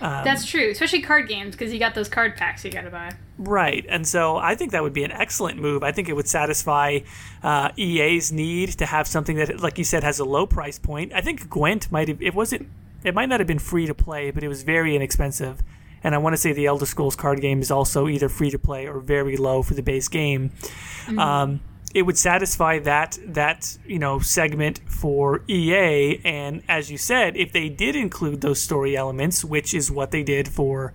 Um, 0.00 0.22
That's 0.24 0.46
true, 0.46 0.70
especially 0.70 1.02
card 1.02 1.28
games 1.28 1.56
because 1.56 1.72
you 1.72 1.78
got 1.78 1.94
those 1.94 2.08
card 2.08 2.36
packs 2.36 2.64
you 2.64 2.70
got 2.70 2.82
to 2.82 2.90
buy. 2.90 3.12
Right, 3.36 3.84
and 3.88 4.06
so 4.06 4.36
I 4.36 4.54
think 4.54 4.72
that 4.72 4.82
would 4.82 4.92
be 4.92 5.04
an 5.04 5.10
excellent 5.10 5.58
move. 5.58 5.82
I 5.82 5.92
think 5.92 6.08
it 6.08 6.14
would 6.14 6.28
satisfy 6.28 7.00
uh, 7.42 7.70
EA's 7.76 8.30
need 8.30 8.70
to 8.78 8.86
have 8.86 9.08
something 9.08 9.36
that, 9.36 9.60
like 9.60 9.76
you 9.76 9.84
said, 9.84 10.04
has 10.04 10.20
a 10.20 10.24
low 10.24 10.46
price 10.46 10.78
point. 10.78 11.12
I 11.12 11.20
think 11.20 11.50
Gwent 11.50 11.90
might 11.90 12.08
have 12.08 12.22
it 12.22 12.34
wasn't 12.34 12.68
it 13.04 13.14
might 13.14 13.28
not 13.28 13.40
have 13.40 13.46
been 13.46 13.58
free 13.58 13.86
to 13.86 13.94
play, 13.94 14.30
but 14.30 14.42
it 14.42 14.48
was 14.48 14.62
very 14.62 14.96
inexpensive. 14.96 15.62
And 16.02 16.14
I 16.14 16.18
want 16.18 16.34
to 16.34 16.36
say 16.36 16.52
the 16.52 16.66
Elder 16.66 16.86
Scrolls 16.86 17.16
card 17.16 17.40
game 17.40 17.60
is 17.60 17.70
also 17.70 18.08
either 18.08 18.28
free 18.28 18.50
to 18.50 18.58
play 18.58 18.86
or 18.86 19.00
very 19.00 19.36
low 19.36 19.62
for 19.62 19.74
the 19.74 19.82
base 19.82 20.08
game. 20.08 20.50
Mm-hmm. 20.50 21.18
Um, 21.18 21.60
it 21.94 22.02
would 22.02 22.18
satisfy 22.18 22.78
that 22.80 23.18
that 23.26 23.78
you 23.86 23.98
know 23.98 24.18
segment 24.18 24.80
for 24.86 25.42
EA. 25.48 26.20
And 26.24 26.62
as 26.68 26.90
you 26.90 26.98
said, 26.98 27.36
if 27.36 27.52
they 27.52 27.68
did 27.68 27.96
include 27.96 28.40
those 28.40 28.60
story 28.60 28.96
elements, 28.96 29.44
which 29.44 29.74
is 29.74 29.90
what 29.90 30.10
they 30.10 30.22
did 30.22 30.48
for 30.48 30.92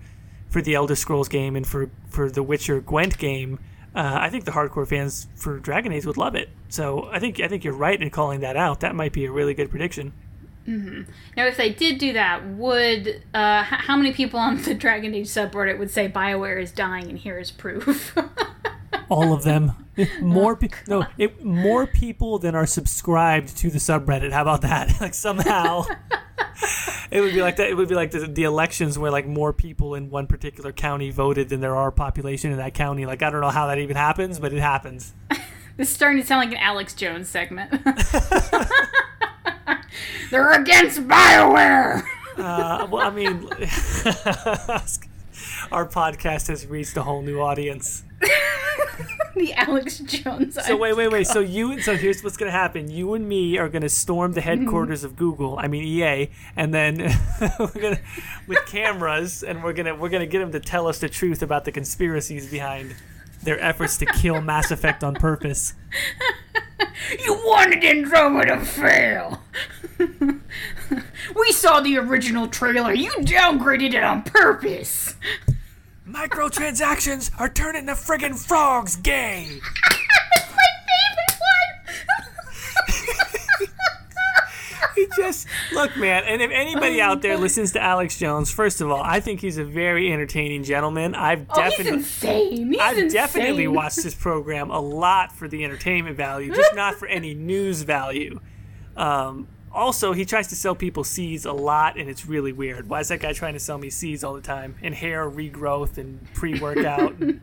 for 0.48 0.62
the 0.62 0.74
Elder 0.74 0.94
Scrolls 0.94 1.28
game 1.28 1.56
and 1.56 1.66
for 1.66 1.90
for 2.08 2.30
the 2.30 2.42
Witcher 2.42 2.80
Gwent 2.80 3.18
game, 3.18 3.58
uh, 3.94 4.18
I 4.20 4.30
think 4.30 4.44
the 4.44 4.52
hardcore 4.52 4.86
fans 4.86 5.26
for 5.34 5.58
Dragon 5.58 5.92
Age 5.92 6.06
would 6.06 6.16
love 6.16 6.36
it. 6.36 6.48
So 6.68 7.08
I 7.10 7.18
think 7.18 7.40
I 7.40 7.48
think 7.48 7.64
you're 7.64 7.74
right 7.74 8.00
in 8.00 8.10
calling 8.10 8.40
that 8.40 8.56
out. 8.56 8.80
That 8.80 8.94
might 8.94 9.12
be 9.12 9.24
a 9.24 9.32
really 9.32 9.54
good 9.54 9.70
prediction. 9.70 10.12
Mm-hmm. 10.68 11.10
Now, 11.36 11.46
if 11.46 11.56
they 11.56 11.70
did 11.70 11.98
do 11.98 12.12
that, 12.14 12.46
would 12.46 13.22
uh, 13.34 13.64
h- 13.66 13.80
how 13.80 13.96
many 13.96 14.12
people 14.12 14.40
on 14.40 14.62
the 14.62 14.74
Dragon 14.74 15.14
Age 15.14 15.26
subreddit 15.26 15.78
would 15.78 15.90
say 15.90 16.08
Bioware 16.08 16.60
is 16.60 16.72
dying 16.72 17.08
and 17.10 17.18
here 17.18 17.38
is 17.38 17.50
proof? 17.50 18.16
all 19.08 19.32
of 19.32 19.42
them. 19.42 19.72
More 20.20 20.56
pe- 20.56 20.68
no, 20.88 21.06
it, 21.18 21.44
more 21.44 21.86
people 21.86 22.38
than 22.38 22.54
are 22.54 22.66
subscribed 22.66 23.56
to 23.58 23.70
the 23.70 23.78
subreddit. 23.78 24.32
How 24.32 24.42
about 24.42 24.62
that? 24.62 24.92
like 25.00 25.14
somehow, 25.14 25.84
it 27.10 27.20
would 27.20 27.32
be 27.32 27.42
like 27.42 27.56
that. 27.56 27.68
It 27.68 27.76
would 27.76 27.88
be 27.88 27.94
like 27.94 28.10
the, 28.10 28.20
the 28.20 28.44
elections 28.44 28.98
where 28.98 29.10
like 29.10 29.26
more 29.26 29.52
people 29.52 29.94
in 29.94 30.10
one 30.10 30.26
particular 30.26 30.72
county 30.72 31.10
voted 31.10 31.48
than 31.48 31.60
there 31.60 31.76
are 31.76 31.92
population 31.92 32.50
in 32.50 32.58
that 32.58 32.74
county. 32.74 33.06
Like 33.06 33.22
I 33.22 33.30
don't 33.30 33.40
know 33.40 33.50
how 33.50 33.68
that 33.68 33.78
even 33.78 33.96
happens, 33.96 34.38
but 34.38 34.52
it 34.52 34.60
happens. 34.60 35.14
this 35.76 35.88
is 35.88 35.94
starting 35.94 36.20
to 36.20 36.26
sound 36.26 36.40
like 36.40 36.56
an 36.56 36.62
Alex 36.62 36.94
Jones 36.94 37.28
segment. 37.28 37.70
They're 40.30 40.52
against 40.52 41.00
Bioware. 41.00 42.02
Uh, 42.36 42.86
well, 42.90 43.06
I 43.06 43.10
mean, 43.10 43.48
our 45.72 45.86
podcast 45.86 46.48
has 46.48 46.66
reached 46.66 46.96
a 46.96 47.02
whole 47.02 47.22
new 47.22 47.40
audience. 47.40 48.02
the 49.34 49.52
Alex 49.54 49.98
Jones. 50.00 50.58
So 50.64 50.76
wait, 50.76 50.96
wait, 50.96 51.08
wait. 51.08 51.26
So 51.26 51.40
you, 51.40 51.72
and 51.72 51.82
so 51.82 51.96
here's 51.96 52.22
what's 52.22 52.36
gonna 52.36 52.50
happen. 52.50 52.90
You 52.90 53.14
and 53.14 53.28
me 53.28 53.58
are 53.58 53.68
gonna 53.68 53.88
storm 53.88 54.32
the 54.32 54.40
headquarters 54.40 55.00
mm-hmm. 55.00 55.06
of 55.06 55.16
Google. 55.16 55.58
I 55.58 55.68
mean 55.68 55.84
EA, 55.84 56.30
and 56.56 56.72
then 56.72 56.98
we're 57.58 57.66
gonna 57.68 58.00
with 58.46 58.64
cameras, 58.66 59.42
and 59.42 59.62
we're 59.62 59.72
gonna 59.72 59.94
we're 59.94 60.08
gonna 60.08 60.26
get 60.26 60.40
them 60.40 60.52
to 60.52 60.60
tell 60.60 60.86
us 60.86 60.98
the 60.98 61.08
truth 61.08 61.42
about 61.42 61.64
the 61.64 61.72
conspiracies 61.72 62.50
behind 62.50 62.94
their 63.42 63.60
efforts 63.60 63.98
to 63.98 64.06
kill 64.06 64.40
Mass 64.40 64.70
Effect 64.70 65.04
on 65.04 65.14
purpose. 65.14 65.74
You 67.24 67.34
wanted 67.44 67.84
Andromeda 67.84 68.56
to 68.56 68.64
fail. 68.64 69.42
we 69.98 71.52
saw 71.52 71.80
the 71.80 71.96
original 71.98 72.48
trailer. 72.48 72.92
You 72.92 73.10
downgraded 73.12 73.94
it 73.94 74.02
on 74.04 74.22
purpose. 74.22 75.14
Microtransactions 76.08 77.30
are 77.38 77.48
turning 77.48 77.86
the 77.86 77.92
friggin' 77.92 78.38
frogs 78.38 78.96
gay. 78.96 79.48
That's 79.90 80.50
my 80.50 80.68
favorite 80.86 81.40
one. 81.40 81.64
he 84.94 85.06
just 85.16 85.46
look, 85.72 85.96
man. 85.96 86.24
And 86.24 86.40
if 86.42 86.50
anybody 86.50 87.00
out 87.00 87.22
there 87.22 87.36
listens 87.36 87.72
to 87.72 87.82
Alex 87.82 88.18
Jones, 88.18 88.50
first 88.50 88.80
of 88.80 88.90
all, 88.90 89.02
I 89.02 89.20
think 89.20 89.40
he's 89.40 89.58
a 89.58 89.64
very 89.64 90.12
entertaining 90.12 90.62
gentleman. 90.64 91.14
I've 91.14 91.46
Oh, 91.50 91.62
he's 91.62 91.70
definitely. 91.76 91.98
insane. 91.98 92.72
He's 92.72 92.80
I've 92.80 92.98
insane. 92.98 93.12
definitely 93.12 93.68
watched 93.68 94.02
this 94.02 94.14
program 94.14 94.70
a 94.70 94.80
lot 94.80 95.32
for 95.32 95.48
the 95.48 95.64
entertainment 95.64 96.16
value, 96.16 96.54
just 96.54 96.74
not 96.74 96.94
for 96.94 97.06
any 97.08 97.34
news 97.34 97.82
value. 97.82 98.40
Um, 98.96 99.48
also, 99.72 100.12
he 100.12 100.24
tries 100.24 100.46
to 100.48 100.54
sell 100.54 100.74
people 100.76 101.02
seeds 101.02 101.44
a 101.44 101.52
lot, 101.52 101.98
and 101.98 102.08
it's 102.08 102.26
really 102.26 102.52
weird. 102.52 102.88
Why 102.88 103.00
is 103.00 103.08
that 103.08 103.18
guy 103.20 103.32
trying 103.32 103.54
to 103.54 103.60
sell 103.60 103.76
me 103.76 103.90
seeds 103.90 104.22
all 104.22 104.34
the 104.34 104.40
time 104.40 104.76
and 104.82 104.94
hair 104.94 105.28
regrowth 105.28 105.98
and 105.98 106.32
pre-workout? 106.34 107.18
and- 107.18 107.40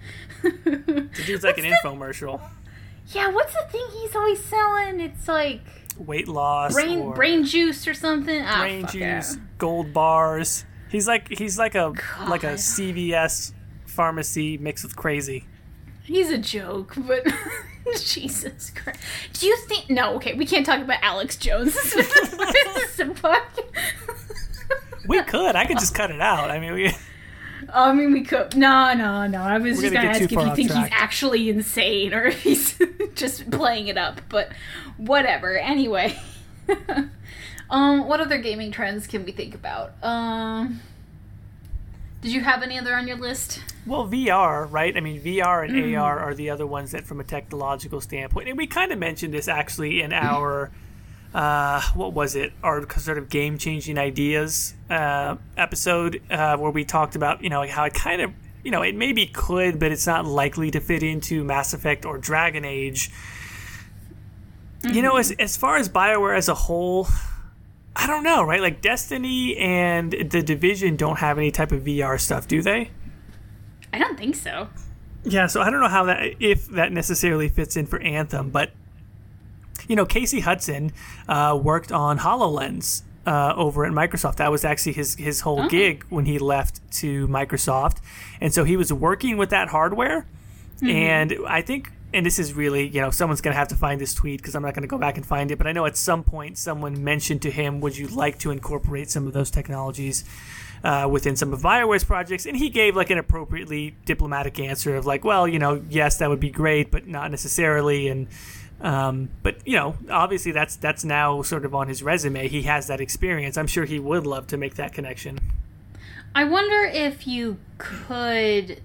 the 0.42 1.22
dude's 1.26 1.44
like 1.44 1.58
an 1.58 1.64
infomercial. 1.64 2.40
Yeah, 3.08 3.28
what's 3.30 3.52
the 3.54 3.62
thing 3.70 3.84
he's 3.92 4.14
always 4.16 4.42
selling? 4.44 5.00
It's 5.00 5.28
like 5.28 5.60
Weight 6.00 6.28
loss, 6.28 6.72
brain 6.72 7.12
brain 7.12 7.44
juice 7.44 7.86
or 7.86 7.94
something. 7.94 8.42
Ah, 8.44 8.62
brain 8.62 8.86
juice, 8.86 9.34
it. 9.34 9.40
gold 9.58 9.92
bars. 9.92 10.64
He's 10.90 11.06
like 11.06 11.28
he's 11.28 11.58
like 11.58 11.74
a 11.74 11.92
like 12.26 12.42
a 12.42 12.54
CVS 12.54 13.52
pharmacy 13.86 14.56
mixed 14.56 14.82
with 14.82 14.96
crazy. 14.96 15.44
He's 16.02 16.30
a 16.30 16.38
joke, 16.38 16.94
but 16.96 17.26
Jesus 17.98 18.70
Christ. 18.70 18.98
Do 19.34 19.46
you 19.46 19.56
think? 19.68 19.90
No, 19.90 20.14
okay, 20.16 20.34
we 20.34 20.46
can't 20.46 20.64
talk 20.64 20.80
about 20.80 20.98
Alex 21.02 21.36
Jones. 21.36 21.74
This 21.94 21.94
is, 21.94 22.30
this 22.36 22.94
is 22.94 23.00
a 23.00 23.04
podcast. 23.06 25.06
We 25.06 25.22
could. 25.22 25.54
I 25.54 25.66
could 25.66 25.78
just 25.78 25.94
cut 25.94 26.10
it 26.10 26.20
out. 26.20 26.50
I 26.50 26.60
mean, 26.60 26.72
we. 26.72 26.92
I 27.72 27.92
mean, 27.92 28.12
we 28.12 28.22
could. 28.22 28.56
No, 28.56 28.94
no, 28.94 29.26
no. 29.26 29.42
I 29.42 29.58
was 29.58 29.76
We're 29.76 29.82
just 29.82 29.94
gonna 29.94 30.06
gonna 30.06 30.08
ask 30.08 30.20
if 30.22 30.32
you 30.32 30.54
think 30.56 30.70
he's 30.70 30.88
actually 30.92 31.48
insane 31.48 32.14
or 32.14 32.24
if 32.26 32.42
he's 32.42 32.78
just 33.14 33.50
playing 33.50 33.88
it 33.88 33.96
up. 33.98 34.20
But 34.28 34.50
whatever. 34.96 35.56
Anyway, 35.58 36.18
um, 37.70 38.06
what 38.06 38.20
other 38.20 38.38
gaming 38.38 38.72
trends 38.72 39.06
can 39.06 39.24
we 39.24 39.32
think 39.32 39.54
about? 39.54 39.92
Um, 40.02 40.80
did 42.20 42.32
you 42.32 42.42
have 42.42 42.62
any 42.62 42.78
other 42.78 42.94
on 42.94 43.08
your 43.08 43.16
list? 43.16 43.60
Well, 43.86 44.06
VR, 44.06 44.70
right? 44.70 44.94
I 44.96 45.00
mean, 45.00 45.20
VR 45.22 45.64
and 45.64 45.74
Mm. 45.74 45.98
AR 46.00 46.18
are 46.20 46.34
the 46.34 46.50
other 46.50 46.66
ones 46.66 46.90
that, 46.92 47.06
from 47.06 47.18
a 47.18 47.24
technological 47.24 48.00
standpoint, 48.00 48.48
and 48.48 48.58
we 48.58 48.66
kind 48.66 48.92
of 48.92 48.98
mentioned 48.98 49.32
this 49.32 49.48
actually 49.48 50.02
in 50.02 50.12
our, 50.12 50.70
uh, 51.34 51.80
what 51.94 52.12
was 52.12 52.34
it? 52.34 52.52
Our 52.62 52.88
sort 52.98 53.18
of 53.18 53.28
game-changing 53.28 53.98
ideas 53.98 54.74
uh, 54.88 55.36
episode, 55.56 56.22
uh, 56.30 56.56
where 56.56 56.70
we 56.70 56.84
talked 56.84 57.16
about, 57.16 57.42
you 57.42 57.50
know, 57.50 57.66
how 57.66 57.84
it 57.84 57.94
kind 57.94 58.20
of, 58.20 58.32
you 58.64 58.70
know, 58.70 58.82
it 58.82 58.94
maybe 58.94 59.26
could, 59.26 59.78
but 59.78 59.92
it's 59.92 60.06
not 60.06 60.26
likely 60.26 60.70
to 60.72 60.80
fit 60.80 61.02
into 61.02 61.44
Mass 61.44 61.72
Effect 61.72 62.04
or 62.04 62.18
Dragon 62.18 62.64
Age. 62.64 63.10
You 64.82 65.02
know, 65.02 65.16
as 65.18 65.30
as 65.32 65.56
far 65.58 65.76
as 65.76 65.88
Bioware 65.88 66.36
as 66.36 66.48
a 66.48 66.54
whole. 66.54 67.06
I 67.94 68.06
don't 68.06 68.22
know, 68.22 68.42
right? 68.42 68.62
Like 68.62 68.80
Destiny 68.80 69.56
and 69.56 70.12
the 70.12 70.42
Division 70.42 70.96
don't 70.96 71.18
have 71.18 71.36
any 71.36 71.50
type 71.50 71.70
of 71.70 71.82
VR 71.82 72.18
stuff, 72.18 72.48
do 72.48 72.62
they? 72.62 72.90
I 73.92 73.98
don't 73.98 74.16
think 74.16 74.36
so. 74.36 74.68
Yeah, 75.24 75.48
so 75.48 75.60
I 75.60 75.68
don't 75.68 75.80
know 75.80 75.88
how 75.88 76.04
that 76.04 76.34
if 76.40 76.66
that 76.68 76.92
necessarily 76.92 77.48
fits 77.48 77.76
in 77.76 77.86
for 77.86 78.00
Anthem, 78.00 78.50
but 78.50 78.70
you 79.88 79.96
know, 79.96 80.06
Casey 80.06 80.40
Hudson 80.40 80.92
uh, 81.28 81.58
worked 81.62 81.92
on 81.92 82.18
Hololens 82.18 83.02
uh, 83.26 83.54
over 83.56 83.84
at 83.84 83.92
Microsoft. 83.92 84.36
That 84.36 84.50
was 84.50 84.64
actually 84.64 84.92
his 84.92 85.14
his 85.16 85.40
whole 85.40 85.68
gig 85.68 86.04
when 86.08 86.24
he 86.24 86.38
left 86.38 86.80
to 87.00 87.26
Microsoft, 87.28 87.98
and 88.40 88.52
so 88.52 88.64
he 88.64 88.76
was 88.76 88.92
working 88.92 89.36
with 89.36 89.50
that 89.50 89.68
hardware. 89.68 90.26
And 90.82 91.36
I 91.46 91.60
think, 91.60 91.92
and 92.14 92.24
this 92.24 92.38
is 92.38 92.54
really, 92.54 92.88
you 92.88 93.02
know, 93.02 93.10
someone's 93.10 93.42
going 93.42 93.52
to 93.52 93.58
have 93.58 93.68
to 93.68 93.74
find 93.74 94.00
this 94.00 94.14
tweet 94.14 94.40
because 94.40 94.54
I'm 94.54 94.62
not 94.62 94.72
going 94.72 94.80
to 94.80 94.88
go 94.88 94.96
back 94.96 95.18
and 95.18 95.26
find 95.26 95.50
it. 95.50 95.56
But 95.58 95.66
I 95.66 95.72
know 95.72 95.84
at 95.84 95.94
some 95.94 96.24
point 96.24 96.56
someone 96.56 97.04
mentioned 97.04 97.42
to 97.42 97.50
him, 97.50 97.80
"Would 97.80 97.98
you 97.98 98.06
like 98.08 98.38
to 98.38 98.50
incorporate 98.50 99.10
some 99.10 99.26
of 99.26 99.34
those 99.34 99.50
technologies?" 99.50 100.24
uh, 100.82 101.08
within 101.10 101.36
some 101.36 101.52
of 101.52 101.60
Bioware's 101.62 102.04
projects, 102.04 102.46
and 102.46 102.56
he 102.56 102.70
gave 102.70 102.96
like 102.96 103.10
an 103.10 103.18
appropriately 103.18 103.94
diplomatic 104.04 104.58
answer 104.58 104.96
of 104.96 105.06
like, 105.06 105.24
well, 105.24 105.46
you 105.46 105.58
know, 105.58 105.82
yes, 105.88 106.18
that 106.18 106.28
would 106.28 106.40
be 106.40 106.50
great, 106.50 106.90
but 106.90 107.06
not 107.06 107.30
necessarily, 107.30 108.08
and 108.08 108.28
um, 108.80 109.30
but 109.42 109.66
you 109.66 109.76
know, 109.76 109.96
obviously 110.10 110.52
that's 110.52 110.76
that's 110.76 111.04
now 111.04 111.42
sort 111.42 111.64
of 111.64 111.74
on 111.74 111.88
his 111.88 112.02
resume. 112.02 112.48
He 112.48 112.62
has 112.62 112.86
that 112.86 113.00
experience. 113.00 113.56
I'm 113.56 113.66
sure 113.66 113.84
he 113.84 113.98
would 113.98 114.26
love 114.26 114.46
to 114.48 114.56
make 114.56 114.74
that 114.76 114.92
connection. 114.92 115.38
I 116.34 116.44
wonder 116.44 116.84
if 116.84 117.26
you 117.26 117.58
could. 117.78 118.80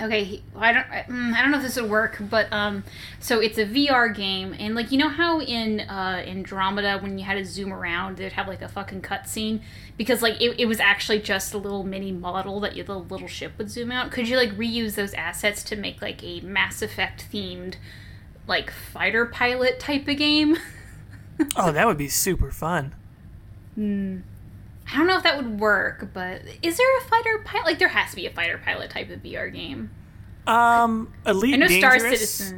Okay, 0.00 0.42
I 0.56 0.72
don't. 0.72 0.86
mm, 0.86 1.34
I 1.34 1.42
don't 1.42 1.50
know 1.50 1.58
if 1.58 1.62
this 1.62 1.80
would 1.80 1.90
work, 1.90 2.16
but 2.20 2.52
um, 2.52 2.82
so 3.20 3.40
it's 3.40 3.58
a 3.58 3.66
VR 3.66 4.14
game, 4.14 4.54
and 4.58 4.74
like 4.74 4.90
you 4.90 4.98
know 4.98 5.08
how 5.08 5.40
in 5.40 5.80
uh 5.80 6.22
Andromeda 6.26 6.98
when 6.98 7.18
you 7.18 7.24
had 7.24 7.34
to 7.34 7.44
zoom 7.44 7.72
around, 7.72 8.16
they'd 8.16 8.32
have 8.32 8.48
like 8.48 8.62
a 8.62 8.68
fucking 8.68 9.02
cutscene 9.02 9.60
because 9.96 10.22
like 10.22 10.40
it, 10.40 10.58
it 10.58 10.66
was 10.66 10.80
actually 10.80 11.20
just 11.20 11.54
a 11.54 11.58
little 11.58 11.84
mini 11.84 12.10
model 12.10 12.58
that 12.60 12.74
you, 12.74 12.82
the 12.82 12.98
little 12.98 13.28
ship 13.28 13.52
would 13.58 13.70
zoom 13.70 13.92
out. 13.92 14.10
Could 14.10 14.28
you 14.28 14.36
like 14.36 14.56
reuse 14.56 14.94
those 14.94 15.14
assets 15.14 15.62
to 15.64 15.76
make 15.76 16.00
like 16.02 16.22
a 16.24 16.40
Mass 16.40 16.82
Effect 16.82 17.26
themed 17.32 17.76
like 18.46 18.70
fighter 18.70 19.26
pilot 19.26 19.80
type 19.80 20.08
of 20.08 20.16
game? 20.16 20.56
Oh, 21.56 21.72
that 21.72 21.84
would 21.88 21.98
be 21.98 22.08
super 22.08 22.52
fun. 22.52 22.94
I 23.76 23.80
don't 23.80 25.06
know 25.08 25.16
if 25.16 25.24
that 25.24 25.36
would 25.36 25.58
work, 25.58 26.10
but 26.14 26.42
is 26.62 26.76
there 26.76 26.98
a 26.98 27.00
fighter 27.02 27.38
pilot? 27.44 27.66
Like 27.66 27.78
there 27.80 27.88
has 27.88 28.10
to 28.10 28.16
be 28.16 28.24
a 28.26 28.30
fighter 28.30 28.60
pilot 28.64 28.90
type 28.90 29.10
of 29.10 29.20
VR 29.20 29.52
game. 29.52 29.90
Um, 30.46 31.12
Elite 31.26 31.54
I 31.54 31.56
know 31.56 31.66
Star 31.66 31.98
Dangerous. 31.98 32.52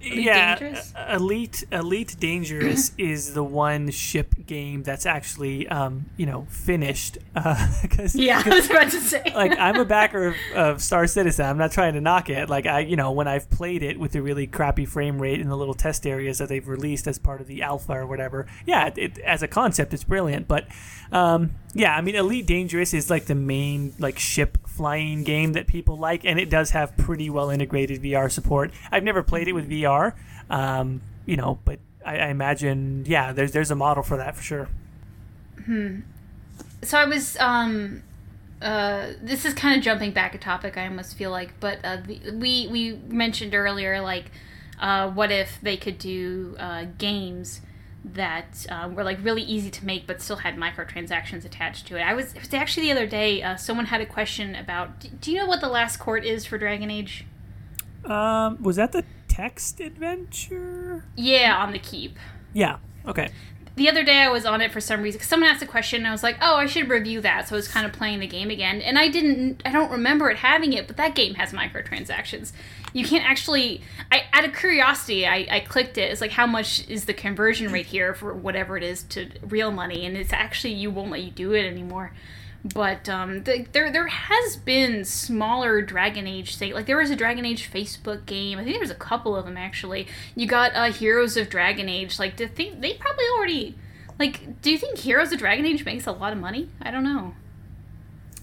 Citizen. 0.00 0.22
yeah, 0.22 0.56
Dangerous? 0.56 0.94
uh, 0.94 1.16
Elite 1.16 1.64
Elite 1.72 2.16
Dangerous 2.18 2.92
is 2.98 3.34
the 3.34 3.44
one 3.44 3.90
ship 3.90 4.34
game 4.46 4.82
that's 4.82 5.06
actually 5.06 5.68
um, 5.68 6.06
you 6.16 6.26
know 6.26 6.46
finished 6.48 7.18
because 7.82 8.14
Yeah, 8.14 8.42
I 8.44 8.48
was 8.48 8.70
about 8.70 8.90
to 8.90 9.00
say. 9.00 9.22
like 9.34 9.58
I'm 9.58 9.76
a 9.76 9.84
backer 9.84 10.28
of, 10.28 10.34
of 10.54 10.82
Star 10.82 11.06
Citizen. 11.06 11.46
I'm 11.46 11.58
not 11.58 11.72
trying 11.72 11.94
to 11.94 12.00
knock 12.00 12.30
it. 12.30 12.48
Like 12.48 12.66
I, 12.66 12.80
you 12.80 12.96
know, 12.96 13.12
when 13.12 13.28
I've 13.28 13.50
played 13.50 13.82
it 13.82 13.98
with 13.98 14.12
the 14.12 14.22
really 14.22 14.46
crappy 14.46 14.86
frame 14.86 15.20
rate 15.20 15.40
in 15.40 15.48
the 15.48 15.56
little 15.56 15.74
test 15.74 16.06
areas 16.06 16.38
that 16.38 16.48
they've 16.48 16.66
released 16.66 17.06
as 17.06 17.18
part 17.18 17.40
of 17.40 17.46
the 17.46 17.62
alpha 17.62 17.92
or 17.92 18.06
whatever, 18.06 18.46
yeah, 18.66 18.86
it, 18.86 18.98
it, 18.98 19.18
as 19.18 19.42
a 19.42 19.48
concept, 19.48 19.92
it's 19.94 20.04
brilliant. 20.04 20.48
But 20.48 20.66
um, 21.12 21.52
yeah, 21.74 21.94
I 21.96 22.00
mean, 22.00 22.14
Elite 22.14 22.46
Dangerous 22.46 22.94
is 22.94 23.10
like 23.10 23.26
the 23.26 23.34
main 23.34 23.94
like 23.98 24.18
ship 24.18 24.58
flying 24.80 25.24
game 25.24 25.52
that 25.52 25.66
people 25.66 25.98
like, 25.98 26.24
and 26.24 26.40
it 26.40 26.48
does 26.48 26.70
have 26.70 26.96
pretty 26.96 27.28
well 27.28 27.50
integrated 27.50 28.02
VR 28.02 28.32
support. 28.32 28.72
I've 28.90 29.04
never 29.04 29.22
played 29.22 29.46
it 29.46 29.52
with 29.52 29.68
VR, 29.68 30.14
um, 30.48 31.02
you 31.26 31.36
know, 31.36 31.58
but 31.66 31.80
I, 32.02 32.16
I 32.16 32.28
imagine, 32.28 33.04
yeah, 33.06 33.34
there's 33.34 33.52
there's 33.52 33.70
a 33.70 33.74
model 33.74 34.02
for 34.02 34.16
that 34.16 34.34
for 34.36 34.42
sure. 34.42 34.68
Hmm. 35.66 36.00
so 36.82 36.96
I 36.96 37.04
was 37.04 37.36
um 37.38 38.02
uh 38.62 39.08
this 39.20 39.44
is 39.44 39.52
kind 39.52 39.76
of 39.76 39.84
jumping 39.84 40.12
back 40.12 40.34
a 40.34 40.38
topic 40.38 40.78
I 40.78 40.86
almost 40.86 41.14
feel 41.18 41.30
like 41.30 41.52
but 41.60 41.84
uh 41.84 41.98
the, 42.06 42.18
we 42.32 42.66
we 42.68 42.92
mentioned 43.08 43.54
earlier 43.54 44.00
like 44.00 44.30
uh 44.80 45.10
what 45.10 45.30
if 45.30 45.58
they 45.60 45.76
could 45.76 45.98
do 45.98 46.56
uh 46.58 46.86
games 46.96 47.60
that 48.04 48.66
uh, 48.70 48.88
were 48.92 49.04
like 49.04 49.18
really 49.22 49.42
easy 49.42 49.70
to 49.70 49.84
make 49.84 50.06
but 50.06 50.22
still 50.22 50.36
had 50.36 50.56
microtransactions 50.56 51.44
attached 51.44 51.86
to 51.86 51.96
it. 51.96 52.02
I 52.02 52.14
was 52.14 52.32
it 52.34 52.40
was 52.40 52.54
actually 52.54 52.86
the 52.86 52.92
other 52.92 53.06
day 53.06 53.42
uh, 53.42 53.56
someone 53.56 53.86
had 53.86 54.00
a 54.00 54.06
question 54.06 54.54
about 54.54 55.00
do, 55.00 55.08
do 55.08 55.32
you 55.32 55.38
know 55.38 55.46
what 55.46 55.60
the 55.60 55.68
last 55.68 55.98
court 55.98 56.24
is 56.24 56.46
for 56.46 56.58
Dragon 56.58 56.90
Age? 56.90 57.26
Um, 58.04 58.62
was 58.62 58.76
that 58.76 58.92
the 58.92 59.04
text 59.28 59.80
adventure? 59.80 61.04
Yeah, 61.16 61.56
on 61.58 61.72
the 61.72 61.78
keep. 61.78 62.18
Yeah. 62.54 62.78
Okay. 63.06 63.30
the 63.76 63.88
other 63.88 64.02
day 64.02 64.18
I 64.18 64.28
was 64.28 64.44
on 64.44 64.60
it 64.60 64.72
for 64.72 64.80
some 64.80 65.02
reason. 65.02 65.20
someone 65.22 65.48
asked 65.48 65.62
a 65.62 65.66
question, 65.66 66.00
and 66.00 66.08
I 66.08 66.10
was 66.12 66.22
like, 66.22 66.36
"Oh, 66.42 66.56
I 66.56 66.66
should 66.66 66.88
review 66.88 67.20
that." 67.20 67.48
So 67.48 67.54
I 67.54 67.58
was 67.58 67.68
kind 67.68 67.86
of 67.86 67.92
playing 67.92 68.20
the 68.20 68.26
game 68.26 68.50
again, 68.50 68.80
and 68.80 68.98
I 68.98 69.08
didn't. 69.08 69.62
I 69.64 69.72
don't 69.72 69.90
remember 69.90 70.30
it 70.30 70.38
having 70.38 70.72
it, 70.72 70.86
but 70.86 70.96
that 70.96 71.14
game 71.14 71.34
has 71.34 71.52
microtransactions. 71.52 72.52
You 72.92 73.04
can't 73.04 73.24
actually. 73.24 73.82
I 74.10 74.24
out 74.32 74.44
of 74.44 74.54
curiosity, 74.54 75.26
I, 75.26 75.46
I 75.50 75.60
clicked 75.60 75.98
it. 75.98 76.10
It's 76.10 76.20
like 76.20 76.32
how 76.32 76.46
much 76.46 76.88
is 76.88 77.04
the 77.04 77.14
conversion 77.14 77.72
rate 77.72 77.86
here 77.86 78.14
for 78.14 78.34
whatever 78.34 78.76
it 78.76 78.82
is 78.82 79.02
to 79.04 79.28
real 79.42 79.70
money, 79.70 80.04
and 80.04 80.16
it's 80.16 80.32
actually 80.32 80.74
you 80.74 80.90
won't 80.90 81.10
let 81.10 81.22
you 81.22 81.30
do 81.30 81.52
it 81.52 81.66
anymore. 81.66 82.12
But 82.62 83.08
um, 83.08 83.44
the, 83.44 83.66
there 83.72 83.90
there 83.90 84.08
has 84.08 84.56
been 84.56 85.04
smaller 85.04 85.80
Dragon 85.80 86.26
Age 86.26 86.56
say 86.56 86.72
like 86.72 86.86
there 86.86 86.98
was 86.98 87.10
a 87.10 87.16
Dragon 87.16 87.46
Age 87.46 87.70
Facebook 87.70 88.26
game. 88.26 88.58
I 88.58 88.64
think 88.64 88.74
there 88.74 88.80
was 88.80 88.90
a 88.90 88.94
couple 88.94 89.34
of 89.34 89.46
them 89.46 89.56
actually. 89.56 90.06
You 90.34 90.46
got 90.46 90.74
uh, 90.74 90.92
Heroes 90.92 91.36
of 91.36 91.48
Dragon 91.48 91.88
Age. 91.88 92.18
Like 92.18 92.36
to 92.36 92.48
think 92.48 92.80
they 92.80 92.94
probably 92.94 93.24
already 93.36 93.76
like. 94.18 94.60
Do 94.60 94.70
you 94.70 94.78
think 94.78 94.98
Heroes 94.98 95.32
of 95.32 95.38
Dragon 95.38 95.64
Age 95.64 95.84
makes 95.84 96.06
a 96.06 96.12
lot 96.12 96.32
of 96.32 96.38
money? 96.38 96.68
I 96.82 96.90
don't 96.90 97.04
know. 97.04 97.34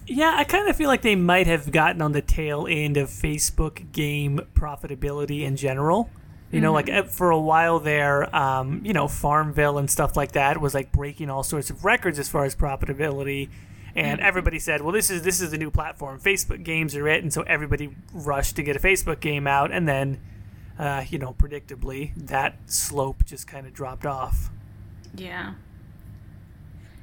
Yeah, 0.08 0.34
I 0.36 0.44
kind 0.44 0.68
of 0.68 0.76
feel 0.76 0.88
like 0.88 1.02
they 1.02 1.16
might 1.16 1.46
have 1.46 1.70
gotten 1.70 2.00
on 2.00 2.12
the 2.12 2.22
tail 2.22 2.66
end 2.68 2.96
of 2.96 3.10
Facebook 3.10 3.92
game 3.92 4.40
profitability 4.54 5.42
in 5.42 5.56
general. 5.56 6.10
You 6.50 6.62
know, 6.62 6.72
like 6.72 6.88
uh, 6.88 7.02
for 7.02 7.30
a 7.30 7.38
while 7.38 7.78
there, 7.78 8.34
um, 8.34 8.80
you 8.82 8.94
know, 8.94 9.06
Farmville 9.06 9.76
and 9.76 9.90
stuff 9.90 10.16
like 10.16 10.32
that 10.32 10.58
was 10.62 10.72
like 10.72 10.90
breaking 10.92 11.28
all 11.28 11.42
sorts 11.42 11.68
of 11.68 11.84
records 11.84 12.18
as 12.18 12.30
far 12.30 12.46
as 12.46 12.56
profitability. 12.56 13.50
And 13.94 14.18
everybody 14.20 14.58
said, 14.58 14.80
"Well, 14.80 14.92
this 14.92 15.10
is 15.10 15.22
this 15.22 15.42
is 15.42 15.50
the 15.50 15.58
new 15.58 15.70
platform. 15.70 16.18
Facebook 16.18 16.62
games 16.62 16.96
are 16.96 17.06
it," 17.06 17.22
and 17.22 17.30
so 17.30 17.42
everybody 17.42 17.94
rushed 18.14 18.56
to 18.56 18.62
get 18.62 18.76
a 18.76 18.78
Facebook 18.78 19.20
game 19.20 19.46
out. 19.46 19.72
And 19.72 19.86
then, 19.86 20.20
uh, 20.78 21.04
you 21.06 21.18
know, 21.18 21.34
predictably, 21.34 22.12
that 22.16 22.56
slope 22.64 23.26
just 23.26 23.46
kind 23.46 23.66
of 23.66 23.74
dropped 23.74 24.06
off. 24.06 24.48
Yeah. 25.14 25.54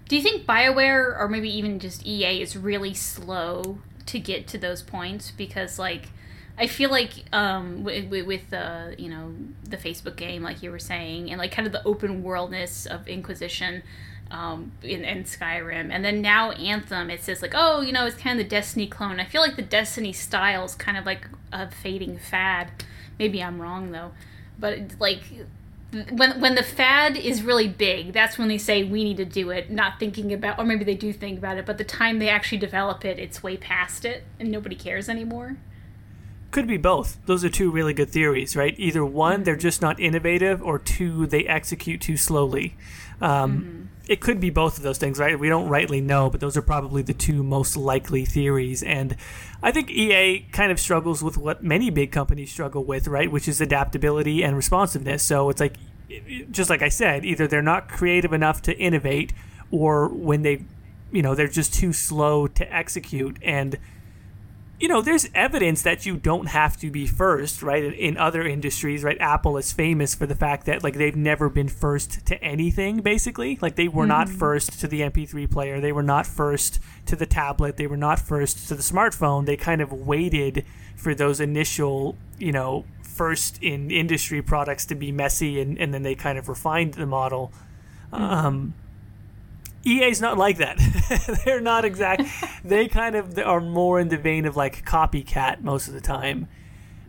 Do 0.08 0.16
you 0.16 0.22
think 0.22 0.46
BioWare 0.46 1.20
or 1.20 1.28
maybe 1.28 1.50
even 1.50 1.80
just 1.80 2.06
EA 2.06 2.42
is 2.42 2.56
really 2.56 2.94
slow 2.94 3.80
to 4.06 4.20
get 4.20 4.48
to 4.48 4.58
those 4.58 4.84
points 4.84 5.32
because 5.32 5.80
like 5.80 6.10
I 6.58 6.68
feel 6.68 6.90
like 6.90 7.12
um, 7.34 7.84
with, 7.84 8.10
with 8.10 8.50
the 8.50 8.96
you 8.98 9.10
know 9.10 9.36
the 9.64 9.78
Facebook 9.78 10.16
game, 10.16 10.42
like 10.42 10.64
you 10.64 10.72
were 10.72 10.80
saying, 10.80 11.30
and 11.30 11.40
like 11.40 11.52
kind 11.52 11.66
of 11.66 11.74
the 11.74 11.84
open 11.84 12.24
worldness 12.24 12.86
of 12.86 13.08
Inquisition 13.08 13.84
um, 14.32 14.72
in, 14.82 15.04
in 15.04 15.24
Skyrim, 15.26 15.90
and 15.92 16.06
then 16.06 16.22
now 16.22 16.52
Anthem, 16.52 17.10
it 17.10 17.22
says 17.22 17.42
like, 17.42 17.52
oh, 17.54 17.82
you 17.82 17.92
know, 17.92 18.06
it's 18.06 18.16
kind 18.16 18.40
of 18.40 18.46
the 18.46 18.50
Destiny 18.50 18.88
clone. 18.88 19.20
I 19.20 19.26
feel 19.26 19.42
like 19.42 19.58
the 19.58 19.62
Destiny 19.62 20.14
style 20.14 20.64
is 20.64 20.76
kind 20.76 20.98
of 20.98 21.06
like 21.06 21.28
a 21.52 21.70
fading 21.70 22.18
fad. 22.18 22.72
Maybe 23.20 23.44
I'm 23.44 23.62
wrong 23.62 23.92
though, 23.92 24.12
but 24.58 24.80
like 25.00 25.24
when 26.12 26.40
when 26.42 26.56
the 26.56 26.64
fad 26.64 27.18
is 27.18 27.44
really 27.44 27.68
big, 27.68 28.14
that's 28.14 28.38
when 28.38 28.48
they 28.48 28.58
say 28.58 28.84
we 28.84 29.04
need 29.04 29.18
to 29.18 29.26
do 29.26 29.50
it, 29.50 29.70
not 29.72 30.00
thinking 30.00 30.34
about, 30.34 30.60
or 30.60 30.66
maybe 30.66 30.84
they 30.84 30.96
do 30.96 31.14
think 31.14 31.38
about 31.38 31.58
it, 31.58 31.66
but 31.66 31.78
the 31.78 31.84
time 31.84 32.20
they 32.20 32.30
actually 32.30 32.58
develop 32.58 33.06
it, 33.06 33.20
it's 33.20 33.42
way 33.42 33.58
past 33.58 34.06
it, 34.06 34.24
and 34.40 34.52
nobody 34.52 34.76
cares 34.76 35.10
anymore 35.10 35.58
could 36.56 36.68
be 36.68 36.78
both. 36.78 37.18
Those 37.26 37.44
are 37.44 37.50
two 37.50 37.70
really 37.70 37.94
good 37.94 38.10
theories, 38.10 38.56
right? 38.56 38.74
Either 38.78 39.06
one, 39.06 39.44
they're 39.44 39.58
just 39.58 39.82
not 39.82 40.00
innovative, 40.00 40.64
or 40.64 40.80
two, 40.80 41.28
they 41.28 41.44
execute 41.44 42.00
too 42.00 42.16
slowly. 42.16 42.78
Um, 43.20 43.60
mm-hmm. 43.60 43.85
It 44.08 44.22
could 44.22 44.40
be 44.40 44.50
both 44.50 44.78
of 44.78 44.84
those 44.84 44.98
things, 44.98 45.18
right? 45.18 45.40
We 45.40 45.50
don't 45.50 45.68
rightly 45.68 46.00
know, 46.00 46.30
but 46.30 46.40
those 46.40 46.56
are 46.56 46.62
probably 46.62 47.02
the 47.02 47.14
two 47.14 47.42
most 47.42 47.76
likely 47.76 48.24
theories. 48.24 48.84
And 48.84 49.16
I 49.64 49.72
think 49.72 49.90
EA 49.90 50.46
kind 50.52 50.72
of 50.72 50.80
struggles 50.80 51.24
with 51.24 51.38
what 51.38 51.64
many 51.64 51.90
big 51.90 52.12
companies 52.12 52.52
struggle 52.52 52.84
with, 52.84 53.08
right? 53.08 53.32
Which 53.32 53.48
is 53.48 53.62
adaptability 53.62 54.44
and 54.44 54.56
responsiveness. 54.56 55.24
So 55.24 55.50
it's 55.50 55.60
like, 55.60 55.78
just 56.52 56.70
like 56.70 56.84
I 56.84 56.90
said, 56.90 57.26
either 57.26 57.48
they're 57.48 57.64
not 57.64 57.90
creative 57.90 58.32
enough 58.32 58.62
to 58.64 58.78
innovate, 58.78 59.34
or 59.72 60.08
when 60.08 60.44
they, 60.44 60.64
you 61.12 61.24
know, 61.24 61.34
they're 61.34 61.48
just 61.48 61.74
too 61.74 61.92
slow 61.92 62.46
to 62.46 62.74
execute. 62.74 63.38
And 63.42 63.80
you 64.80 64.90
know, 64.90 65.02
there's 65.02 65.30
evidence 65.34 65.84
that 65.84 66.06
you 66.06 66.18
don't 66.18 66.48
have 66.48 66.76
to 66.78 66.92
be 66.92 67.08
first, 67.08 67.64
right? 67.64 67.84
In 67.84 68.18
other 68.18 68.44
industries, 68.44 69.04
right? 69.04 69.18
Apple 69.22 69.58
is 69.58 69.72
famous 69.72 70.14
for 70.14 70.26
the 70.26 70.36
fact 70.36 70.66
that 70.66 70.84
like 70.84 70.96
they've 70.96 71.16
never 71.16 71.50
been 71.50 71.70
first 71.70 72.26
to 72.26 72.44
anything, 72.44 73.02
basically. 73.02 73.58
Like 73.62 73.76
they 73.76 73.88
were 73.88 74.04
mm-hmm. 74.04 74.10
not 74.10 74.30
first 74.30 74.80
to 74.82 74.88
the 74.88 75.02
MP3 75.02 75.50
player, 75.50 75.80
they 75.80 75.94
were 75.94 76.04
not 76.04 76.28
first 76.28 76.80
to 77.06 77.16
the 77.16 77.26
tablet, 77.26 77.78
they 77.78 77.88
were 77.88 77.98
not 77.98 78.20
first 78.20 78.68
to 78.68 78.76
the 78.76 78.82
smartphone. 78.82 79.46
They 79.46 79.58
kind 79.58 79.82
of 79.82 79.94
waited 79.94 80.66
for 80.96 81.16
those 81.16 81.40
initial, 81.40 82.18
you 82.38 82.52
know, 82.52 82.86
first 83.02 83.64
in 83.64 83.92
industry 83.92 84.42
products 84.42 84.86
to 84.88 84.96
be 84.96 85.12
messy, 85.12 85.62
and, 85.62 85.78
and 85.78 85.94
then 85.94 86.04
they 86.04 86.16
kind 86.16 86.38
of 86.38 86.50
refined 86.50 86.96
the 86.96 87.06
model. 87.06 87.54
Mm-hmm. 88.12 88.24
Um, 88.24 88.74
EA's 89.86 90.20
not 90.20 90.38
like 90.38 90.58
that. 90.58 90.80
They're 91.46 91.62
not 91.62 91.86
exact. 91.86 92.24
they 92.64 92.88
kind 92.88 93.16
of 93.16 93.38
are 93.38 93.62
more 93.62 94.00
in 94.00 94.10
the 94.10 94.18
vein 94.18 94.46
of 94.46 94.56
like 94.56 94.86
copycat 94.86 95.62
most 95.62 95.88
of 95.88 95.94
the 95.94 96.02
time. 96.02 96.48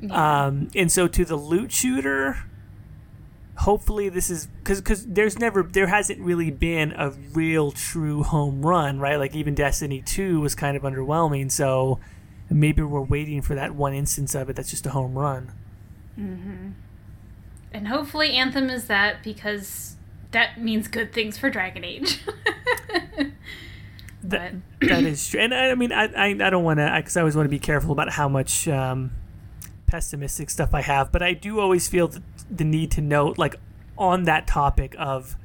Yeah. 0.00 0.46
Um, 0.46 0.68
and 0.74 0.92
so 0.92 1.08
to 1.08 1.24
the 1.24 1.36
loot 1.36 1.72
shooter, 1.72 2.44
hopefully 3.56 4.10
this 4.10 4.28
is 4.28 4.46
because 4.46 4.80
because 4.80 5.06
there's 5.06 5.38
never 5.38 5.62
there 5.62 5.86
hasn't 5.86 6.20
really 6.20 6.50
been 6.50 6.92
a 6.92 7.10
real 7.32 7.72
true 7.72 8.22
home 8.22 8.64
run, 8.64 8.98
right? 8.98 9.16
Like 9.16 9.34
even 9.34 9.54
Destiny 9.54 10.02
Two 10.02 10.40
was 10.40 10.54
kind 10.54 10.76
of 10.76 10.82
underwhelming. 10.82 11.50
So 11.50 11.98
maybe 12.50 12.82
we're 12.82 13.00
waiting 13.00 13.42
for 13.42 13.54
that 13.54 13.74
one 13.74 13.94
instance 13.94 14.34
of 14.34 14.50
it 14.50 14.56
that's 14.56 14.70
just 14.70 14.86
a 14.86 14.90
home 14.90 15.16
run. 15.16 15.52
Mm-hmm. 16.18 16.70
And 17.72 17.88
hopefully 17.88 18.32
Anthem 18.32 18.70
is 18.70 18.86
that 18.86 19.22
because 19.22 19.96
that 20.32 20.60
means 20.60 20.88
good 20.88 21.12
things 21.12 21.38
for 21.38 21.50
Dragon 21.50 21.84
Age. 21.84 22.20
that, 24.22 24.54
that 24.80 25.04
is 25.04 25.28
true, 25.28 25.40
and 25.40 25.54
I, 25.54 25.70
I 25.70 25.74
mean, 25.74 25.92
I, 25.92 26.04
I, 26.04 26.26
I 26.28 26.50
don't 26.50 26.64
want 26.64 26.78
to, 26.78 26.92
because 26.96 27.16
I, 27.16 27.20
always 27.20 27.36
want 27.36 27.46
to 27.46 27.50
be 27.50 27.58
careful 27.58 27.92
about 27.92 28.10
how 28.10 28.28
much 28.28 28.68
um, 28.68 29.12
pessimistic 29.86 30.50
stuff 30.50 30.74
I 30.74 30.82
have, 30.82 31.12
but 31.12 31.22
I 31.22 31.32
do 31.32 31.60
always 31.60 31.88
feel 31.88 32.08
the, 32.08 32.22
the 32.50 32.64
need 32.64 32.90
to 32.92 33.00
note, 33.00 33.38
like, 33.38 33.56
on 33.96 34.24
that 34.24 34.46
topic 34.46 34.94
of 34.98 35.36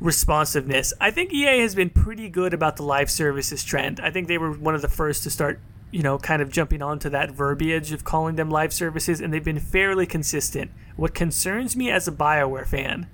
responsiveness. 0.00 0.92
I 1.00 1.10
think 1.10 1.32
EA 1.32 1.60
has 1.60 1.74
been 1.74 1.90
pretty 1.90 2.28
good 2.28 2.54
about 2.54 2.76
the 2.76 2.82
live 2.82 3.10
services 3.10 3.62
trend. 3.62 4.00
I 4.00 4.10
think 4.10 4.28
they 4.28 4.38
were 4.38 4.52
one 4.52 4.74
of 4.74 4.82
the 4.82 4.88
first 4.88 5.22
to 5.24 5.30
start, 5.30 5.60
you 5.90 6.02
know, 6.02 6.18
kind 6.18 6.42
of 6.42 6.50
jumping 6.50 6.82
onto 6.82 7.08
that 7.10 7.30
verbiage 7.30 7.92
of 7.92 8.04
calling 8.04 8.36
them 8.36 8.50
live 8.50 8.72
services, 8.72 9.20
and 9.20 9.32
they've 9.32 9.44
been 9.44 9.60
fairly 9.60 10.06
consistent. 10.06 10.70
What 10.96 11.14
concerns 11.14 11.76
me 11.76 11.90
as 11.90 12.08
a 12.08 12.12
BioWare 12.12 12.66
fan 12.66 13.06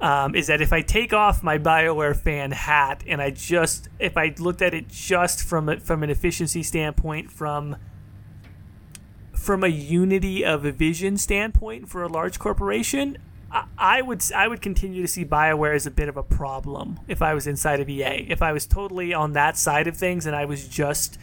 um, 0.00 0.34
is 0.34 0.48
that 0.48 0.60
if 0.60 0.72
I 0.72 0.82
take 0.82 1.12
off 1.12 1.42
my 1.42 1.58
Bioware 1.58 2.16
fan 2.16 2.52
hat 2.52 3.02
and 3.06 3.22
I 3.22 3.30
just 3.30 3.88
if 3.98 4.16
I 4.16 4.34
looked 4.38 4.62
at 4.62 4.74
it 4.74 4.88
just 4.88 5.42
from 5.42 5.68
a, 5.68 5.80
from 5.80 6.02
an 6.02 6.10
efficiency 6.10 6.62
standpoint, 6.62 7.30
from 7.30 7.76
from 9.32 9.64
a 9.64 9.68
unity 9.68 10.44
of 10.44 10.64
a 10.64 10.72
vision 10.72 11.16
standpoint 11.16 11.88
for 11.88 12.02
a 12.02 12.08
large 12.08 12.38
corporation, 12.38 13.16
I, 13.50 13.64
I 13.78 14.02
would 14.02 14.22
I 14.34 14.48
would 14.48 14.60
continue 14.60 15.00
to 15.00 15.08
see 15.08 15.24
Bioware 15.24 15.74
as 15.74 15.86
a 15.86 15.90
bit 15.90 16.08
of 16.08 16.16
a 16.16 16.22
problem 16.22 17.00
if 17.08 17.22
I 17.22 17.32
was 17.32 17.46
inside 17.46 17.80
of 17.80 17.88
EA. 17.88 18.26
If 18.28 18.42
I 18.42 18.52
was 18.52 18.66
totally 18.66 19.14
on 19.14 19.32
that 19.32 19.56
side 19.56 19.86
of 19.86 19.96
things 19.96 20.26
and 20.26 20.36
I 20.36 20.44
was 20.44 20.68
just 20.68 21.18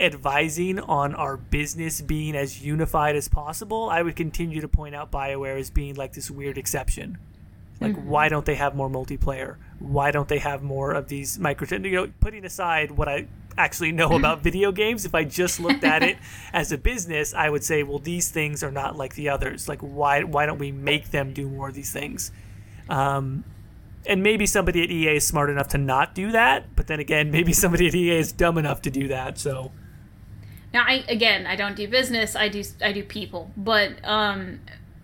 advising 0.00 0.78
on 0.80 1.14
our 1.14 1.36
business 1.36 2.00
being 2.00 2.34
as 2.36 2.64
unified 2.64 3.14
as 3.16 3.28
possible, 3.28 3.88
I 3.90 4.02
would 4.02 4.16
continue 4.16 4.60
to 4.60 4.68
point 4.68 4.94
out 4.94 5.12
Bioware 5.12 5.58
as 5.58 5.70
being 5.70 5.94
like 5.94 6.14
this 6.14 6.30
weird 6.30 6.58
exception. 6.58 7.18
Like, 7.80 7.92
mm-hmm. 7.92 8.08
why 8.08 8.28
don't 8.28 8.44
they 8.44 8.56
have 8.56 8.74
more 8.74 8.90
multiplayer? 8.90 9.56
Why 9.78 10.10
don't 10.10 10.28
they 10.28 10.38
have 10.38 10.62
more 10.62 10.92
of 10.92 11.08
these 11.08 11.38
micro? 11.38 11.78
You 11.78 11.90
know, 11.90 12.12
putting 12.20 12.44
aside 12.44 12.90
what 12.90 13.08
I 13.08 13.28
actually 13.56 13.92
know 13.92 14.16
about 14.16 14.42
video 14.42 14.72
games, 14.72 15.04
if 15.04 15.14
I 15.14 15.24
just 15.24 15.60
looked 15.60 15.84
at 15.84 16.02
it 16.02 16.16
as 16.52 16.72
a 16.72 16.78
business, 16.78 17.34
I 17.34 17.50
would 17.50 17.64
say, 17.64 17.82
well, 17.82 17.98
these 17.98 18.30
things 18.30 18.62
are 18.62 18.70
not 18.70 18.96
like 18.96 19.14
the 19.14 19.28
others. 19.28 19.68
Like, 19.68 19.80
why 19.80 20.22
why 20.24 20.46
don't 20.46 20.58
we 20.58 20.72
make 20.72 21.10
them 21.10 21.32
do 21.32 21.48
more 21.48 21.68
of 21.68 21.74
these 21.74 21.92
things? 21.92 22.32
Um, 22.88 23.44
and 24.06 24.22
maybe 24.22 24.46
somebody 24.46 24.82
at 24.82 24.90
EA 24.90 25.16
is 25.16 25.26
smart 25.26 25.50
enough 25.50 25.68
to 25.68 25.78
not 25.78 26.14
do 26.14 26.32
that, 26.32 26.74
but 26.74 26.86
then 26.86 26.98
again, 27.00 27.30
maybe 27.36 27.52
somebody 27.52 27.86
at 27.86 27.94
EA 27.94 28.18
is 28.18 28.32
dumb 28.32 28.58
enough 28.58 28.82
to 28.82 28.90
do 28.90 29.08
that. 29.08 29.38
So. 29.38 29.72
Now, 30.72 30.84
I 30.86 31.04
again, 31.08 31.46
I 31.46 31.56
don't 31.56 31.76
do 31.76 31.88
business. 31.88 32.36
I 32.36 32.48
do 32.48 32.62
I 32.82 32.92
do 32.92 33.02
people, 33.02 33.50
but 33.56 33.92
um, 34.04 34.60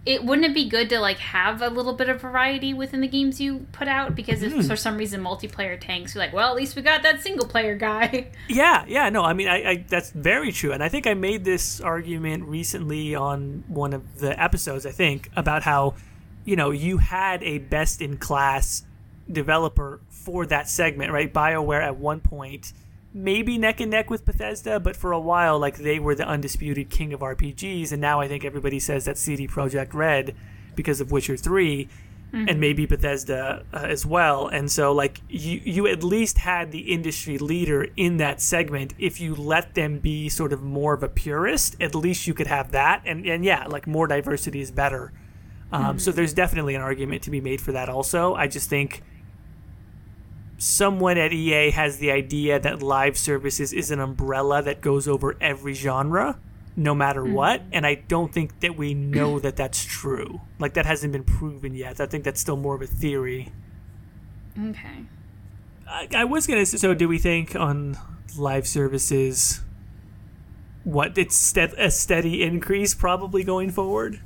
it 0.06 0.24
wouldn't 0.24 0.46
it 0.46 0.54
be 0.54 0.68
good 0.68 0.88
to 0.90 1.00
like 1.00 1.18
have 1.18 1.62
a 1.62 1.68
little 1.68 1.94
bit 1.94 2.08
of 2.08 2.20
variety 2.20 2.74
within 2.74 3.00
the 3.00 3.08
games 3.08 3.40
you 3.40 3.66
put 3.72 3.88
out? 3.88 4.14
Because 4.14 4.42
if 4.42 4.52
mm. 4.52 4.66
for 4.66 4.76
some 4.76 4.96
reason 4.96 5.22
multiplayer 5.22 5.80
tanks 5.80 6.14
you're 6.14 6.24
like 6.24 6.32
well 6.32 6.50
at 6.50 6.56
least 6.56 6.76
we 6.76 6.82
got 6.82 7.02
that 7.02 7.22
single 7.22 7.46
player 7.46 7.74
guy. 7.76 8.28
Yeah 8.48 8.84
yeah 8.86 9.08
no 9.08 9.22
i 9.22 9.32
mean 9.32 9.48
I, 9.48 9.70
I, 9.70 9.84
that's 9.88 10.10
very 10.10 10.52
true 10.52 10.72
and 10.72 10.82
i 10.82 10.88
think 10.88 11.06
i 11.06 11.14
made 11.14 11.44
this 11.44 11.80
argument 11.80 12.44
recently 12.44 13.14
on 13.14 13.64
one 13.68 13.92
of 13.92 14.18
the 14.18 14.40
episodes 14.40 14.86
i 14.86 14.90
think 14.90 15.30
about 15.34 15.62
how 15.62 15.94
you 16.44 16.56
know 16.56 16.70
you 16.70 16.98
had 16.98 17.42
a 17.42 17.58
best 17.58 18.00
in 18.02 18.18
class 18.18 18.84
developer 19.30 20.00
for 20.08 20.46
that 20.46 20.68
segment 20.68 21.12
right? 21.12 21.32
Bioware 21.32 21.82
at 21.82 21.96
one 21.96 22.20
point 22.20 22.72
maybe 23.14 23.56
neck 23.56 23.80
and 23.80 23.92
neck 23.92 24.10
with 24.10 24.24
Bethesda, 24.24 24.80
but 24.80 24.96
for 24.96 25.12
a 25.12 25.20
while, 25.20 25.58
like 25.58 25.76
they 25.76 26.00
were 26.00 26.16
the 26.16 26.26
undisputed 26.26 26.90
king 26.90 27.12
of 27.12 27.20
RPGs, 27.20 27.92
and 27.92 28.00
now 28.00 28.20
I 28.20 28.26
think 28.26 28.44
everybody 28.44 28.80
says 28.80 29.04
that 29.04 29.16
CD 29.16 29.46
Projekt 29.46 29.94
Red 29.94 30.34
because 30.74 31.00
of 31.00 31.12
Witcher 31.12 31.36
3 31.36 31.84
mm-hmm. 31.84 32.48
and 32.48 32.60
maybe 32.60 32.84
Bethesda 32.84 33.64
uh, 33.72 33.76
as 33.76 34.04
well. 34.04 34.48
And 34.48 34.68
so, 34.70 34.92
like 34.92 35.20
you, 35.28 35.60
you 35.64 35.86
at 35.86 36.02
least 36.02 36.38
had 36.38 36.72
the 36.72 36.92
industry 36.92 37.38
leader 37.38 37.86
in 37.96 38.16
that 38.16 38.40
segment. 38.40 38.92
If 38.98 39.20
you 39.20 39.36
let 39.36 39.74
them 39.74 40.00
be 40.00 40.28
sort 40.28 40.52
of 40.52 40.62
more 40.62 40.94
of 40.94 41.04
a 41.04 41.08
purist, 41.08 41.76
at 41.80 41.94
least 41.94 42.26
you 42.26 42.34
could 42.34 42.48
have 42.48 42.72
that. 42.72 43.02
And 43.06 43.24
and 43.24 43.44
yeah, 43.44 43.66
like 43.68 43.86
more 43.86 44.08
diversity 44.08 44.60
is 44.60 44.72
better. 44.72 45.12
Um, 45.70 45.82
mm-hmm. 45.82 45.98
So 45.98 46.10
there's 46.10 46.34
definitely 46.34 46.74
an 46.74 46.82
argument 46.82 47.22
to 47.22 47.30
be 47.30 47.40
made 47.40 47.60
for 47.60 47.72
that. 47.72 47.88
Also, 47.88 48.34
I 48.34 48.48
just 48.48 48.68
think 48.68 49.02
someone 50.58 51.18
at 51.18 51.32
EA 51.32 51.70
has 51.70 51.98
the 51.98 52.10
idea 52.10 52.58
that 52.58 52.82
live 52.82 53.18
services 53.18 53.72
is 53.72 53.90
an 53.90 54.00
umbrella 54.00 54.62
that 54.62 54.80
goes 54.80 55.08
over 55.08 55.36
every 55.40 55.74
genre, 55.74 56.38
no 56.76 56.94
matter 56.94 57.22
mm-hmm. 57.22 57.34
what. 57.34 57.62
And 57.72 57.86
I 57.86 57.96
don't 57.96 58.32
think 58.32 58.60
that 58.60 58.76
we 58.76 58.94
know 58.94 59.38
that 59.38 59.56
that's 59.56 59.84
true. 59.84 60.40
Like, 60.58 60.74
that 60.74 60.86
hasn't 60.86 61.12
been 61.12 61.24
proven 61.24 61.74
yet. 61.74 62.00
I 62.00 62.06
think 62.06 62.24
that's 62.24 62.40
still 62.40 62.56
more 62.56 62.74
of 62.74 62.82
a 62.82 62.86
theory. 62.86 63.52
Okay. 64.58 65.04
I, 65.88 66.08
I 66.14 66.24
was 66.24 66.46
going 66.46 66.58
to 66.58 66.66
say 66.66 66.78
so 66.78 66.94
do 66.94 67.08
we 67.08 67.18
think 67.18 67.54
on 67.56 67.98
live 68.36 68.66
services 68.66 69.60
what 70.84 71.16
it's 71.16 71.56
a 71.56 71.90
steady 71.90 72.42
increase 72.42 72.94
probably 72.94 73.42
going 73.42 73.70
forward? 73.70 74.20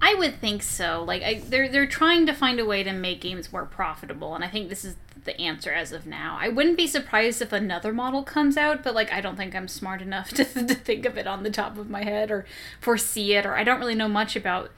I 0.00 0.14
would 0.14 0.40
think 0.40 0.62
so. 0.62 1.02
Like 1.06 1.22
I, 1.22 1.42
they're 1.46 1.68
they're 1.68 1.86
trying 1.86 2.26
to 2.26 2.34
find 2.34 2.60
a 2.60 2.66
way 2.66 2.82
to 2.82 2.92
make 2.92 3.20
games 3.20 3.52
more 3.52 3.64
profitable, 3.64 4.34
and 4.34 4.44
I 4.44 4.48
think 4.48 4.68
this 4.68 4.84
is 4.84 4.96
the 5.24 5.40
answer 5.40 5.72
as 5.72 5.92
of 5.92 6.06
now. 6.06 6.38
I 6.40 6.48
wouldn't 6.48 6.76
be 6.76 6.86
surprised 6.86 7.42
if 7.42 7.52
another 7.52 7.92
model 7.92 8.22
comes 8.22 8.56
out, 8.56 8.84
but 8.84 8.94
like 8.94 9.12
I 9.12 9.20
don't 9.20 9.36
think 9.36 9.54
I'm 9.54 9.68
smart 9.68 10.02
enough 10.02 10.30
to, 10.34 10.44
to 10.44 10.74
think 10.74 11.06
of 11.06 11.16
it 11.16 11.26
on 11.26 11.42
the 11.42 11.50
top 11.50 11.78
of 11.78 11.90
my 11.90 12.04
head 12.04 12.30
or 12.30 12.44
foresee 12.80 13.34
it, 13.34 13.46
or 13.46 13.56
I 13.56 13.64
don't 13.64 13.80
really 13.80 13.94
know 13.94 14.08
much 14.08 14.36
about 14.36 14.70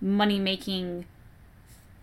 money 0.00 0.38
making 0.38 1.04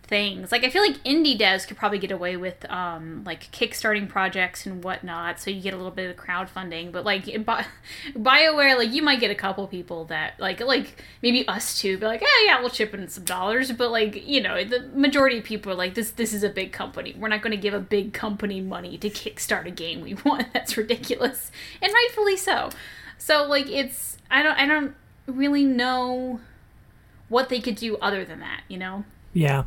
things. 0.08 0.50
Like 0.50 0.64
I 0.64 0.70
feel 0.70 0.82
like 0.82 0.96
indie 1.04 1.38
devs 1.38 1.68
could 1.68 1.76
probably 1.76 1.98
get 1.98 2.10
away 2.10 2.36
with 2.36 2.68
um, 2.70 3.22
like 3.24 3.52
kickstarting 3.52 4.08
projects 4.08 4.66
and 4.66 4.82
whatnot, 4.82 5.38
so 5.38 5.50
you 5.50 5.60
get 5.60 5.74
a 5.74 5.76
little 5.76 5.92
bit 5.92 6.10
of 6.10 6.16
crowdfunding. 6.16 6.90
But 6.90 7.04
like 7.04 7.26
Bi- 7.44 7.66
Bioware, 8.14 8.76
like 8.76 8.92
you 8.92 9.02
might 9.02 9.20
get 9.20 9.30
a 9.30 9.34
couple 9.34 9.66
people 9.68 10.06
that 10.06 10.40
like 10.40 10.60
like 10.60 11.02
maybe 11.22 11.46
us 11.46 11.78
too, 11.78 11.98
be 11.98 12.06
like, 12.06 12.22
oh 12.24 12.44
yeah, 12.46 12.58
we'll 12.60 12.70
chip 12.70 12.94
in 12.94 13.06
some 13.08 13.24
dollars. 13.24 13.70
But 13.70 13.90
like 13.90 14.26
you 14.26 14.40
know, 14.40 14.64
the 14.64 14.80
majority 14.94 15.38
of 15.38 15.44
people 15.44 15.70
are 15.70 15.76
like, 15.76 15.94
this 15.94 16.10
this 16.10 16.32
is 16.32 16.42
a 16.42 16.48
big 16.48 16.72
company. 16.72 17.14
We're 17.16 17.28
not 17.28 17.42
going 17.42 17.52
to 17.52 17.56
give 17.56 17.74
a 17.74 17.80
big 17.80 18.12
company 18.12 18.60
money 18.60 18.98
to 18.98 19.10
kickstart 19.10 19.66
a 19.66 19.70
game 19.70 20.00
we 20.00 20.14
want. 20.24 20.52
That's 20.52 20.76
ridiculous, 20.76 21.52
and 21.80 21.92
rightfully 21.92 22.36
so. 22.36 22.70
So 23.18 23.44
like 23.44 23.68
it's 23.68 24.16
I 24.30 24.42
don't 24.42 24.58
I 24.58 24.66
don't 24.66 24.94
really 25.26 25.64
know 25.64 26.40
what 27.28 27.50
they 27.50 27.60
could 27.60 27.74
do 27.74 27.98
other 27.98 28.24
than 28.24 28.40
that, 28.40 28.62
you 28.68 28.78
know. 28.78 29.04
Yeah. 29.34 29.64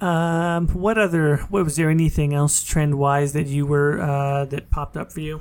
Um, 0.00 0.68
what 0.68 0.98
other? 0.98 1.38
What 1.48 1.64
was 1.64 1.76
there? 1.76 1.88
Anything 1.88 2.34
else 2.34 2.62
trend 2.62 2.98
wise 2.98 3.32
that 3.32 3.46
you 3.46 3.66
were 3.66 4.00
uh, 4.00 4.44
that 4.46 4.70
popped 4.70 4.96
up 4.96 5.12
for 5.12 5.20
you? 5.20 5.40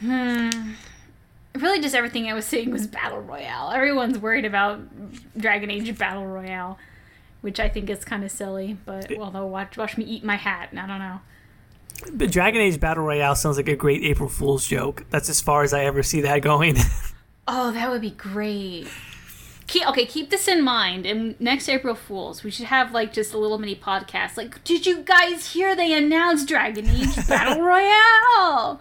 Hmm. 0.00 0.72
Really, 1.54 1.80
just 1.80 1.94
everything 1.94 2.28
I 2.28 2.34
was 2.34 2.44
seeing 2.44 2.70
was 2.70 2.86
battle 2.86 3.20
royale. 3.20 3.70
Everyone's 3.70 4.18
worried 4.18 4.44
about 4.44 4.80
Dragon 5.38 5.70
Age 5.70 5.96
battle 5.96 6.26
royale, 6.26 6.78
which 7.40 7.58
I 7.58 7.70
think 7.70 7.88
is 7.88 8.04
kind 8.04 8.22
of 8.22 8.30
silly. 8.30 8.76
But 8.84 9.10
well, 9.16 9.30
they'll 9.30 9.48
watch 9.48 9.78
watch 9.78 9.96
me 9.96 10.04
eat 10.04 10.22
my 10.22 10.36
hat. 10.36 10.68
And 10.70 10.78
I 10.80 10.86
don't 10.86 10.98
know. 10.98 11.20
But 12.12 12.30
Dragon 12.30 12.60
Age 12.60 12.78
Battle 12.78 13.04
Royale 13.04 13.34
sounds 13.34 13.56
like 13.56 13.68
a 13.68 13.76
great 13.76 14.02
April 14.02 14.28
Fool's 14.28 14.66
joke. 14.66 15.06
That's 15.08 15.30
as 15.30 15.40
far 15.40 15.62
as 15.62 15.72
I 15.72 15.84
ever 15.84 16.02
see 16.02 16.20
that 16.22 16.40
going. 16.42 16.76
Oh, 17.48 17.72
that 17.72 17.90
would 17.90 18.02
be 18.02 18.10
great. 18.10 18.86
Keep, 19.66 19.88
okay, 19.88 20.06
keep 20.06 20.30
this 20.30 20.46
in 20.46 20.62
mind. 20.62 21.06
And 21.06 21.38
next 21.40 21.68
April 21.68 21.94
Fools, 21.96 22.44
we 22.44 22.50
should 22.52 22.66
have 22.66 22.92
like 22.92 23.12
just 23.12 23.34
a 23.34 23.38
little 23.38 23.58
mini 23.58 23.74
podcast. 23.74 24.36
Like, 24.36 24.62
did 24.62 24.86
you 24.86 24.98
guys 25.02 25.52
hear 25.52 25.74
they 25.74 25.92
announced 25.92 26.46
Dragon 26.46 26.88
Age 26.88 27.16
Battle 27.28 27.62
Royale? 27.62 28.80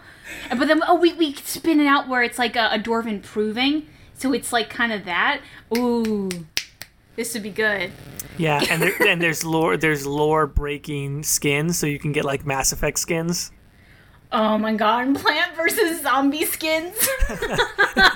And, 0.49 0.59
but 0.59 0.67
then, 0.67 0.81
oh, 0.87 0.95
we 0.95 1.13
we 1.13 1.33
could 1.33 1.47
spin 1.47 1.79
it 1.79 1.87
out 1.87 2.07
where 2.07 2.21
it's 2.23 2.37
like 2.37 2.55
a, 2.55 2.69
a 2.71 2.79
dwarven 2.79 3.23
proving, 3.23 3.87
so 4.13 4.31
it's 4.33 4.53
like 4.53 4.69
kind 4.69 4.91
of 4.91 5.05
that. 5.05 5.41
Ooh, 5.75 6.29
this 7.15 7.33
would 7.33 7.43
be 7.43 7.51
good. 7.51 7.91
yeah, 8.37 8.63
and 8.69 8.81
there, 8.81 8.93
and 9.07 9.21
there's 9.21 9.43
lore 9.43 9.77
there's 9.77 10.05
lore 10.05 10.45
breaking 10.47 11.23
skins, 11.23 11.77
so 11.79 11.87
you 11.87 11.99
can 11.99 12.11
get 12.11 12.25
like 12.25 12.45
Mass 12.45 12.71
Effect 12.71 12.99
skins. 12.99 13.51
Oh 14.31 14.57
my 14.57 14.73
god, 14.73 15.15
Plant 15.19 15.55
versus 15.55 16.01
Zombie 16.01 16.45
skins. 16.45 16.95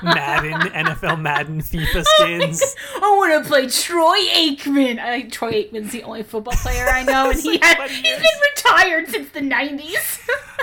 Madden, 0.03 0.53
NFL 0.71 1.21
Madden, 1.21 1.61
FIFA 1.61 2.03
skins. 2.05 2.75
I 2.95 3.15
want 3.17 3.41
to 3.43 3.47
play 3.49 3.67
Troy 3.69 4.19
Aikman. 4.33 4.99
I 4.99 5.11
like 5.11 5.31
Troy 5.31 5.51
Aikman's 5.63 5.91
the 5.91 6.03
only 6.03 6.23
football 6.23 6.53
player 6.57 6.87
I 6.87 7.03
know, 7.03 7.29
and 7.29 7.39
he 7.43 7.51
like 7.53 7.63
had, 7.63 7.75
20 7.77 7.93
he's 7.93 8.03
years. 8.03 8.19
been 8.19 8.39
retired 8.55 9.07
since 9.09 9.29
the 9.29 9.41
nineties. 9.41 10.19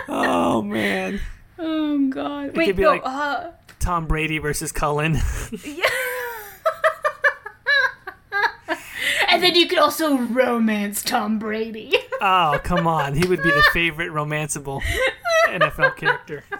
Oh 0.09 0.63
man, 0.63 1.21
oh 1.59 2.09
god! 2.09 2.57
Wait, 2.57 2.67
could 2.67 2.77
be 2.77 2.83
no. 2.83 2.91
like- 2.91 3.03
uh, 3.05 3.51
Tom 3.81 4.07
Brady 4.07 4.39
versus 4.39 4.73
Cullen. 4.73 5.19
yeah. 5.65 5.85
and 9.29 9.43
then 9.43 9.55
you 9.55 9.67
could 9.69 9.79
also 9.79 10.17
romance 10.19 11.03
Tom 11.03 11.39
Brady. 11.39 11.95
Oh 12.21 12.61
come 12.65 12.87
on, 12.87 13.15
he 13.15 13.27
would 13.27 13.43
be 13.43 13.51
the 13.51 13.65
favorite 13.73 14.11
romanceable 14.11 14.83
NFL 15.47 15.97
character. 15.97 16.45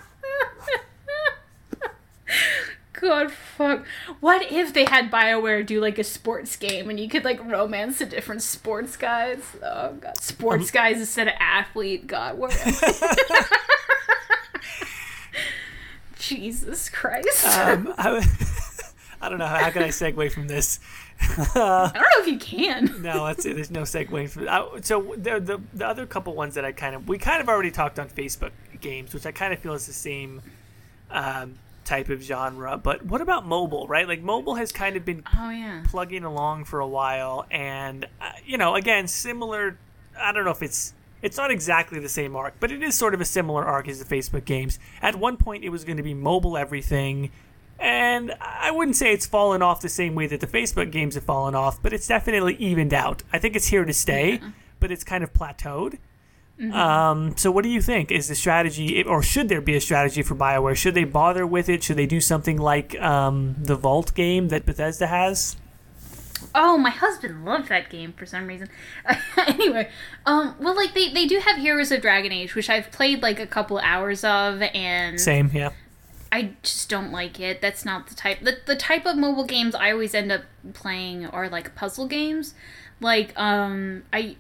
God, 3.01 3.31
fuck. 3.31 3.85
What 4.21 4.51
if 4.51 4.73
they 4.73 4.87
had 4.87 5.11
BioWare 5.11 5.65
do 5.67 5.81
like 5.81 5.99
a 5.99 6.05
sports 6.05 6.57
game 6.57 6.89
and 6.89 6.99
you 6.99 7.09
could 7.09 7.25
like 7.25 7.45
romance 7.45 7.99
the 7.99 8.07
different 8.07 8.43
sports 8.43 8.97
guys? 8.97 9.43
Oh, 9.63 9.93
God. 9.93 10.17
Sports 10.17 10.71
guys 10.71 10.99
instead 10.99 11.29
of 11.29 11.35
athlete. 11.39 12.07
God, 12.07 12.39
what? 12.39 12.53
Jesus 16.19 16.89
Christ. 16.89 17.47
Um, 17.47 17.95
I, 17.99 18.27
I 19.21 19.29
don't 19.29 19.39
know 19.39 19.47
how 19.47 19.71
can 19.71 19.83
I 19.83 19.89
segue 19.89 20.33
from 20.33 20.49
this. 20.49 20.81
I 21.21 21.91
don't 21.95 22.03
know 22.03 22.21
if 22.21 22.27
you 22.27 22.39
can. 22.39 23.03
No, 23.03 23.27
that's 23.27 23.45
it. 23.45 23.55
There's 23.55 23.71
no 23.71 23.83
segue 23.83 24.31
from. 24.31 24.49
Uh, 24.49 24.81
so 24.83 25.15
the, 25.17 25.39
the 25.41 25.61
the 25.73 25.87
other 25.87 26.05
couple 26.07 26.35
ones 26.35 26.55
that 26.55 26.65
I 26.65 26.73
kind 26.73 26.95
of 26.95 27.09
we 27.09 27.19
kind 27.19 27.41
of 27.41 27.49
already 27.49 27.71
talked 27.71 27.99
on 27.99 28.09
Facebook 28.09 28.51
games, 28.81 29.13
which 29.15 29.27
I 29.27 29.33
kind 29.33 29.53
of 29.53 29.59
feel 29.59 29.75
is 29.75 29.87
the 29.87 29.93
same 29.93 30.43
um, 31.11 31.55
type 31.85 32.09
of 32.09 32.23
genre. 32.23 32.77
But 32.79 33.05
what 33.07 33.21
about 33.21 33.47
mobile? 33.47 33.87
Right, 33.87 34.07
like 34.09 34.23
mobile 34.23 34.55
has 34.57 34.73
kind 34.73 34.97
of 34.97 35.05
been 35.05 35.23
Oh, 35.39 35.51
yeah. 35.51 35.83
plugging 35.87 36.25
along 36.25 36.65
for 36.65 36.81
a 36.81 36.87
while, 36.89 37.47
and 37.51 38.05
uh, 38.21 38.33
you 38.45 38.59
know, 38.59 38.75
again, 38.75 39.09
similar. 39.09 39.79
I 40.19 40.33
don't 40.33 40.45
know 40.45 40.51
if 40.51 40.63
it's 40.63 40.95
it's 41.23 41.37
not 41.37 41.51
exactly 41.51 41.99
the 41.99 42.09
same 42.09 42.37
arc, 42.37 42.55
but 42.61 42.71
it 42.71 42.83
is 42.83 42.95
sort 42.95 43.15
of 43.15 43.21
a 43.21 43.25
similar 43.25 43.65
arc 43.65 43.89
as 43.89 44.03
the 44.03 44.15
Facebook 44.17 44.45
games. 44.45 44.79
At 45.03 45.17
one 45.17 45.37
point, 45.37 45.65
it 45.65 45.71
was 45.71 45.85
going 45.85 45.97
to 45.97 46.03
be 46.03 46.15
mobile 46.15 46.57
everything, 46.57 47.31
and 47.79 48.35
I 48.41 48.71
wouldn't 48.71 48.97
say 48.97 49.13
it's 49.13 49.27
fallen 49.27 49.63
off 49.63 49.81
the 49.81 49.89
same 49.89 50.15
way 50.15 50.27
that 50.27 50.41
the 50.41 50.47
Facebook 50.47 50.91
games 50.91 51.15
have 51.15 51.25
fallen 51.25 51.55
off, 51.55 51.83
but 51.83 51.93
it's 51.93 52.07
definitely 52.07 52.55
evened 52.57 52.95
out. 52.95 53.23
I 53.33 53.39
think 53.39 53.57
it's 53.57 53.67
here 53.69 53.85
to 53.85 53.93
stay, 53.93 54.41
but 54.81 54.91
it's 54.91 55.05
kind 55.05 55.23
of 55.25 55.33
plateaued. 55.33 55.99
Um, 56.73 57.37
so, 57.37 57.51
what 57.51 57.65
do 57.65 57.69
you 57.69 57.83
think? 57.83 58.11
Is 58.11 58.29
the 58.29 58.35
strategy, 58.35 59.05
or 59.05 59.23
should 59.23 59.49
there 59.49 59.61
be 59.61 59.77
a 59.77 59.81
strategy 59.81 60.23
for 60.23 60.35
Bioware? 60.35 60.75
Should 60.75 60.95
they 60.95 61.05
bother 61.05 61.47
with 61.47 61.69
it? 61.69 61.83
Should 61.83 61.97
they 61.97 62.07
do 62.07 62.21
something 62.21 62.57
like 62.57 62.99
um, 63.01 63.57
the 63.59 63.77
Vault 63.77 64.15
game 64.15 64.49
that 64.49 64.65
Bethesda 64.65 65.07
has? 65.07 65.57
Oh, 66.55 66.79
my 66.79 66.91
husband 66.91 67.45
loved 67.45 67.69
that 67.69 67.91
game 67.91 68.13
for 68.13 68.25
some 68.25 68.47
reason. 68.47 68.69
anyway, 69.47 69.91
um, 70.25 70.55
well, 70.59 70.75
like 70.75 70.95
they, 70.95 71.13
they 71.13 71.27
do 71.27 71.39
have 71.41 71.59
Heroes 71.59 71.93
of 71.93 72.01
Dragon 72.01 72.33
Age, 72.33 72.55
which 72.55 72.71
I've 72.71 72.91
played 72.91 73.23
like 73.23 73.39
a 73.39 73.47
couple 73.47 73.79
hours 73.79 74.25
of, 74.25 74.63
and 74.63 75.21
Same, 75.21 75.51
yeah. 75.53 75.71
I 76.33 76.55
just 76.63 76.89
don't 76.89 77.13
like 77.13 77.39
it. 77.39 77.61
That's 77.61 77.85
not 77.85 78.09
the 78.09 78.15
type. 78.15 78.41
The, 78.41 78.59
the 78.67 78.77
type 78.77 79.07
of 79.07 79.17
mobile 79.17 79.45
games 79.45 79.75
I 79.75 79.93
always 79.93 80.15
end 80.15 80.33
up 80.33 80.43
playing 80.75 81.27
are 81.27 81.49
like 81.49 81.75
puzzle 81.75 82.07
games. 82.07 82.55
Like, 83.01 83.39
um, 83.39 84.05
I. 84.13 84.37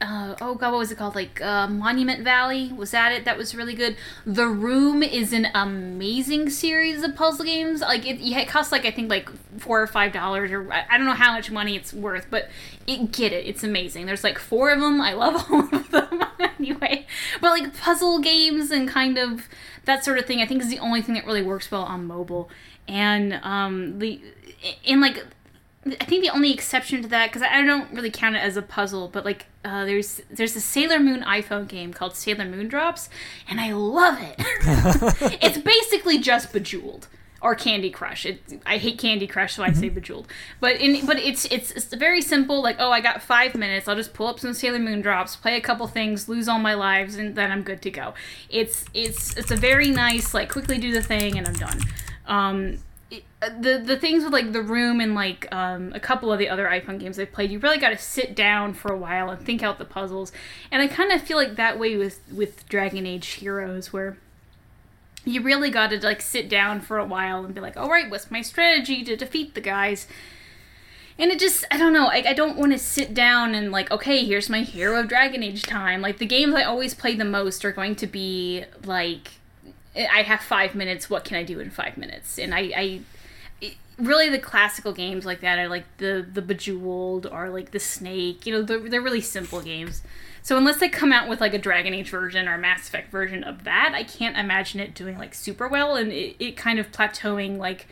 Uh, 0.00 0.34
oh 0.40 0.54
god, 0.54 0.72
what 0.72 0.78
was 0.78 0.90
it 0.90 0.96
called? 0.96 1.14
Like 1.14 1.42
uh, 1.42 1.68
Monument 1.68 2.24
Valley 2.24 2.72
was 2.72 2.92
that 2.92 3.12
it? 3.12 3.26
That 3.26 3.36
was 3.36 3.54
really 3.54 3.74
good. 3.74 3.96
The 4.24 4.46
Room 4.46 5.02
is 5.02 5.34
an 5.34 5.48
amazing 5.54 6.48
series 6.48 7.02
of 7.02 7.14
puzzle 7.14 7.44
games. 7.44 7.82
Like 7.82 8.06
it, 8.06 8.18
it 8.18 8.48
costs 8.48 8.72
like 8.72 8.86
I 8.86 8.92
think 8.92 9.10
like 9.10 9.28
four 9.58 9.82
or 9.82 9.86
five 9.86 10.12
dollars, 10.12 10.52
or 10.52 10.72
I 10.72 10.96
don't 10.96 11.04
know 11.04 11.12
how 11.12 11.32
much 11.32 11.50
money 11.50 11.76
it's 11.76 11.92
worth, 11.92 12.28
but 12.30 12.48
it, 12.86 13.12
get 13.12 13.34
it. 13.34 13.46
It's 13.46 13.62
amazing. 13.62 14.06
There's 14.06 14.24
like 14.24 14.38
four 14.38 14.70
of 14.70 14.80
them. 14.80 15.02
I 15.02 15.12
love 15.12 15.44
all 15.50 15.68
of 15.70 15.90
them 15.90 16.24
anyway. 16.58 17.06
But 17.42 17.50
like 17.50 17.76
puzzle 17.78 18.20
games 18.20 18.70
and 18.70 18.88
kind 18.88 19.18
of 19.18 19.48
that 19.84 20.02
sort 20.02 20.18
of 20.18 20.24
thing, 20.24 20.40
I 20.40 20.46
think 20.46 20.62
is 20.62 20.70
the 20.70 20.78
only 20.78 21.02
thing 21.02 21.14
that 21.14 21.26
really 21.26 21.42
works 21.42 21.70
well 21.70 21.82
on 21.82 22.06
mobile. 22.06 22.48
And 22.88 23.34
um, 23.42 23.98
the 23.98 24.22
in 24.82 25.02
like 25.02 25.26
I 25.86 26.04
think 26.04 26.22
the 26.22 26.30
only 26.30 26.52
exception 26.52 27.00
to 27.02 27.08
that, 27.08 27.30
because 27.30 27.40
I 27.40 27.62
don't 27.62 27.90
really 27.92 28.10
count 28.10 28.36
it 28.36 28.40
as 28.40 28.56
a 28.58 28.62
puzzle, 28.62 29.08
but 29.08 29.24
like 29.24 29.46
uh, 29.64 29.86
there's 29.86 30.20
there's 30.30 30.54
a 30.54 30.60
Sailor 30.60 31.00
Moon 31.00 31.22
iPhone 31.22 31.66
game 31.66 31.94
called 31.94 32.14
Sailor 32.16 32.44
Moon 32.44 32.68
Drops, 32.68 33.08
and 33.48 33.60
I 33.60 33.72
love 33.72 34.18
it. 34.20 34.34
it's 35.42 35.56
basically 35.56 36.18
just 36.18 36.52
Bejeweled 36.52 37.08
or 37.40 37.54
Candy 37.54 37.88
Crush. 37.88 38.26
It, 38.26 38.60
I 38.66 38.76
hate 38.76 38.98
Candy 38.98 39.26
Crush, 39.26 39.54
so 39.54 39.62
I 39.62 39.72
say 39.72 39.88
Bejeweled. 39.88 40.26
But 40.60 40.76
in 40.76 41.06
but 41.06 41.18
it's 41.18 41.46
it's 41.46 41.70
it's 41.70 41.86
very 41.94 42.20
simple. 42.20 42.62
Like 42.62 42.76
oh, 42.78 42.90
I 42.90 43.00
got 43.00 43.22
five 43.22 43.54
minutes. 43.54 43.88
I'll 43.88 43.96
just 43.96 44.12
pull 44.12 44.26
up 44.26 44.38
some 44.38 44.52
Sailor 44.52 44.80
Moon 44.80 45.00
Drops, 45.00 45.34
play 45.34 45.56
a 45.56 45.62
couple 45.62 45.86
things, 45.86 46.28
lose 46.28 46.46
all 46.46 46.58
my 46.58 46.74
lives, 46.74 47.16
and 47.16 47.34
then 47.34 47.50
I'm 47.50 47.62
good 47.62 47.80
to 47.82 47.90
go. 47.90 48.12
It's 48.50 48.84
it's 48.92 49.34
it's 49.34 49.50
a 49.50 49.56
very 49.56 49.90
nice 49.90 50.34
like 50.34 50.50
quickly 50.50 50.76
do 50.76 50.92
the 50.92 51.02
thing 51.02 51.38
and 51.38 51.48
I'm 51.48 51.54
done. 51.54 51.80
Um, 52.26 52.78
the 53.40 53.82
the 53.84 53.96
things 53.96 54.22
with 54.22 54.32
like 54.32 54.52
the 54.52 54.62
room 54.62 55.00
and 55.00 55.14
like 55.14 55.48
um, 55.52 55.92
a 55.94 56.00
couple 56.00 56.32
of 56.32 56.38
the 56.38 56.48
other 56.48 56.66
iPhone 56.66 56.98
games 56.98 57.18
I've 57.18 57.32
played, 57.32 57.50
you 57.50 57.58
really 57.58 57.78
got 57.78 57.90
to 57.90 57.98
sit 57.98 58.34
down 58.34 58.74
for 58.74 58.92
a 58.92 58.96
while 58.96 59.30
and 59.30 59.40
think 59.40 59.62
out 59.62 59.78
the 59.78 59.84
puzzles. 59.84 60.30
And 60.70 60.82
I 60.82 60.88
kind 60.88 61.10
of 61.10 61.22
feel 61.22 61.36
like 61.36 61.56
that 61.56 61.78
way 61.78 61.96
with 61.96 62.20
with 62.32 62.68
Dragon 62.68 63.06
Age 63.06 63.26
Heroes, 63.26 63.92
where 63.92 64.18
you 65.24 65.42
really 65.42 65.70
got 65.70 65.90
to 65.90 65.98
like 66.00 66.20
sit 66.20 66.48
down 66.48 66.80
for 66.80 66.98
a 66.98 67.04
while 67.04 67.44
and 67.44 67.54
be 67.54 67.60
like, 67.60 67.76
all 67.76 67.90
right, 67.90 68.10
what's 68.10 68.30
my 68.30 68.42
strategy 68.42 69.04
to 69.04 69.16
defeat 69.16 69.54
the 69.54 69.60
guys? 69.60 70.06
And 71.18 71.30
it 71.30 71.38
just, 71.38 71.66
I 71.70 71.76
don't 71.76 71.92
know, 71.92 72.06
I, 72.06 72.24
I 72.28 72.32
don't 72.32 72.56
want 72.56 72.72
to 72.72 72.78
sit 72.78 73.12
down 73.12 73.54
and 73.54 73.70
like, 73.70 73.90
okay, 73.90 74.24
here's 74.24 74.48
my 74.48 74.62
Hero 74.62 75.00
of 75.00 75.08
Dragon 75.08 75.42
Age 75.42 75.64
time. 75.64 76.00
Like, 76.00 76.16
the 76.16 76.24
games 76.24 76.54
I 76.54 76.62
always 76.62 76.94
play 76.94 77.14
the 77.14 77.26
most 77.26 77.62
are 77.62 77.72
going 77.72 77.94
to 77.96 78.06
be 78.06 78.64
like, 78.86 79.32
I 79.94 80.22
have 80.22 80.40
five 80.40 80.74
minutes, 80.74 81.10
what 81.10 81.24
can 81.24 81.36
I 81.36 81.42
do 81.42 81.60
in 81.60 81.68
five 81.68 81.98
minutes? 81.98 82.38
And 82.38 82.54
I, 82.54 82.72
I 82.74 83.00
really 84.00 84.28
the 84.28 84.38
classical 84.38 84.92
games 84.92 85.24
like 85.24 85.40
that 85.40 85.58
are 85.58 85.68
like 85.68 85.84
the 85.98 86.26
the 86.30 86.42
Bejeweled 86.42 87.26
or 87.26 87.50
like 87.50 87.70
the 87.70 87.80
Snake, 87.80 88.46
you 88.46 88.52
know, 88.52 88.62
they're, 88.62 88.88
they're 88.88 89.00
really 89.00 89.20
simple 89.20 89.60
games. 89.60 90.02
So 90.42 90.56
unless 90.56 90.78
they 90.78 90.88
come 90.88 91.12
out 91.12 91.28
with 91.28 91.40
like 91.40 91.54
a 91.54 91.58
Dragon 91.58 91.92
Age 91.92 92.10
version 92.10 92.48
or 92.48 92.54
a 92.54 92.58
Mass 92.58 92.88
Effect 92.88 93.10
version 93.10 93.44
of 93.44 93.64
that, 93.64 93.92
I 93.94 94.04
can't 94.04 94.36
imagine 94.36 94.80
it 94.80 94.94
doing 94.94 95.18
like 95.18 95.34
super 95.34 95.68
well 95.68 95.96
and 95.96 96.10
it, 96.10 96.36
it 96.38 96.56
kind 96.56 96.78
of 96.78 96.90
plateauing 96.90 97.58
like 97.58 97.86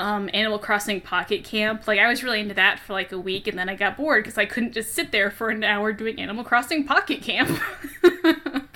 um, 0.00 0.30
Animal 0.32 0.58
Crossing 0.58 1.00
Pocket 1.00 1.44
Camp. 1.44 1.86
Like 1.86 1.98
I 1.98 2.08
was 2.08 2.24
really 2.24 2.40
into 2.40 2.54
that 2.54 2.78
for 2.78 2.92
like 2.92 3.12
a 3.12 3.18
week, 3.18 3.46
and 3.46 3.58
then 3.58 3.68
I 3.68 3.76
got 3.76 3.96
bored 3.96 4.24
because 4.24 4.38
I 4.38 4.46
couldn't 4.46 4.72
just 4.72 4.94
sit 4.94 5.12
there 5.12 5.30
for 5.30 5.50
an 5.50 5.62
hour 5.62 5.92
doing 5.92 6.18
Animal 6.20 6.44
Crossing 6.44 6.84
Pocket 6.84 7.22
Camp. 7.22 7.60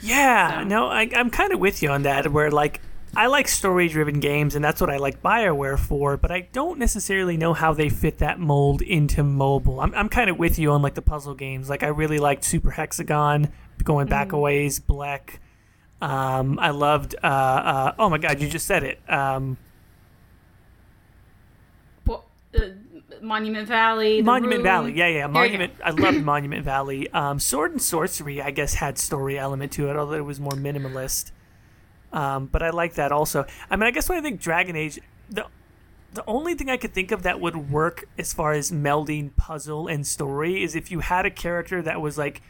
yeah, 0.00 0.60
so. 0.60 0.64
no, 0.64 0.86
I, 0.86 1.10
I'm 1.14 1.30
kind 1.30 1.52
of 1.52 1.58
with 1.58 1.82
you 1.82 1.90
on 1.90 2.02
that. 2.02 2.32
Where 2.32 2.50
like 2.50 2.80
I 3.16 3.26
like 3.26 3.48
story 3.48 3.88
driven 3.88 4.20
games, 4.20 4.54
and 4.54 4.64
that's 4.64 4.80
what 4.80 4.90
I 4.90 4.98
like 4.98 5.22
BioWare 5.22 5.78
for, 5.78 6.16
but 6.16 6.30
I 6.30 6.48
don't 6.52 6.78
necessarily 6.78 7.36
know 7.36 7.52
how 7.52 7.72
they 7.72 7.88
fit 7.88 8.18
that 8.18 8.38
mold 8.38 8.82
into 8.82 9.24
mobile. 9.24 9.80
I'm, 9.80 9.94
I'm 9.94 10.08
kind 10.08 10.30
of 10.30 10.38
with 10.38 10.58
you 10.58 10.70
on 10.70 10.82
like 10.82 10.94
the 10.94 11.02
puzzle 11.02 11.34
games. 11.34 11.68
Like, 11.68 11.82
I 11.82 11.88
really 11.88 12.18
liked 12.18 12.44
Super 12.44 12.70
Hexagon, 12.70 13.50
going 13.82 14.06
back 14.06 14.28
mm. 14.28 14.34
a 14.34 14.38
ways, 14.38 14.78
Blek. 14.78 15.38
Um, 16.00 16.58
I 16.60 16.70
loved, 16.70 17.16
uh, 17.22 17.26
uh, 17.26 17.92
oh 17.98 18.08
my 18.08 18.18
god, 18.18 18.40
you 18.40 18.48
just 18.48 18.66
said 18.66 18.84
it. 18.84 19.00
Um, 19.10 19.56
well, 22.06 22.26
uh, 22.56 22.60
Monument 23.20 23.66
Valley. 23.66 24.22
Monument 24.22 24.62
Valley, 24.62 24.92
yeah, 24.92 25.08
yeah. 25.08 25.26
Monument. 25.26 25.72
I 25.84 25.90
loved 25.90 26.22
Monument 26.22 26.64
Valley. 26.64 27.10
Um, 27.10 27.40
Sword 27.40 27.72
and 27.72 27.80
Sworcery, 27.80 28.40
I 28.40 28.52
guess, 28.52 28.74
had 28.74 28.96
story 28.96 29.38
element 29.38 29.72
to 29.72 29.90
it, 29.90 29.96
although 29.96 30.14
it 30.14 30.24
was 30.24 30.38
more 30.38 30.52
minimalist. 30.52 31.32
Um, 32.12 32.46
but 32.46 32.62
I 32.62 32.70
like 32.70 32.94
that 32.94 33.12
also. 33.12 33.44
I 33.70 33.76
mean, 33.76 33.86
I 33.86 33.90
guess 33.90 34.08
when 34.08 34.18
I 34.18 34.22
think 34.22 34.40
Dragon 34.40 34.76
Age, 34.76 34.98
the 35.30 35.46
the 36.12 36.24
only 36.26 36.54
thing 36.54 36.70
I 36.70 36.76
could 36.78 36.94
think 36.94 37.12
of 37.12 37.22
that 37.22 37.38
would 37.40 37.70
work 37.70 38.08
as 38.16 38.32
far 38.32 38.52
as 38.52 38.70
melding 38.70 39.34
puzzle 39.36 39.88
and 39.88 40.06
story 40.06 40.62
is 40.62 40.74
if 40.74 40.90
you 40.90 41.00
had 41.00 41.26
a 41.26 41.30
character 41.30 41.82
that 41.82 42.00
was 42.00 42.16
like, 42.16 42.40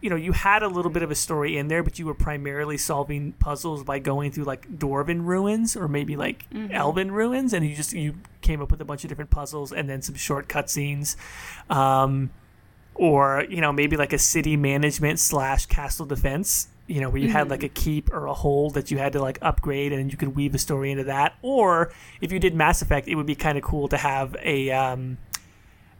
you 0.00 0.08
know, 0.08 0.16
you 0.16 0.32
had 0.32 0.62
a 0.62 0.68
little 0.68 0.90
bit 0.90 1.02
of 1.02 1.10
a 1.10 1.14
story 1.14 1.58
in 1.58 1.68
there, 1.68 1.82
but 1.82 1.98
you 1.98 2.06
were 2.06 2.14
primarily 2.14 2.78
solving 2.78 3.32
puzzles 3.34 3.84
by 3.84 3.98
going 3.98 4.32
through 4.32 4.44
like 4.44 4.66
dwarven 4.78 5.26
ruins 5.26 5.76
or 5.76 5.88
maybe 5.88 6.16
like 6.16 6.48
mm-hmm. 6.50 6.72
elven 6.72 7.12
ruins, 7.12 7.52
and 7.52 7.68
you 7.68 7.76
just 7.76 7.92
you 7.92 8.14
came 8.40 8.62
up 8.62 8.70
with 8.70 8.80
a 8.80 8.84
bunch 8.84 9.04
of 9.04 9.08
different 9.08 9.30
puzzles 9.30 9.72
and 9.72 9.88
then 9.88 10.00
some 10.02 10.14
short 10.14 10.48
cutscenes. 10.48 11.16
Um, 11.70 12.30
or 12.94 13.44
you 13.48 13.60
know 13.60 13.72
maybe 13.72 13.96
like 13.96 14.12
a 14.12 14.18
city 14.18 14.56
management 14.56 15.18
slash 15.18 15.66
castle 15.66 16.04
defense 16.04 16.68
you 16.86 17.00
know, 17.00 17.08
where 17.08 17.18
you 17.18 17.28
mm-hmm. 17.28 17.36
had 17.36 17.50
like 17.50 17.62
a 17.62 17.68
keep 17.68 18.12
or 18.12 18.26
a 18.26 18.34
hold 18.34 18.74
that 18.74 18.90
you 18.90 18.98
had 18.98 19.12
to 19.12 19.20
like 19.20 19.38
upgrade 19.40 19.92
and 19.92 20.10
you 20.10 20.18
could 20.18 20.34
weave 20.34 20.54
a 20.54 20.58
story 20.58 20.90
into 20.90 21.04
that. 21.04 21.34
Or 21.42 21.92
if 22.20 22.32
you 22.32 22.38
did 22.38 22.54
Mass 22.54 22.82
Effect, 22.82 23.08
it 23.08 23.14
would 23.14 23.26
be 23.26 23.34
kind 23.34 23.56
of 23.56 23.64
cool 23.64 23.88
to 23.88 23.96
have 23.96 24.36
a, 24.42 24.70
um, 24.70 25.18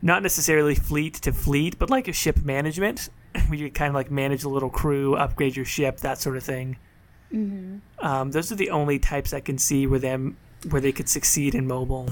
not 0.03 0.23
necessarily 0.23 0.75
fleet 0.75 1.15
to 1.15 1.33
fleet, 1.33 1.79
but 1.79 1.89
like 1.89 2.09
a 2.09 2.13
ship 2.13 2.39
management 2.45 3.09
where 3.47 3.59
you 3.59 3.71
kind 3.71 3.89
of 3.89 3.95
like 3.95 4.11
manage 4.11 4.45
a 4.45 4.49
little 4.49 4.71
crew, 4.71 5.15
upgrade 5.15 5.57
your 5.57 5.65
ship, 5.65 5.99
that 5.99 6.19
sort 6.19 6.37
of 6.37 6.43
thing. 6.43 6.77
Mm-hmm. 7.33 8.05
Um, 8.05 8.31
those 8.33 8.53
are 8.53 8.57
the 8.57 8.71
only 8.71 8.99
types 8.99 9.33
I 9.33 9.41
can 9.41 9.57
see 9.59 9.87
where 9.87 9.99
them 9.99 10.37
where 10.71 10.81
they 10.81 10.93
could 10.93 11.09
succeed 11.09 11.55
in 11.55 11.67
mobile. 11.67 12.09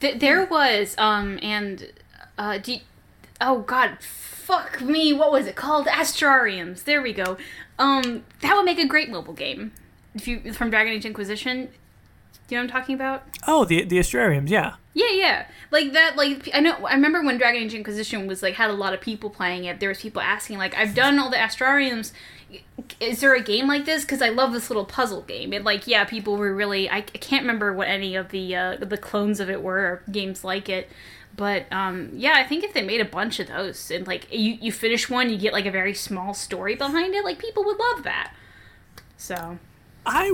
there 0.00 0.44
was, 0.44 0.94
um, 0.98 1.38
and 1.42 1.90
uh, 2.36 2.58
do 2.58 2.76
oh 3.40 3.60
god, 3.60 3.98
fuck 4.00 4.80
me, 4.80 5.12
what 5.12 5.32
was 5.32 5.46
it 5.46 5.56
called? 5.56 5.86
Astrariums. 5.86 6.84
There 6.84 7.02
we 7.02 7.12
go. 7.12 7.36
Um, 7.78 8.24
that 8.40 8.56
would 8.56 8.64
make 8.64 8.78
a 8.78 8.86
great 8.86 9.08
mobile 9.10 9.34
game. 9.34 9.72
If 10.14 10.26
you 10.26 10.52
from 10.52 10.70
Dragon 10.70 10.92
Age 10.92 11.04
Inquisition, 11.04 11.68
you 12.48 12.56
know 12.56 12.62
what 12.62 12.74
I'm 12.74 12.80
talking 12.80 12.94
about? 12.94 13.24
Oh, 13.46 13.64
the 13.64 13.84
the 13.84 13.98
Astrariums, 13.98 14.48
yeah. 14.48 14.74
Yeah, 14.94 15.10
yeah, 15.12 15.46
like 15.70 15.92
that. 15.92 16.16
Like 16.16 16.48
I 16.52 16.60
know. 16.60 16.74
I 16.86 16.94
remember 16.94 17.22
when 17.22 17.38
Dragon 17.38 17.62
Age 17.62 17.74
Inquisition 17.74 18.26
was 18.26 18.42
like 18.42 18.54
had 18.54 18.70
a 18.70 18.72
lot 18.74 18.94
of 18.94 19.00
people 19.00 19.30
playing 19.30 19.64
it. 19.64 19.78
There 19.78 19.90
was 19.90 20.00
people 20.00 20.20
asking 20.20 20.58
like, 20.58 20.74
"I've 20.74 20.94
done 20.94 21.18
all 21.18 21.30
the 21.30 21.36
Astrariums. 21.36 22.12
Is 22.98 23.20
there 23.20 23.34
a 23.34 23.42
game 23.42 23.68
like 23.68 23.84
this? 23.84 24.02
Because 24.02 24.22
I 24.22 24.30
love 24.30 24.52
this 24.52 24.70
little 24.70 24.86
puzzle 24.86 25.22
game." 25.22 25.52
And 25.52 25.64
like, 25.64 25.86
yeah, 25.86 26.04
people 26.04 26.36
were 26.36 26.52
really. 26.52 26.90
I, 26.90 26.96
I 26.96 27.02
can't 27.02 27.42
remember 27.42 27.72
what 27.72 27.86
any 27.86 28.16
of 28.16 28.30
the 28.30 28.56
uh, 28.56 28.76
the 28.80 28.96
clones 28.96 29.38
of 29.38 29.48
it 29.48 29.62
were 29.62 29.78
or 29.78 30.02
games 30.10 30.42
like 30.42 30.68
it. 30.68 30.88
But 31.38 31.72
um, 31.72 32.10
yeah, 32.14 32.34
I 32.34 32.42
think 32.42 32.64
if 32.64 32.74
they 32.74 32.82
made 32.82 33.00
a 33.00 33.04
bunch 33.04 33.38
of 33.38 33.46
those 33.46 33.92
and 33.92 34.06
like 34.08 34.26
you, 34.32 34.58
you 34.60 34.72
finish 34.72 35.08
one, 35.08 35.30
you 35.30 35.38
get 35.38 35.52
like 35.52 35.66
a 35.66 35.70
very 35.70 35.94
small 35.94 36.34
story 36.34 36.74
behind 36.74 37.14
it, 37.14 37.24
like 37.24 37.38
people 37.38 37.64
would 37.64 37.78
love 37.78 38.02
that. 38.02 38.34
So 39.16 39.56
I 40.04 40.32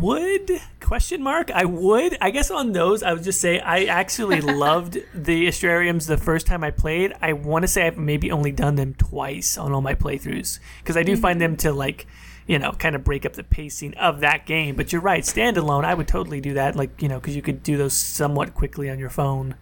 would 0.00 0.60
question 0.78 1.24
mark. 1.24 1.50
I 1.50 1.64
would. 1.64 2.16
I 2.20 2.30
guess 2.30 2.52
on 2.52 2.70
those, 2.70 3.02
I 3.02 3.14
would 3.14 3.24
just 3.24 3.40
say 3.40 3.58
I 3.58 3.86
actually 3.86 4.40
loved 4.40 4.98
the 5.12 5.48
Astrariums 5.48 6.06
the 6.06 6.16
first 6.16 6.46
time 6.46 6.62
I 6.62 6.70
played. 6.70 7.14
I 7.20 7.32
want 7.32 7.64
to 7.64 7.68
say 7.68 7.88
I've 7.88 7.98
maybe 7.98 8.30
only 8.30 8.52
done 8.52 8.76
them 8.76 8.94
twice 8.94 9.58
on 9.58 9.72
all 9.72 9.80
my 9.80 9.96
playthroughs 9.96 10.60
because 10.78 10.96
I 10.96 11.02
do 11.02 11.14
mm-hmm. 11.14 11.20
find 11.20 11.40
them 11.40 11.56
to 11.58 11.72
like, 11.72 12.06
you 12.46 12.60
know, 12.60 12.70
kind 12.70 12.94
of 12.94 13.02
break 13.02 13.26
up 13.26 13.32
the 13.32 13.42
pacing 13.42 13.94
of 13.94 14.20
that 14.20 14.46
game. 14.46 14.76
But 14.76 14.92
you're 14.92 15.02
right, 15.02 15.24
standalone, 15.24 15.84
I 15.84 15.94
would 15.94 16.06
totally 16.06 16.40
do 16.40 16.54
that. 16.54 16.76
Like 16.76 17.02
you 17.02 17.08
know, 17.08 17.18
because 17.18 17.34
you 17.34 17.42
could 17.42 17.64
do 17.64 17.76
those 17.76 17.94
somewhat 17.94 18.54
quickly 18.54 18.88
on 18.88 19.00
your 19.00 19.10
phone. 19.10 19.56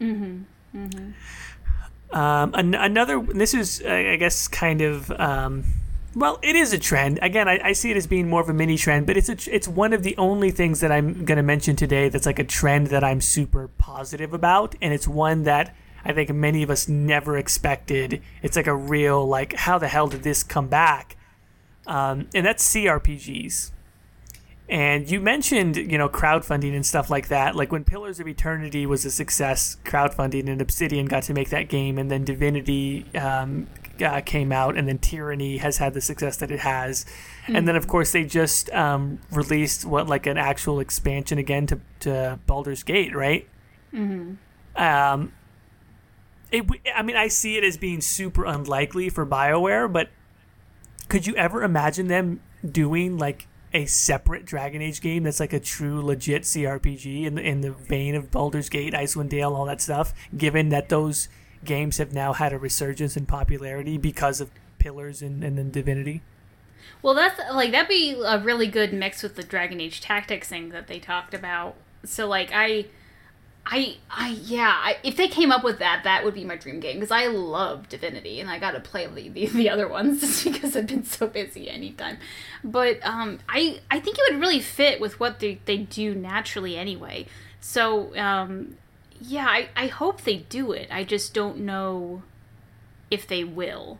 Mm-hmm. 0.00 0.42
Mm-hmm. 0.76 2.16
Um, 2.16 2.54
an- 2.54 2.74
another. 2.74 3.20
This 3.20 3.54
is, 3.54 3.82
I 3.82 4.16
guess, 4.16 4.48
kind 4.48 4.80
of. 4.80 5.10
Um, 5.12 5.64
well, 6.14 6.40
it 6.42 6.56
is 6.56 6.72
a 6.72 6.78
trend. 6.78 7.20
Again, 7.22 7.48
I, 7.48 7.60
I, 7.62 7.72
see 7.72 7.92
it 7.92 7.96
as 7.96 8.08
being 8.08 8.28
more 8.28 8.40
of 8.40 8.48
a 8.48 8.52
mini 8.52 8.76
trend, 8.76 9.06
but 9.06 9.16
it's 9.16 9.28
a, 9.28 9.36
it's 9.54 9.68
one 9.68 9.92
of 9.92 10.02
the 10.02 10.16
only 10.16 10.50
things 10.50 10.80
that 10.80 10.90
I'm 10.90 11.24
going 11.24 11.36
to 11.36 11.42
mention 11.42 11.76
today 11.76 12.08
that's 12.08 12.26
like 12.26 12.40
a 12.40 12.44
trend 12.44 12.88
that 12.88 13.04
I'm 13.04 13.20
super 13.20 13.68
positive 13.78 14.34
about, 14.34 14.74
and 14.82 14.92
it's 14.92 15.06
one 15.06 15.44
that 15.44 15.72
I 16.04 16.12
think 16.12 16.30
many 16.30 16.64
of 16.64 16.70
us 16.70 16.88
never 16.88 17.36
expected. 17.36 18.22
It's 18.42 18.56
like 18.56 18.66
a 18.66 18.74
real 18.74 19.24
like, 19.24 19.52
how 19.52 19.78
the 19.78 19.86
hell 19.86 20.08
did 20.08 20.24
this 20.24 20.42
come 20.42 20.66
back? 20.66 21.16
Um, 21.86 22.28
and 22.34 22.44
that's 22.44 22.74
CRPGs. 22.74 23.70
And 24.70 25.10
you 25.10 25.20
mentioned, 25.20 25.76
you 25.76 25.98
know, 25.98 26.08
crowdfunding 26.08 26.76
and 26.76 26.86
stuff 26.86 27.10
like 27.10 27.26
that. 27.26 27.56
Like 27.56 27.72
when 27.72 27.82
Pillars 27.82 28.20
of 28.20 28.28
Eternity 28.28 28.86
was 28.86 29.04
a 29.04 29.10
success, 29.10 29.76
crowdfunding, 29.84 30.48
and 30.48 30.62
Obsidian 30.62 31.06
got 31.06 31.24
to 31.24 31.34
make 31.34 31.50
that 31.50 31.68
game, 31.68 31.98
and 31.98 32.08
then 32.08 32.22
Divinity 32.22 33.04
um, 33.16 33.66
uh, 34.00 34.20
came 34.20 34.52
out, 34.52 34.78
and 34.78 34.86
then 34.86 34.98
Tyranny 34.98 35.56
has 35.56 35.78
had 35.78 35.92
the 35.92 36.00
success 36.00 36.36
that 36.36 36.52
it 36.52 36.60
has. 36.60 37.04
Mm-hmm. 37.04 37.56
And 37.56 37.66
then, 37.66 37.74
of 37.74 37.88
course, 37.88 38.12
they 38.12 38.24
just 38.24 38.70
um, 38.70 39.18
released 39.32 39.84
what, 39.84 40.06
like 40.06 40.26
an 40.26 40.38
actual 40.38 40.78
expansion 40.78 41.36
again 41.36 41.66
to, 41.66 41.80
to 42.00 42.38
Baldur's 42.46 42.84
Gate, 42.84 43.12
right? 43.12 43.48
Mm-hmm. 43.92 44.34
Um, 44.80 45.32
it, 46.52 46.64
I 46.94 47.02
mean, 47.02 47.16
I 47.16 47.26
see 47.26 47.56
it 47.56 47.64
as 47.64 47.76
being 47.76 48.00
super 48.00 48.44
unlikely 48.44 49.08
for 49.08 49.26
BioWare, 49.26 49.92
but 49.92 50.10
could 51.08 51.26
you 51.26 51.34
ever 51.34 51.64
imagine 51.64 52.06
them 52.06 52.40
doing 52.64 53.18
like 53.18 53.48
a 53.72 53.86
separate 53.86 54.44
Dragon 54.44 54.82
Age 54.82 55.00
game 55.00 55.22
that's 55.22 55.40
like 55.40 55.52
a 55.52 55.60
true 55.60 56.02
legit 56.02 56.42
CRPG 56.42 57.24
in 57.24 57.34
the 57.36 57.42
in 57.42 57.60
the 57.60 57.70
vein 57.70 58.14
of 58.14 58.30
Baldur's 58.30 58.68
Gate, 58.68 58.94
Icewind 58.94 59.28
Dale, 59.28 59.54
all 59.54 59.66
that 59.66 59.80
stuff. 59.80 60.12
Given 60.36 60.70
that 60.70 60.88
those 60.88 61.28
games 61.64 61.98
have 61.98 62.12
now 62.12 62.32
had 62.32 62.52
a 62.52 62.58
resurgence 62.58 63.16
in 63.16 63.26
popularity 63.26 63.98
because 63.98 64.40
of 64.40 64.50
Pillars 64.78 65.22
and, 65.22 65.44
and 65.44 65.58
then 65.58 65.70
Divinity. 65.70 66.22
Well, 67.02 67.14
that's 67.14 67.40
like 67.52 67.70
that'd 67.72 67.88
be 67.88 68.20
a 68.24 68.38
really 68.38 68.66
good 68.66 68.92
mix 68.92 69.22
with 69.22 69.36
the 69.36 69.42
Dragon 69.42 69.80
Age 69.80 70.00
Tactics 70.00 70.48
thing 70.48 70.70
that 70.70 70.86
they 70.86 70.98
talked 70.98 71.34
about. 71.34 71.76
So 72.04 72.26
like 72.26 72.50
I 72.52 72.86
I, 73.66 73.98
I, 74.10 74.30
yeah. 74.42 74.72
I, 74.74 74.96
if 75.02 75.16
they 75.16 75.28
came 75.28 75.52
up 75.52 75.62
with 75.62 75.78
that, 75.78 76.02
that 76.04 76.24
would 76.24 76.34
be 76.34 76.44
my 76.44 76.56
dream 76.56 76.80
game 76.80 76.96
because 76.96 77.10
I 77.10 77.26
love 77.26 77.88
Divinity 77.88 78.40
and 78.40 78.50
I 78.50 78.58
got 78.58 78.72
to 78.72 78.80
play 78.80 79.06
the, 79.06 79.28
the, 79.28 79.46
the 79.46 79.70
other 79.70 79.86
ones 79.86 80.20
just 80.22 80.44
because 80.44 80.76
I've 80.76 80.86
been 80.86 81.04
so 81.04 81.26
busy 81.26 81.68
anytime. 81.68 82.18
But 82.64 82.98
um, 83.04 83.38
I, 83.48 83.80
I 83.90 84.00
think 84.00 84.16
it 84.18 84.32
would 84.32 84.40
really 84.40 84.60
fit 84.60 85.00
with 85.00 85.20
what 85.20 85.40
they, 85.40 85.60
they 85.66 85.76
do 85.76 86.14
naturally 86.14 86.76
anyway. 86.76 87.26
So 87.60 88.16
um, 88.16 88.76
yeah, 89.20 89.46
I, 89.46 89.68
I 89.76 89.86
hope 89.86 90.22
they 90.22 90.38
do 90.38 90.72
it. 90.72 90.88
I 90.90 91.04
just 91.04 91.34
don't 91.34 91.58
know 91.58 92.22
if 93.10 93.26
they 93.26 93.44
will. 93.44 93.98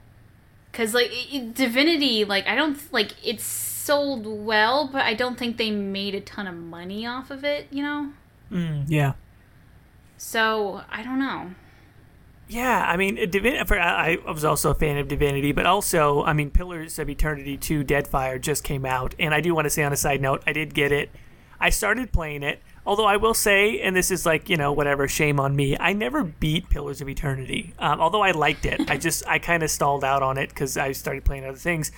Cause 0.72 0.94
like 0.94 1.10
it, 1.12 1.54
Divinity, 1.54 2.24
like 2.24 2.46
I 2.46 2.54
don't 2.54 2.78
like 2.92 3.14
it's 3.26 3.44
sold 3.44 4.24
well, 4.24 4.88
but 4.90 5.02
I 5.02 5.14
don't 5.14 5.36
think 5.36 5.56
they 5.56 5.70
made 5.70 6.14
a 6.14 6.20
ton 6.20 6.46
of 6.46 6.54
money 6.54 7.06
off 7.06 7.30
of 7.30 7.44
it. 7.44 7.66
You 7.70 7.82
know. 7.82 8.12
Mm, 8.52 8.84
yeah. 8.88 9.14
So 10.20 10.82
I 10.90 11.02
don't 11.02 11.18
know. 11.18 11.54
Yeah, 12.46 12.84
I 12.86 12.98
mean, 12.98 13.16
Divin- 13.30 13.56
I 13.56 14.18
was 14.26 14.44
also 14.44 14.70
a 14.70 14.74
fan 14.74 14.98
of 14.98 15.08
Divinity, 15.08 15.52
but 15.52 15.64
also, 15.64 16.22
I 16.24 16.34
mean, 16.34 16.50
Pillars 16.50 16.98
of 16.98 17.08
Eternity 17.08 17.56
2 17.56 17.84
Deadfire 17.84 18.38
just 18.38 18.62
came 18.62 18.84
out, 18.84 19.14
and 19.18 19.32
I 19.32 19.40
do 19.40 19.54
want 19.54 19.64
to 19.64 19.70
say 19.70 19.82
on 19.82 19.94
a 19.94 19.96
side 19.96 20.20
note, 20.20 20.42
I 20.46 20.52
did 20.52 20.74
get 20.74 20.92
it. 20.92 21.08
I 21.58 21.70
started 21.70 22.12
playing 22.12 22.42
it, 22.42 22.60
although 22.84 23.06
I 23.06 23.16
will 23.16 23.32
say, 23.32 23.80
and 23.80 23.96
this 23.96 24.10
is 24.10 24.26
like, 24.26 24.50
you 24.50 24.58
know, 24.58 24.72
whatever, 24.72 25.08
shame 25.08 25.40
on 25.40 25.56
me, 25.56 25.74
I 25.78 25.94
never 25.94 26.22
beat 26.22 26.68
Pillars 26.68 27.00
of 27.00 27.08
Eternity. 27.08 27.72
Um, 27.78 27.98
although 27.98 28.22
I 28.22 28.32
liked 28.32 28.66
it, 28.66 28.90
I 28.90 28.98
just, 28.98 29.26
I 29.26 29.38
kind 29.38 29.62
of 29.62 29.70
stalled 29.70 30.04
out 30.04 30.22
on 30.22 30.36
it 30.36 30.50
because 30.50 30.76
I 30.76 30.92
started 30.92 31.24
playing 31.24 31.46
other 31.46 31.56
things. 31.56 31.92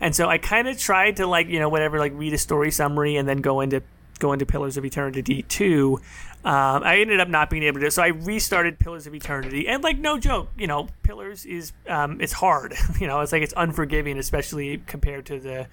And 0.00 0.16
so 0.16 0.28
I 0.28 0.38
kind 0.38 0.66
of 0.66 0.78
tried 0.78 1.16
to, 1.18 1.28
like, 1.28 1.46
you 1.46 1.60
know, 1.60 1.68
whatever, 1.68 2.00
like 2.00 2.12
read 2.16 2.32
a 2.32 2.38
story 2.38 2.72
summary 2.72 3.14
and 3.14 3.28
then 3.28 3.38
go 3.38 3.60
into 3.60 3.82
go 4.18 4.32
into 4.32 4.46
Pillars 4.46 4.76
of 4.76 4.84
Eternity 4.84 5.42
2. 5.42 6.00
Um, 6.44 6.82
I 6.84 6.98
ended 7.00 7.20
up 7.20 7.28
not 7.28 7.50
being 7.50 7.64
able 7.64 7.80
to, 7.80 7.90
so 7.90 8.02
I 8.02 8.08
restarted 8.08 8.78
Pillars 8.78 9.06
of 9.06 9.14
Eternity, 9.14 9.66
and 9.68 9.82
like 9.82 9.98
no 9.98 10.18
joke, 10.18 10.50
you 10.56 10.66
know, 10.66 10.88
Pillars 11.02 11.44
is 11.44 11.72
um, 11.88 12.20
it's 12.20 12.32
hard, 12.32 12.74
you 13.00 13.06
know, 13.06 13.20
it's 13.20 13.32
like 13.32 13.42
it's 13.42 13.54
unforgiving, 13.56 14.18
especially 14.18 14.78
compared 14.86 15.26
to 15.26 15.40
the 15.40 15.66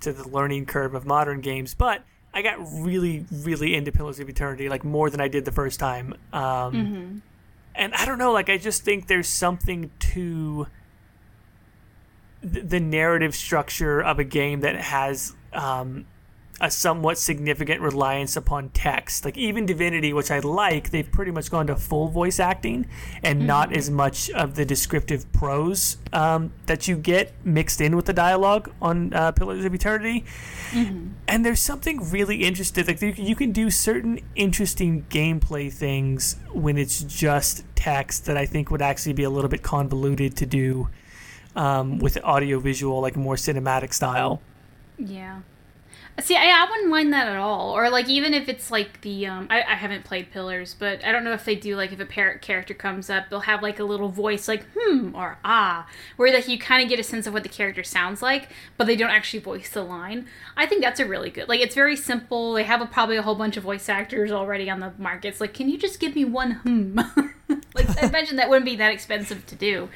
to 0.00 0.12
the 0.12 0.28
learning 0.28 0.66
curve 0.66 0.94
of 0.94 1.04
modern 1.06 1.40
games. 1.40 1.74
But 1.74 2.04
I 2.32 2.42
got 2.42 2.58
really, 2.60 3.26
really 3.32 3.74
into 3.74 3.90
Pillars 3.92 4.20
of 4.20 4.28
Eternity, 4.28 4.68
like 4.68 4.84
more 4.84 5.08
than 5.10 5.20
I 5.20 5.28
did 5.28 5.44
the 5.44 5.52
first 5.52 5.78
time. 5.80 6.14
Um, 6.32 7.22
And 7.76 7.92
I 7.94 8.04
don't 8.06 8.18
know, 8.18 8.32
like 8.32 8.48
I 8.48 8.56
just 8.56 8.82
think 8.84 9.08
there's 9.08 9.28
something 9.28 9.90
to 9.98 10.68
the 12.42 12.78
narrative 12.78 13.34
structure 13.34 14.00
of 14.00 14.18
a 14.18 14.24
game 14.24 14.60
that 14.60 14.76
has 14.76 15.34
um, 15.52 16.06
a 16.64 16.70
somewhat 16.70 17.18
significant 17.18 17.82
reliance 17.82 18.36
upon 18.36 18.70
text. 18.70 19.24
Like 19.24 19.36
even 19.36 19.66
Divinity, 19.66 20.14
which 20.14 20.30
I 20.30 20.38
like, 20.38 20.90
they've 20.90 21.10
pretty 21.10 21.30
much 21.30 21.50
gone 21.50 21.66
to 21.66 21.76
full 21.76 22.08
voice 22.08 22.40
acting 22.40 22.86
and 23.22 23.46
not 23.46 23.76
as 23.76 23.90
much 23.90 24.30
of 24.30 24.54
the 24.54 24.64
descriptive 24.64 25.30
prose 25.30 25.98
um, 26.14 26.52
that 26.64 26.88
you 26.88 26.96
get 26.96 27.34
mixed 27.44 27.82
in 27.82 27.94
with 27.94 28.06
the 28.06 28.14
dialogue 28.14 28.72
on 28.80 29.12
uh, 29.12 29.32
Pillars 29.32 29.66
of 29.66 29.74
Eternity. 29.74 30.24
And 31.28 31.44
there's 31.44 31.60
something 31.60 32.10
really 32.10 32.44
interesting. 32.44 32.86
Like 32.86 33.02
you, 33.02 33.12
you 33.16 33.36
can 33.36 33.52
do 33.52 33.70
certain 33.70 34.20
interesting 34.34 35.04
gameplay 35.10 35.70
things 35.70 36.36
when 36.52 36.78
it's 36.78 37.02
just 37.02 37.64
text 37.74 38.24
that 38.24 38.38
I 38.38 38.46
think 38.46 38.70
would 38.70 38.82
actually 38.82 39.12
be 39.12 39.24
a 39.24 39.30
little 39.30 39.50
bit 39.50 39.62
convoluted 39.62 40.34
to 40.38 40.46
do 40.46 40.88
um, 41.54 41.98
with 41.98 42.16
audio 42.24 42.58
visual, 42.58 43.02
like 43.02 43.16
more 43.16 43.36
cinematic 43.36 43.92
style. 43.92 44.40
Yeah. 44.98 45.40
See, 46.20 46.36
I, 46.36 46.44
I 46.44 46.70
wouldn't 46.70 46.90
mind 46.90 47.12
that 47.12 47.26
at 47.26 47.36
all. 47.36 47.76
Or 47.76 47.90
like 47.90 48.08
even 48.08 48.34
if 48.34 48.48
it's 48.48 48.70
like 48.70 49.00
the 49.00 49.26
um, 49.26 49.48
I, 49.50 49.62
I 49.62 49.74
haven't 49.74 50.04
played 50.04 50.30
Pillars, 50.30 50.74
but 50.78 51.04
I 51.04 51.10
don't 51.10 51.24
know 51.24 51.32
if 51.32 51.44
they 51.44 51.56
do 51.56 51.74
like 51.74 51.92
if 51.92 51.98
a 51.98 52.06
parrot 52.06 52.40
character 52.40 52.72
comes 52.72 53.10
up, 53.10 53.28
they'll 53.28 53.40
have 53.40 53.62
like 53.62 53.80
a 53.80 53.84
little 53.84 54.08
voice 54.08 54.46
like 54.46 54.64
hmm 54.78 55.12
or 55.14 55.38
ah, 55.44 55.88
where 56.16 56.32
like 56.32 56.46
you 56.46 56.56
kind 56.56 56.84
of 56.84 56.88
get 56.88 57.00
a 57.00 57.02
sense 57.02 57.26
of 57.26 57.34
what 57.34 57.42
the 57.42 57.48
character 57.48 57.82
sounds 57.82 58.22
like, 58.22 58.48
but 58.76 58.86
they 58.86 58.94
don't 58.94 59.10
actually 59.10 59.40
voice 59.40 59.70
the 59.70 59.82
line. 59.82 60.28
I 60.56 60.66
think 60.66 60.82
that's 60.82 61.00
a 61.00 61.06
really 61.06 61.30
good. 61.30 61.48
Like 61.48 61.60
it's 61.60 61.74
very 61.74 61.96
simple. 61.96 62.54
They 62.54 62.64
have 62.64 62.80
a, 62.80 62.86
probably 62.86 63.16
a 63.16 63.22
whole 63.22 63.34
bunch 63.34 63.56
of 63.56 63.64
voice 63.64 63.88
actors 63.88 64.30
already 64.30 64.70
on 64.70 64.78
the 64.78 64.92
market. 64.98 65.28
It's 65.28 65.40
like, 65.40 65.52
can 65.52 65.68
you 65.68 65.76
just 65.76 65.98
give 65.98 66.14
me 66.14 66.24
one 66.24 66.52
hmm? 66.52 67.00
like 67.74 68.02
I 68.02 68.06
imagine 68.06 68.36
that 68.36 68.48
wouldn't 68.48 68.66
be 68.66 68.76
that 68.76 68.92
expensive 68.92 69.46
to 69.46 69.56
do 69.56 69.88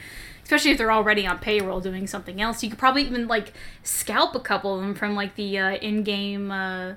especially 0.49 0.70
if 0.70 0.78
they're 0.78 0.90
already 0.90 1.26
on 1.26 1.38
payroll 1.38 1.78
doing 1.78 2.07
something 2.07 2.40
else. 2.40 2.62
You 2.62 2.70
could 2.70 2.78
probably 2.78 3.03
even 3.03 3.28
like 3.28 3.53
scalp 3.82 4.34
a 4.34 4.40
couple 4.40 4.74
of 4.74 4.80
them 4.80 4.94
from 4.94 5.14
like 5.14 5.34
the 5.34 5.59
uh, 5.59 5.72
in-game, 5.72 6.51
uh, 6.51 6.94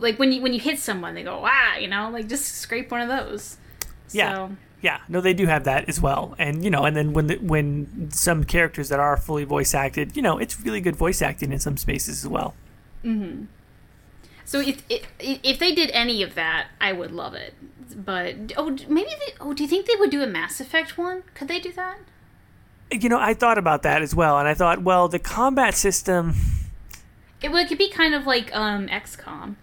like 0.00 0.18
when 0.18 0.32
you 0.32 0.42
when 0.42 0.52
you 0.52 0.58
hit 0.58 0.80
someone, 0.80 1.14
they 1.14 1.22
go 1.22 1.44
ah, 1.44 1.76
you 1.76 1.86
know, 1.86 2.10
like 2.10 2.28
just 2.28 2.56
scrape 2.56 2.90
one 2.90 3.00
of 3.00 3.08
those. 3.08 3.56
Yeah. 4.10 4.34
So, 4.34 4.56
Yeah, 4.82 4.98
no, 5.08 5.20
they 5.20 5.32
do 5.32 5.46
have 5.46 5.62
that 5.62 5.88
as 5.88 6.00
well, 6.00 6.34
and 6.40 6.64
you 6.64 6.70
know, 6.70 6.84
and 6.84 6.96
then 6.96 7.12
when 7.12 7.28
the, 7.28 7.36
when 7.36 8.10
some 8.10 8.42
characters 8.42 8.88
that 8.88 8.98
are 8.98 9.16
fully 9.16 9.44
voice 9.44 9.74
acted, 9.74 10.16
you 10.16 10.22
know, 10.22 10.38
it's 10.38 10.60
really 10.60 10.80
good 10.80 10.96
voice 10.96 11.22
acting 11.22 11.52
in 11.52 11.60
some 11.60 11.76
spaces 11.76 12.24
as 12.24 12.28
well. 12.28 12.56
so 14.44 14.58
if, 14.58 14.82
if 14.88 15.06
if 15.20 15.60
they 15.60 15.72
did 15.72 15.92
any 15.92 16.20
of 16.24 16.34
that, 16.34 16.66
I 16.80 16.90
would 16.90 17.12
love 17.12 17.34
it. 17.34 17.54
But 17.94 18.54
oh, 18.56 18.70
maybe 18.88 19.10
they. 19.10 19.34
Oh, 19.40 19.54
do 19.54 19.62
you 19.62 19.68
think 19.68 19.86
they 19.86 19.94
would 19.94 20.10
do 20.10 20.20
a 20.20 20.26
Mass 20.26 20.60
Effect 20.60 20.98
one? 20.98 21.22
Could 21.34 21.46
they 21.46 21.60
do 21.60 21.70
that? 21.74 21.98
You 22.90 23.08
know, 23.08 23.20
I 23.20 23.34
thought 23.34 23.58
about 23.58 23.82
that 23.82 24.02
as 24.02 24.14
well, 24.14 24.38
and 24.38 24.48
I 24.48 24.54
thought, 24.54 24.82
well, 24.82 25.08
the 25.08 25.18
combat 25.18 25.74
system. 25.74 26.34
It 27.42 27.52
would 27.52 27.68
could 27.68 27.78
be 27.78 27.90
kind 27.90 28.14
of 28.14 28.26
like 28.26 28.54
um 28.54 28.88
XCOM. 28.88 29.56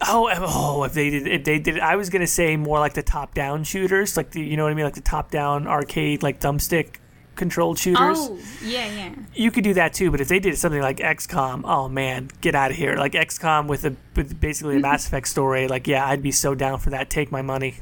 Oh, 0.00 0.30
oh! 0.32 0.84
If 0.84 0.94
they 0.94 1.10
did, 1.10 1.26
if 1.26 1.44
they 1.44 1.58
did, 1.58 1.80
I 1.80 1.96
was 1.96 2.08
gonna 2.08 2.28
say 2.28 2.56
more 2.56 2.78
like 2.78 2.94
the 2.94 3.02
top-down 3.02 3.64
shooters, 3.64 4.16
like 4.16 4.30
the, 4.30 4.40
you 4.40 4.56
know 4.56 4.62
what 4.62 4.70
I 4.70 4.74
mean, 4.74 4.84
like 4.84 4.94
the 4.94 5.00
top-down 5.00 5.66
arcade, 5.66 6.22
like 6.22 6.38
thumbstick 6.38 6.96
controlled 7.34 7.78
shooters. 7.78 8.18
Oh, 8.20 8.38
yeah, 8.62 8.86
yeah. 8.86 9.14
You 9.34 9.50
could 9.50 9.64
do 9.64 9.74
that 9.74 9.94
too, 9.94 10.10
but 10.10 10.20
if 10.20 10.28
they 10.28 10.38
did 10.38 10.56
something 10.56 10.80
like 10.80 10.98
XCOM, 10.98 11.62
oh 11.64 11.88
man, 11.88 12.30
get 12.40 12.54
out 12.54 12.70
of 12.70 12.76
here! 12.76 12.94
Like 12.96 13.12
XCOM 13.12 13.66
with 13.66 13.84
a 13.84 13.96
with 14.14 14.38
basically 14.38 14.76
a 14.76 14.80
Mass 14.88 15.06
Effect 15.06 15.26
story, 15.26 15.66
like 15.66 15.88
yeah, 15.88 16.06
I'd 16.06 16.22
be 16.22 16.32
so 16.32 16.54
down 16.54 16.78
for 16.78 16.90
that. 16.90 17.10
Take 17.10 17.32
my 17.32 17.42
money. 17.42 17.76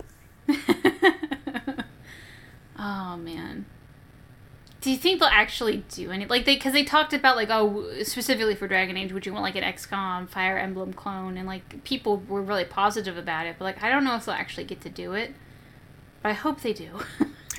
Oh 2.79 3.16
man. 3.16 3.66
Do 4.81 4.91
you 4.91 4.99
think 4.99 5.18
they'll 5.18 5.29
actually 5.29 5.85
do 5.89 6.11
any 6.11 6.27
like 6.27 6.45
they 6.45 6.55
because 6.55 6.72
they 6.72 6.85
talked 6.85 7.12
about 7.12 7.37
like 7.37 7.49
oh 7.51 8.03
specifically 8.03 8.55
for 8.55 8.68
Dragon 8.68 8.97
Age 8.97 9.12
would 9.12 9.27
you 9.27 9.33
want 9.33 9.43
like 9.43 9.57
an 9.57 9.64
XCOM 9.64 10.29
Fire 10.29 10.59
Emblem 10.59 10.93
clone 10.93 11.37
and 11.37 11.47
like 11.47 11.83
people 11.85 12.22
were 12.29 12.43
really 12.43 12.64
positive 12.64 13.16
about 13.16 13.47
it 13.47 13.57
but 13.59 13.64
like 13.64 13.83
I 13.83 13.91
don't 13.91 14.05
know 14.05 14.14
if 14.14 14.27
they'll 14.27 14.35
actually 14.35 14.64
get 14.64 14.81
to 14.83 14.89
do 14.89 15.14
it 15.14 15.35
but 16.22 16.31
I 16.31 16.33
hope 16.35 16.61
they 16.61 16.72
do. 16.72 16.91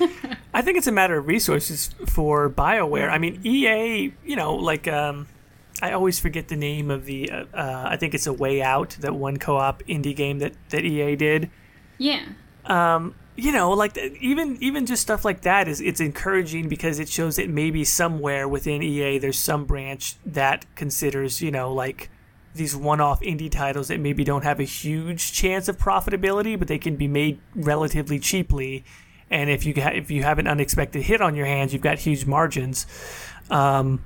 I 0.54 0.62
think 0.62 0.78
it's 0.78 0.86
a 0.86 0.92
matter 0.92 1.16
of 1.16 1.26
resources 1.26 1.90
for 2.06 2.48
BioWare. 2.48 3.10
I 3.10 3.18
mean, 3.18 3.40
EA, 3.44 4.12
you 4.24 4.36
know, 4.36 4.54
like 4.54 4.86
um, 4.86 5.26
I 5.82 5.92
always 5.92 6.18
forget 6.18 6.48
the 6.48 6.56
name 6.56 6.90
of 6.90 7.04
the. 7.04 7.30
Uh, 7.30 7.44
uh, 7.54 7.86
I 7.90 7.96
think 7.96 8.14
it's 8.14 8.26
a 8.26 8.32
Way 8.32 8.62
Out, 8.62 8.96
that 9.00 9.14
one 9.14 9.38
co-op 9.38 9.82
indie 9.84 10.14
game 10.14 10.38
that 10.40 10.52
that 10.70 10.84
EA 10.84 11.16
did. 11.16 11.50
yeah. 11.98 12.24
Um, 12.64 13.14
you 13.38 13.52
know, 13.52 13.70
like 13.70 13.96
even 14.20 14.58
even 14.60 14.84
just 14.84 15.00
stuff 15.00 15.24
like 15.24 15.42
that 15.42 15.68
is 15.68 15.80
it's 15.80 16.00
encouraging 16.00 16.68
because 16.68 16.98
it 16.98 17.08
shows 17.08 17.36
that 17.36 17.48
maybe 17.48 17.84
somewhere 17.84 18.48
within 18.48 18.82
EA 18.82 19.18
there's 19.18 19.38
some 19.38 19.64
branch 19.64 20.16
that 20.26 20.66
considers 20.74 21.40
you 21.40 21.52
know 21.52 21.72
like 21.72 22.10
these 22.56 22.74
one-off 22.74 23.20
indie 23.20 23.48
titles 23.48 23.86
that 23.88 24.00
maybe 24.00 24.24
don't 24.24 24.42
have 24.42 24.58
a 24.58 24.64
huge 24.64 25.32
chance 25.32 25.68
of 25.68 25.78
profitability, 25.78 26.58
but 26.58 26.66
they 26.66 26.78
can 26.78 26.96
be 26.96 27.06
made 27.06 27.38
relatively 27.54 28.18
cheaply. 28.18 28.84
And 29.30 29.48
if 29.48 29.64
you 29.64 29.72
ha- 29.80 29.92
if 29.94 30.10
you 30.10 30.24
have 30.24 30.40
an 30.40 30.48
unexpected 30.48 31.02
hit 31.02 31.20
on 31.20 31.36
your 31.36 31.46
hands, 31.46 31.72
you've 31.72 31.80
got 31.80 32.00
huge 32.00 32.26
margins. 32.26 32.86
Um, 33.50 34.04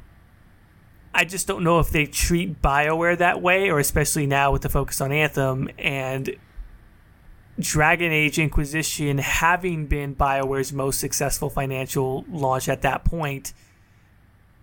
I 1.14 1.24
just 1.24 1.46
don't 1.46 1.64
know 1.64 1.78
if 1.78 1.88
they 1.88 2.04
treat 2.04 2.60
BioWare 2.60 3.16
that 3.16 3.40
way, 3.40 3.70
or 3.70 3.78
especially 3.78 4.26
now 4.26 4.52
with 4.52 4.60
the 4.60 4.68
focus 4.68 5.00
on 5.00 5.10
Anthem 5.10 5.70
and 5.78 6.36
Dragon 7.58 8.12
Age 8.12 8.38
Inquisition 8.38 9.18
having 9.18 9.86
been 9.86 10.14
BioWare's 10.14 10.72
most 10.72 10.98
successful 10.98 11.50
financial 11.50 12.24
launch 12.30 12.68
at 12.68 12.82
that 12.82 13.04
point. 13.04 13.52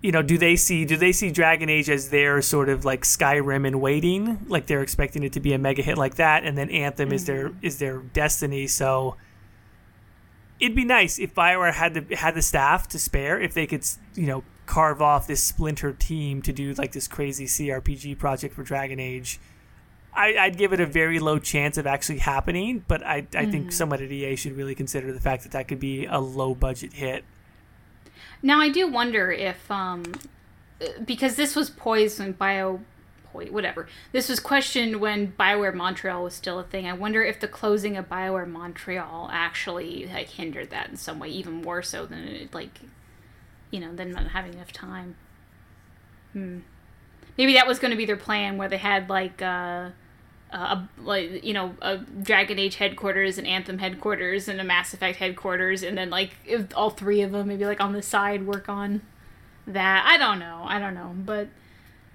You 0.02 0.12
know, 0.12 0.22
do 0.22 0.38
they 0.38 0.56
see 0.56 0.86
do 0.86 0.98
they 0.98 1.12
see 1.12 1.30
Dragon 1.30 1.70
Age 1.70 1.90
as 1.90 2.10
their 2.10 2.42
sort 2.42 2.70
of 2.70 2.86
like 2.86 3.04
Skyrim 3.04 3.68
in 3.68 3.80
waiting? 3.80 4.46
Like 4.48 4.66
they're 4.68 4.82
expecting 4.82 5.24
it 5.24 5.34
to 5.34 5.40
be 5.40 5.54
a 5.54 5.58
mega 5.58 5.82
hit 5.82 5.98
like 5.98 6.16
that, 6.16 6.46
and 6.46 6.58
then 6.58 6.70
Anthem 6.70 7.12
is 7.12 7.26
their 7.26 7.50
mm-hmm. 7.50 7.66
is 7.66 7.80
their 7.80 8.00
destiny. 8.00 8.66
So 8.68 9.18
it'd 10.60 10.76
be 10.76 10.86
nice 10.86 11.20
if 11.20 11.36
Bioware 11.36 11.74
had 11.74 11.94
the 11.94 12.16
had 12.16 12.34
the 12.34 12.42
staff 12.42 12.88
to 12.90 13.00
spare, 13.00 13.40
if 13.40 13.54
they 13.54 13.68
could, 13.68 13.86
you 14.16 14.26
know, 14.26 14.44
carve 14.66 15.02
off 15.02 15.28
this 15.28 15.44
splinter 15.44 15.94
team 15.94 16.42
to 16.44 16.54
do 16.54 16.74
like 16.74 16.92
this 16.92 17.08
crazy 17.08 17.46
CRPG 17.46 18.18
project 18.18 18.56
for 18.56 18.64
Dragon 18.64 19.00
Age. 19.00 19.40
I, 20.14 20.36
I'd 20.38 20.58
give 20.58 20.74
it 20.74 20.80
a 20.80 20.86
very 20.86 21.20
low 21.20 21.40
chance 21.40 21.78
of 21.78 21.86
actually 21.86 22.20
happening, 22.20 22.84
but 22.88 23.06
I, 23.06 23.28
I 23.34 23.46
think 23.46 23.72
someone 23.72 24.02
at 24.02 24.12
EA 24.12 24.36
should 24.36 24.58
really 24.58 24.76
consider 24.76 25.14
the 25.14 25.20
fact 25.20 25.44
that 25.44 25.52
that 25.52 25.68
could 25.68 25.80
be 25.80 26.06
a 26.06 26.20
low 26.20 26.56
budget 26.56 26.94
hit. 26.94 27.24
Now 28.42 28.60
I 28.60 28.70
do 28.70 28.88
wonder 28.88 29.32
if 29.32 29.70
um 29.70 30.04
because 31.06 31.36
this 31.36 31.56
was 31.56 31.70
poised 31.70 32.20
when 32.20 32.32
Bio 32.34 32.82
whatever. 33.32 33.88
This 34.12 34.28
was 34.28 34.40
questioned 34.40 35.00
when 35.00 35.34
BioWare 35.34 35.74
Montreal 35.74 36.24
was 36.24 36.34
still 36.34 36.58
a 36.58 36.64
thing. 36.64 36.88
I 36.88 36.94
wonder 36.94 37.24
if 37.24 37.40
the 37.40 37.48
closing 37.48 37.96
of 37.96 38.10
BioWare 38.10 38.48
Montreal 38.48 39.30
actually 39.32 40.10
like 40.12 40.30
hindered 40.30 40.72
that 40.72 40.90
in 40.90 40.98
some 40.98 41.20
way, 41.20 41.30
even 41.30 41.62
more 41.62 41.84
so 41.84 42.06
than 42.06 42.20
it 42.20 42.54
like 42.54 42.80
you 43.72 43.80
know, 43.80 43.94
than 43.94 44.12
not 44.12 44.30
having 44.30 44.54
enough 44.54 44.72
time. 44.72 45.16
Hmm. 46.34 46.60
Maybe 47.38 47.54
that 47.54 47.68
was 47.68 47.80
going 47.80 47.92
to 47.92 47.98
be 47.98 48.06
their 48.06 48.18
plan, 48.18 48.58
where 48.58 48.68
they 48.68 48.78
had 48.78 49.10
like 49.10 49.42
uh, 49.42 49.90
a 50.52 50.88
like 51.02 51.44
you 51.44 51.54
know 51.54 51.76
a 51.82 51.98
Dragon 51.98 52.60
Age 52.60 52.76
headquarters, 52.76 53.38
and 53.38 53.48
Anthem 53.48 53.78
headquarters, 53.78 54.48
and 54.48 54.60
a 54.60 54.64
Mass 54.64 54.94
Effect 54.94 55.18
headquarters, 55.18 55.84
and 55.84 55.98
then 55.98 56.10
like 56.10 56.32
all 56.76 56.90
three 56.90 57.22
of 57.22 57.32
them 57.32 57.48
maybe 57.48 57.66
like 57.66 57.82
on 57.82 57.94
the 57.94 58.02
side 58.02 58.46
work 58.46 58.70
on 58.70 59.02
that. 59.68 60.06
I 60.06 60.18
don't 60.18 60.40
know. 60.40 60.64
I 60.66 60.80
don't 60.80 60.94
know, 60.94 61.14
but 61.16 61.50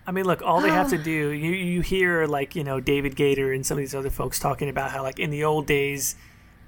I 0.07 0.12
mean, 0.12 0.24
look, 0.24 0.43
all 0.43 0.61
they 0.61 0.70
have 0.70 0.91
to 0.91 0.99
do, 1.03 1.11
you, 1.11 1.53
you 1.53 1.80
hear 1.80 2.26
like, 2.26 2.55
you 2.55 2.64
know, 2.64 2.80
David 2.80 3.16
Gaider 3.16 3.55
and 3.55 3.64
some 3.64 3.78
of 3.78 3.82
these 3.82 3.95
other 3.95 4.11
folks 4.11 4.39
talking 4.39 4.68
about 4.68 4.91
how, 4.91 5.03
like, 5.03 5.18
in 5.18 5.30
the 5.30 5.45
old 5.45 5.66
days, 5.66 6.16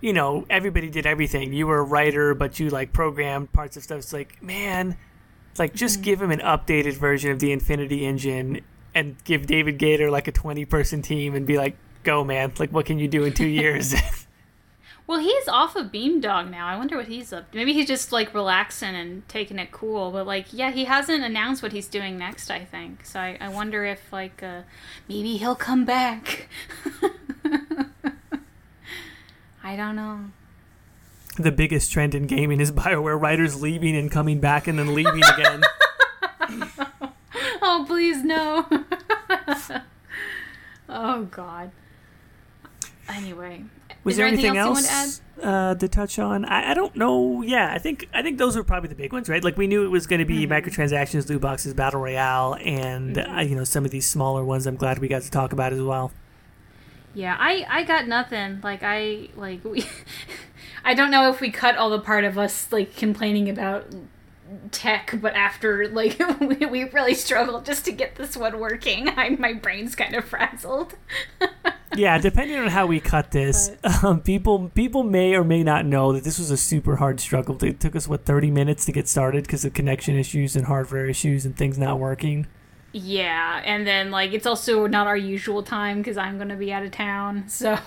you 0.00 0.12
know, 0.12 0.46
everybody 0.48 0.88
did 0.88 1.06
everything. 1.06 1.52
You 1.52 1.66
were 1.66 1.78
a 1.78 1.84
writer, 1.84 2.34
but 2.34 2.58
you, 2.58 2.70
like, 2.70 2.92
programmed 2.92 3.52
parts 3.52 3.76
of 3.76 3.82
stuff. 3.82 3.98
It's 3.98 4.12
like, 4.12 4.42
man, 4.42 4.96
it's 5.50 5.58
like, 5.58 5.74
just 5.74 5.96
mm-hmm. 5.96 6.04
give 6.04 6.22
him 6.22 6.30
an 6.30 6.40
updated 6.40 6.94
version 6.94 7.30
of 7.30 7.40
the 7.40 7.52
Infinity 7.52 8.06
Engine 8.06 8.62
and 8.96 9.14
give 9.24 9.46
David 9.46 9.78
Gaider, 9.78 10.10
like, 10.10 10.26
a 10.26 10.32
20 10.32 10.64
person 10.64 11.02
team 11.02 11.34
and 11.34 11.46
be 11.46 11.58
like, 11.58 11.76
go, 12.02 12.24
man. 12.24 12.52
Like, 12.58 12.72
what 12.72 12.86
can 12.86 12.98
you 12.98 13.06
do 13.08 13.24
in 13.24 13.34
two 13.34 13.46
years? 13.62 13.94
well, 15.06 15.20
he's 15.20 15.46
off 15.48 15.76
of 15.76 15.92
Beamdog 15.92 16.50
now. 16.50 16.66
I 16.66 16.78
wonder 16.78 16.96
what 16.96 17.06
he's 17.06 17.30
up. 17.30 17.50
to. 17.52 17.56
Maybe 17.58 17.74
he's 17.74 17.86
just 17.86 18.10
like 18.10 18.32
relaxing 18.32 18.94
and 18.96 19.28
taking 19.28 19.58
it 19.58 19.70
cool. 19.70 20.10
But 20.12 20.26
like, 20.26 20.46
yeah, 20.50 20.70
he 20.70 20.86
hasn't 20.86 21.22
announced 21.22 21.62
what 21.62 21.72
he's 21.72 21.88
doing 21.88 22.16
next. 22.16 22.50
I 22.50 22.64
think 22.64 23.04
so. 23.04 23.20
I, 23.20 23.36
I 23.38 23.48
wonder 23.50 23.84
if 23.84 24.10
like 24.12 24.42
uh, 24.42 24.62
maybe 25.08 25.36
he'll 25.36 25.54
come 25.54 25.84
back. 25.84 26.48
I 29.62 29.76
don't 29.76 29.96
know. 29.96 30.20
the 31.38 31.52
biggest 31.52 31.92
trend 31.92 32.14
in 32.14 32.26
gaming 32.26 32.60
is 32.60 32.72
BioWare 32.72 33.20
writers 33.20 33.60
leaving 33.60 33.94
and 33.96 34.10
coming 34.10 34.40
back 34.40 34.66
and 34.66 34.78
then 34.78 34.94
leaving 34.94 35.22
again. 35.22 35.62
Oh, 37.62 37.84
please 37.86 38.22
no. 38.22 38.64
oh 40.88 41.24
God. 41.24 41.70
Anyway, 43.08 43.64
Was 44.02 44.14
is 44.14 44.16
there, 44.18 44.26
anything 44.26 44.46
anything 44.46 44.58
else 44.58 44.90
else, 44.92 45.20
uh, 45.40 45.74
to 45.76 45.86
touch 45.88 46.18
on? 46.18 46.44
I, 46.44 46.72
I 46.72 46.74
don't 46.74 46.96
know. 46.96 47.42
Yeah, 47.42 47.72
I 47.72 47.78
think 47.78 48.08
I 48.12 48.20
think 48.22 48.38
those 48.38 48.56
were 48.56 48.64
probably 48.64 48.88
the 48.88 48.96
big 48.96 49.12
ones, 49.12 49.28
right? 49.28 49.44
Like 49.44 49.56
we 49.56 49.68
knew 49.68 49.84
it 49.84 49.88
was 49.90 50.06
going 50.08 50.18
to 50.18 50.24
be 50.24 50.44
Mm-hmm. 50.46 50.52
microtransactions, 50.52 51.28
loot 51.28 51.40
boxes, 51.40 51.72
battle 51.72 52.00
royale, 52.00 52.56
and 52.64 53.16
uh, 53.18 53.40
you 53.46 53.54
know 53.54 53.62
some 53.64 53.84
of 53.84 53.92
these 53.92 54.08
smaller 54.08 54.44
ones. 54.44 54.66
I'm 54.66 54.74
glad 54.76 54.98
we 54.98 55.06
got 55.08 55.22
to 55.22 55.30
talk 55.30 55.52
about 55.52 55.72
as 55.72 55.80
well. 55.80 56.10
Yeah, 57.14 57.36
I 57.38 57.64
I 57.70 57.82
got 57.84 58.08
nothing. 58.08 58.60
Like 58.62 58.80
I 58.82 59.28
like 59.36 59.64
we 59.64 59.84
I 60.84 60.92
don't 60.94 61.12
know 61.12 61.30
if 61.30 61.40
we 61.40 61.50
cut 61.52 61.76
all 61.76 61.90
the 61.90 62.00
part 62.00 62.24
of 62.24 62.36
us 62.36 62.72
like 62.72 62.96
complaining 62.96 63.48
about 63.48 63.86
tech, 64.70 65.14
but 65.20 65.34
after 65.34 65.88
like 65.88 66.18
we, 66.40 66.66
we 66.66 66.84
really 66.84 67.14
struggled 67.14 67.64
just 67.64 67.84
to 67.86 67.92
get 67.92 68.16
this 68.16 68.36
one 68.36 68.58
working. 68.58 69.08
I, 69.16 69.30
my 69.30 69.52
brain's 69.54 69.94
kind 69.94 70.14
of 70.14 70.24
frazzled. 70.24 70.94
Yeah, 71.94 72.18
depending 72.18 72.58
on 72.58 72.66
how 72.66 72.84
we 72.86 73.00
cut 73.00 73.30
this, 73.30 73.70
um, 74.02 74.20
people 74.20 74.70
people 74.74 75.02
may 75.02 75.34
or 75.34 75.44
may 75.44 75.62
not 75.62 75.86
know 75.86 76.12
that 76.12 76.24
this 76.24 76.38
was 76.38 76.50
a 76.50 76.56
super 76.56 76.96
hard 76.96 77.20
struggle. 77.20 77.56
It 77.64 77.80
took 77.80 77.96
us 77.96 78.06
what 78.06 78.26
30 78.26 78.50
minutes 78.50 78.84
to 78.86 78.92
get 78.92 79.08
started 79.08 79.44
because 79.44 79.64
of 79.64 79.72
connection 79.72 80.14
issues 80.18 80.56
and 80.56 80.66
hardware 80.66 81.06
issues 81.06 81.46
and 81.46 81.56
things 81.56 81.78
not 81.78 81.98
working. 81.98 82.48
yeah, 82.92 83.62
and 83.64 83.86
then 83.86 84.10
like 84.10 84.32
it's 84.34 84.46
also 84.46 84.86
not 84.86 85.06
our 85.06 85.16
usual 85.16 85.62
time 85.62 85.98
because 85.98 86.18
I'm 86.18 86.36
gonna 86.36 86.56
be 86.56 86.70
out 86.70 86.82
of 86.82 86.90
town, 86.90 87.48
so 87.48 87.78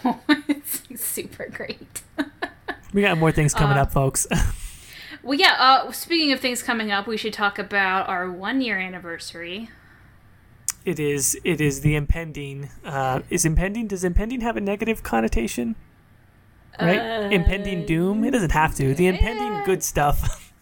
it's 0.47 0.81
super 0.99 1.47
great. 1.51 2.01
We 2.93 3.01
got 3.03 3.17
more 3.19 3.31
things 3.33 3.53
coming 3.53 3.77
Uh, 3.77 3.81
up, 3.81 3.91
folks. 3.91 4.25
Well, 5.23 5.37
yeah. 5.37 5.55
Uh, 5.59 5.91
speaking 5.91 6.31
of 6.31 6.39
things 6.39 6.63
coming 6.63 6.91
up, 6.91 7.07
we 7.07 7.17
should 7.17 7.33
talk 7.33 7.59
about 7.59 8.07
our 8.07 8.31
one 8.31 8.61
year 8.61 8.77
anniversary. 8.79 9.69
it 10.85 10.99
is 10.99 11.37
it 11.43 11.59
is 11.61 11.81
the 11.81 11.95
impending. 11.95 12.69
Uh, 12.85 13.21
is 13.29 13.45
impending? 13.45 13.87
Does 13.87 14.03
impending 14.03 14.41
have 14.41 14.57
a 14.57 14.61
negative 14.61 15.03
connotation? 15.03 15.75
Right, 16.79 16.97
Uh, 16.97 17.29
impending 17.29 17.85
doom. 17.85 18.23
It 18.23 18.31
doesn't 18.31 18.51
have 18.53 18.73
to. 18.75 18.93
The 18.95 19.07
impending 19.07 19.63
good 19.65 19.83
stuff. 19.83 20.45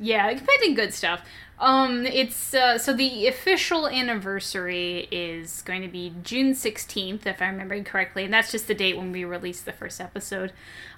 Yeah, 0.00 0.30
impending 0.30 0.74
good 0.74 0.94
stuff. 0.94 1.22
Um, 1.58 2.06
it's 2.06 2.54
uh, 2.54 2.78
so 2.78 2.92
the 2.92 3.26
official 3.26 3.88
anniversary 3.88 5.08
is 5.10 5.60
going 5.62 5.82
to 5.82 5.88
be 5.88 6.14
June 6.22 6.54
sixteenth, 6.54 7.26
if 7.26 7.42
I'm 7.42 7.54
remembering 7.54 7.82
correctly, 7.82 8.22
and 8.22 8.32
that's 8.32 8.52
just 8.52 8.68
the 8.68 8.76
date 8.76 8.96
when 8.96 9.10
we 9.10 9.24
released 9.24 9.64
the 9.64 9.72
first 9.72 10.00
episode. 10.00 10.52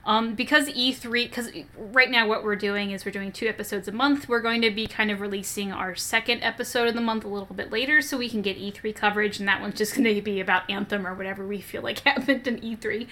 Um, 0.04 0.34
because 0.34 0.68
E3, 0.68 1.24
because 1.24 1.50
right 1.76 2.10
now 2.10 2.26
what 2.26 2.42
we're 2.42 2.56
doing 2.56 2.90
is 2.90 3.04
we're 3.04 3.10
doing 3.10 3.32
two 3.32 3.46
episodes 3.46 3.86
a 3.86 3.92
month. 3.92 4.28
We're 4.28 4.40
going 4.40 4.62
to 4.62 4.70
be 4.70 4.86
kind 4.86 5.10
of 5.10 5.20
releasing 5.20 5.72
our 5.72 5.94
second 5.94 6.42
episode 6.42 6.88
of 6.88 6.94
the 6.94 7.00
month 7.00 7.24
a 7.24 7.28
little 7.28 7.54
bit 7.54 7.70
later, 7.70 8.00
so 8.00 8.16
we 8.16 8.30
can 8.30 8.40
get 8.42 8.58
E3 8.58 8.94
coverage, 8.94 9.38
and 9.38 9.48
that 9.48 9.60
one's 9.60 9.76
just 9.76 9.94
going 9.94 10.12
to 10.14 10.22
be 10.22 10.40
about 10.40 10.68
Anthem 10.70 11.06
or 11.06 11.14
whatever 11.14 11.46
we 11.46 11.60
feel 11.60 11.82
like 11.82 11.98
happened 12.00 12.46
in 12.46 12.60
E3. 12.60 13.06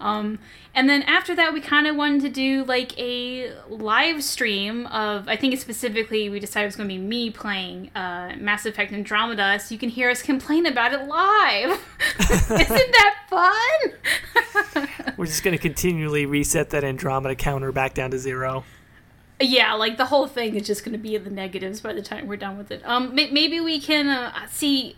Um, 0.00 0.40
and 0.74 0.88
then 0.88 1.02
after 1.02 1.36
that, 1.36 1.54
we 1.54 1.60
kind 1.60 1.86
of 1.86 1.94
wanted 1.94 2.22
to 2.22 2.28
do 2.28 2.64
like 2.64 2.98
a 2.98 3.52
live 3.68 4.24
stream 4.24 4.86
of, 4.88 5.28
I 5.28 5.36
think 5.36 5.58
specifically, 5.60 6.28
we 6.28 6.40
decided 6.40 6.64
it 6.64 6.66
was 6.66 6.76
going 6.76 6.88
to 6.88 6.94
be 6.94 7.00
me 7.00 7.30
playing 7.30 7.90
uh, 7.94 8.34
Mass 8.38 8.66
Effect 8.66 8.92
Andromeda, 8.92 9.60
so 9.60 9.72
you 9.72 9.78
can 9.78 9.88
hear 9.88 10.10
us 10.10 10.20
complain 10.20 10.66
about 10.66 10.92
it 10.92 11.06
live. 11.06 11.80
Isn't 12.20 12.92
that 12.92 13.16
fun? 13.30 14.92
We're 15.18 15.26
just 15.26 15.42
going 15.42 15.56
to 15.56 15.62
continually 15.62 16.26
reset 16.26 16.70
that 16.70 16.84
Andromeda 16.84 17.34
counter 17.34 17.72
back 17.72 17.94
down 17.94 18.10
to 18.12 18.18
zero. 18.18 18.64
yeah, 19.40 19.74
like 19.74 19.96
the 19.96 20.06
whole 20.06 20.26
thing 20.26 20.54
is 20.56 20.66
just 20.66 20.84
going 20.84 20.92
to 20.92 20.98
be 20.98 21.14
in 21.14 21.24
the 21.24 21.30
negatives 21.30 21.80
by 21.80 21.92
the 21.92 22.02
time 22.02 22.26
we're 22.26 22.36
done 22.36 22.56
with 22.58 22.70
it. 22.70 22.82
Um, 22.84 23.14
may- 23.14 23.30
maybe 23.30 23.60
we 23.60 23.80
can 23.80 24.08
uh, 24.08 24.46
see. 24.48 24.96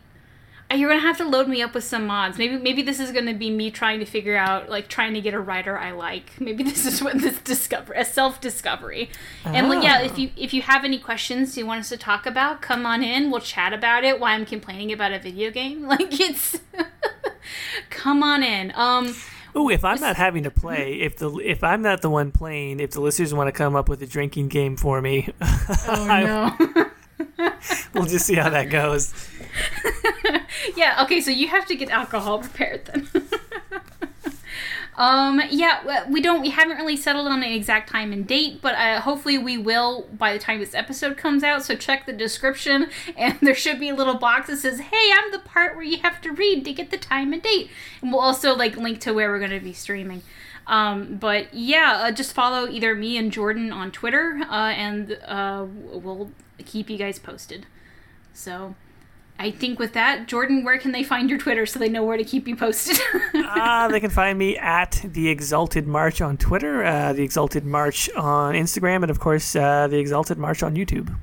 uh, 0.71 0.75
You're 0.77 0.91
gonna 0.91 1.01
have 1.01 1.17
to 1.19 1.25
load 1.25 1.49
me 1.49 1.63
up 1.63 1.75
with 1.75 1.85
some 1.85 2.07
mods. 2.07 2.37
Maybe 2.39 2.57
maybe 2.59 2.83
this 2.83 2.99
is 3.01 3.13
gonna 3.13 3.33
be 3.35 3.51
me 3.51 3.71
trying 3.71 3.99
to 4.01 4.05
figure 4.07 4.37
out 4.37 4.69
like 4.69 4.89
trying 4.89 5.15
to 5.15 5.21
get 5.21 5.33
a 5.33 5.41
writer 5.41 5.79
I 5.79 5.93
like. 5.93 6.33
Maybe 6.41 6.63
this 6.65 6.85
is 6.87 7.03
what 7.03 7.19
this 7.21 7.39
discover 7.41 7.93
a 7.95 8.05
self 8.05 8.41
discovery. 8.41 9.11
Oh. 9.45 9.53
And 9.53 9.69
like, 9.69 9.83
yeah, 9.85 10.03
if 10.03 10.19
you 10.19 10.31
if 10.37 10.53
you 10.53 10.63
have 10.63 10.85
any 10.85 10.99
questions 10.99 11.57
you 11.57 11.65
want 11.67 11.81
us 11.81 11.89
to 11.91 11.97
talk 11.97 12.27
about, 12.27 12.61
come 12.63 12.85
on 12.85 13.03
in. 13.03 13.31
We'll 13.31 13.41
chat 13.41 13.73
about 13.73 14.03
it. 14.05 14.19
Why 14.21 14.33
I'm 14.33 14.45
complaining 14.45 14.93
about 14.93 15.13
a 15.13 15.19
video 15.19 15.51
game? 15.51 15.83
Like 15.89 16.21
it's 16.21 16.59
come 17.91 18.23
on 18.23 18.43
in. 18.43 18.73
Um, 18.75 19.15
Ooh, 19.57 19.71
if 19.71 19.85
I'm 19.85 20.01
not 20.01 20.17
having 20.17 20.43
to 20.45 20.51
play, 20.63 21.01
if 21.01 21.17
the 21.17 21.31
if 21.39 21.65
I'm 21.65 21.83
not 21.83 22.03
the 22.03 22.11
one 22.11 22.31
playing, 22.33 22.81
if 22.81 22.91
the 22.93 23.01
listeners 23.01 23.33
want 23.33 23.49
to 23.49 23.53
come 23.53 23.75
up 23.75 23.89
with 23.89 24.03
a 24.03 24.07
drinking 24.07 24.49
game 24.49 24.77
for 24.77 25.01
me, 25.01 25.31
oh 25.89 26.07
no. 26.59 26.87
we'll 27.95 28.05
just 28.05 28.27
see 28.27 28.35
how 28.35 28.51
that 28.51 28.69
goes. 28.71 29.13
yeah 30.77 31.03
okay 31.03 31.21
so 31.21 31.31
you 31.31 31.49
have 31.49 31.65
to 31.67 31.75
get 31.75 31.89
alcohol 31.89 32.41
prepared 32.41 32.85
then 32.87 33.09
um 34.97 35.41
yeah 35.51 36.05
we 36.09 36.21
don't 36.21 36.41
we 36.41 36.51
haven't 36.51 36.77
really 36.77 36.97
settled 36.97 37.27
on 37.27 37.43
an 37.43 37.53
exact 37.53 37.89
time 37.89 38.13
and 38.13 38.27
date 38.27 38.61
but 38.63 38.75
uh, 38.75 39.01
hopefully 39.01 39.37
we 39.37 39.59
will 39.59 40.07
by 40.13 40.33
the 40.33 40.39
time 40.39 40.59
this 40.59 40.75
episode 40.75 41.17
comes 41.17 41.43
out 41.43 41.65
so 41.65 41.77
check 41.77 42.07
the 42.07 42.13
description 42.13 42.89
and 43.17 43.39
there 43.43 43.55
should 43.55 43.79
be 43.79 43.89
a 43.89 43.95
little 43.95 44.17
box 44.17 44.49
that 44.49 44.57
says 44.57 44.81
hey 44.81 45.11
i'm 45.15 45.31
the 45.33 45.39
part 45.39 45.75
where 45.75 45.85
you 45.85 45.99
have 45.99 46.21
to 46.21 46.33
read 46.33 46.65
to 46.65 46.73
get 46.73 46.91
the 46.91 46.97
time 46.97 47.33
and 47.33 47.43
date 47.43 47.71
and 48.01 48.11
we'll 48.11 48.21
also 48.21 48.55
like 48.55 48.77
link 48.77 49.01
to 49.01 49.13
where 49.13 49.31
we're 49.31 49.39
going 49.39 49.51
to 49.51 49.61
be 49.61 49.73
streaming 49.73 50.23
um, 50.67 51.17
but 51.17 51.55
yeah, 51.55 52.03
uh, 52.05 52.11
just 52.11 52.33
follow 52.33 52.69
either 52.69 52.95
me 52.95 53.17
and 53.17 53.31
Jordan 53.31 53.73
on 53.73 53.93
Twitter, 53.93 54.41
uh, 54.51 54.73
and 54.77 55.19
uh, 55.25 55.65
we'll 55.69 56.31
keep 56.65 56.91
you 56.91 56.99
guys 56.99 57.19
posted. 57.19 57.67
So, 58.33 58.75
I 59.39 59.51
think 59.51 59.79
with 59.79 59.93
that, 59.93 60.29
Jordan, 60.29 60.65
where 60.65 60.79
can 60.79 60.93
they 60.93 61.03
find 61.03 61.29
your 61.29 61.39
Twitter 61.39 61.67
so 61.67 61.79
they 61.79 61.91
know 61.91 62.03
where 62.05 62.17
to 62.17 62.25
keep 62.25 62.49
you 62.49 62.57
posted? 62.57 62.99
Ah, 63.59 63.89
they 63.91 64.01
can 64.01 64.11
find 64.11 64.39
me 64.39 64.57
at 64.59 65.01
the 65.05 65.29
Exalted 65.29 65.87
March 65.87 66.21
on 66.21 66.37
Twitter, 66.37 66.85
uh, 66.85 67.13
the 67.13 67.23
Exalted 67.23 67.65
March 67.65 68.11
on 68.17 68.55
Instagram, 68.55 69.03
and 69.03 69.11
of 69.11 69.19
course 69.21 69.55
uh, 69.57 69.87
the 69.89 69.99
Exalted 69.99 70.37
March 70.39 70.63
on 70.63 70.75
YouTube. 70.75 71.15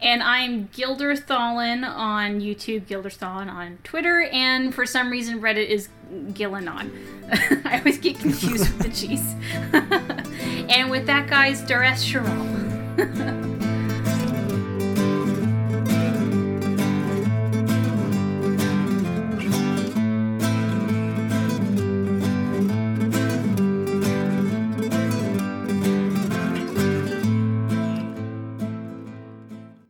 and 0.00 0.22
I'm 0.22 0.68
Gilder 0.72 1.14
Thalin 1.14 1.84
on 1.86 2.40
YouTube, 2.40 2.86
Gilder 2.86 3.10
Thalin 3.10 3.48
on 3.50 3.78
Twitter, 3.84 4.22
and 4.32 4.74
for 4.74 4.86
some 4.86 5.10
reason 5.10 5.40
Reddit 5.40 5.66
is 5.68 5.88
Gillanon. 6.10 6.90
I 7.66 7.78
always 7.78 7.98
get 7.98 8.18
confused 8.18 8.72
with 8.72 8.78
the 8.78 8.90
cheese. 8.90 9.34
and 10.70 10.90
with 10.90 11.06
that, 11.06 11.28
guys, 11.28 11.62
Dareth 11.62 12.02
shiral. 12.02 13.67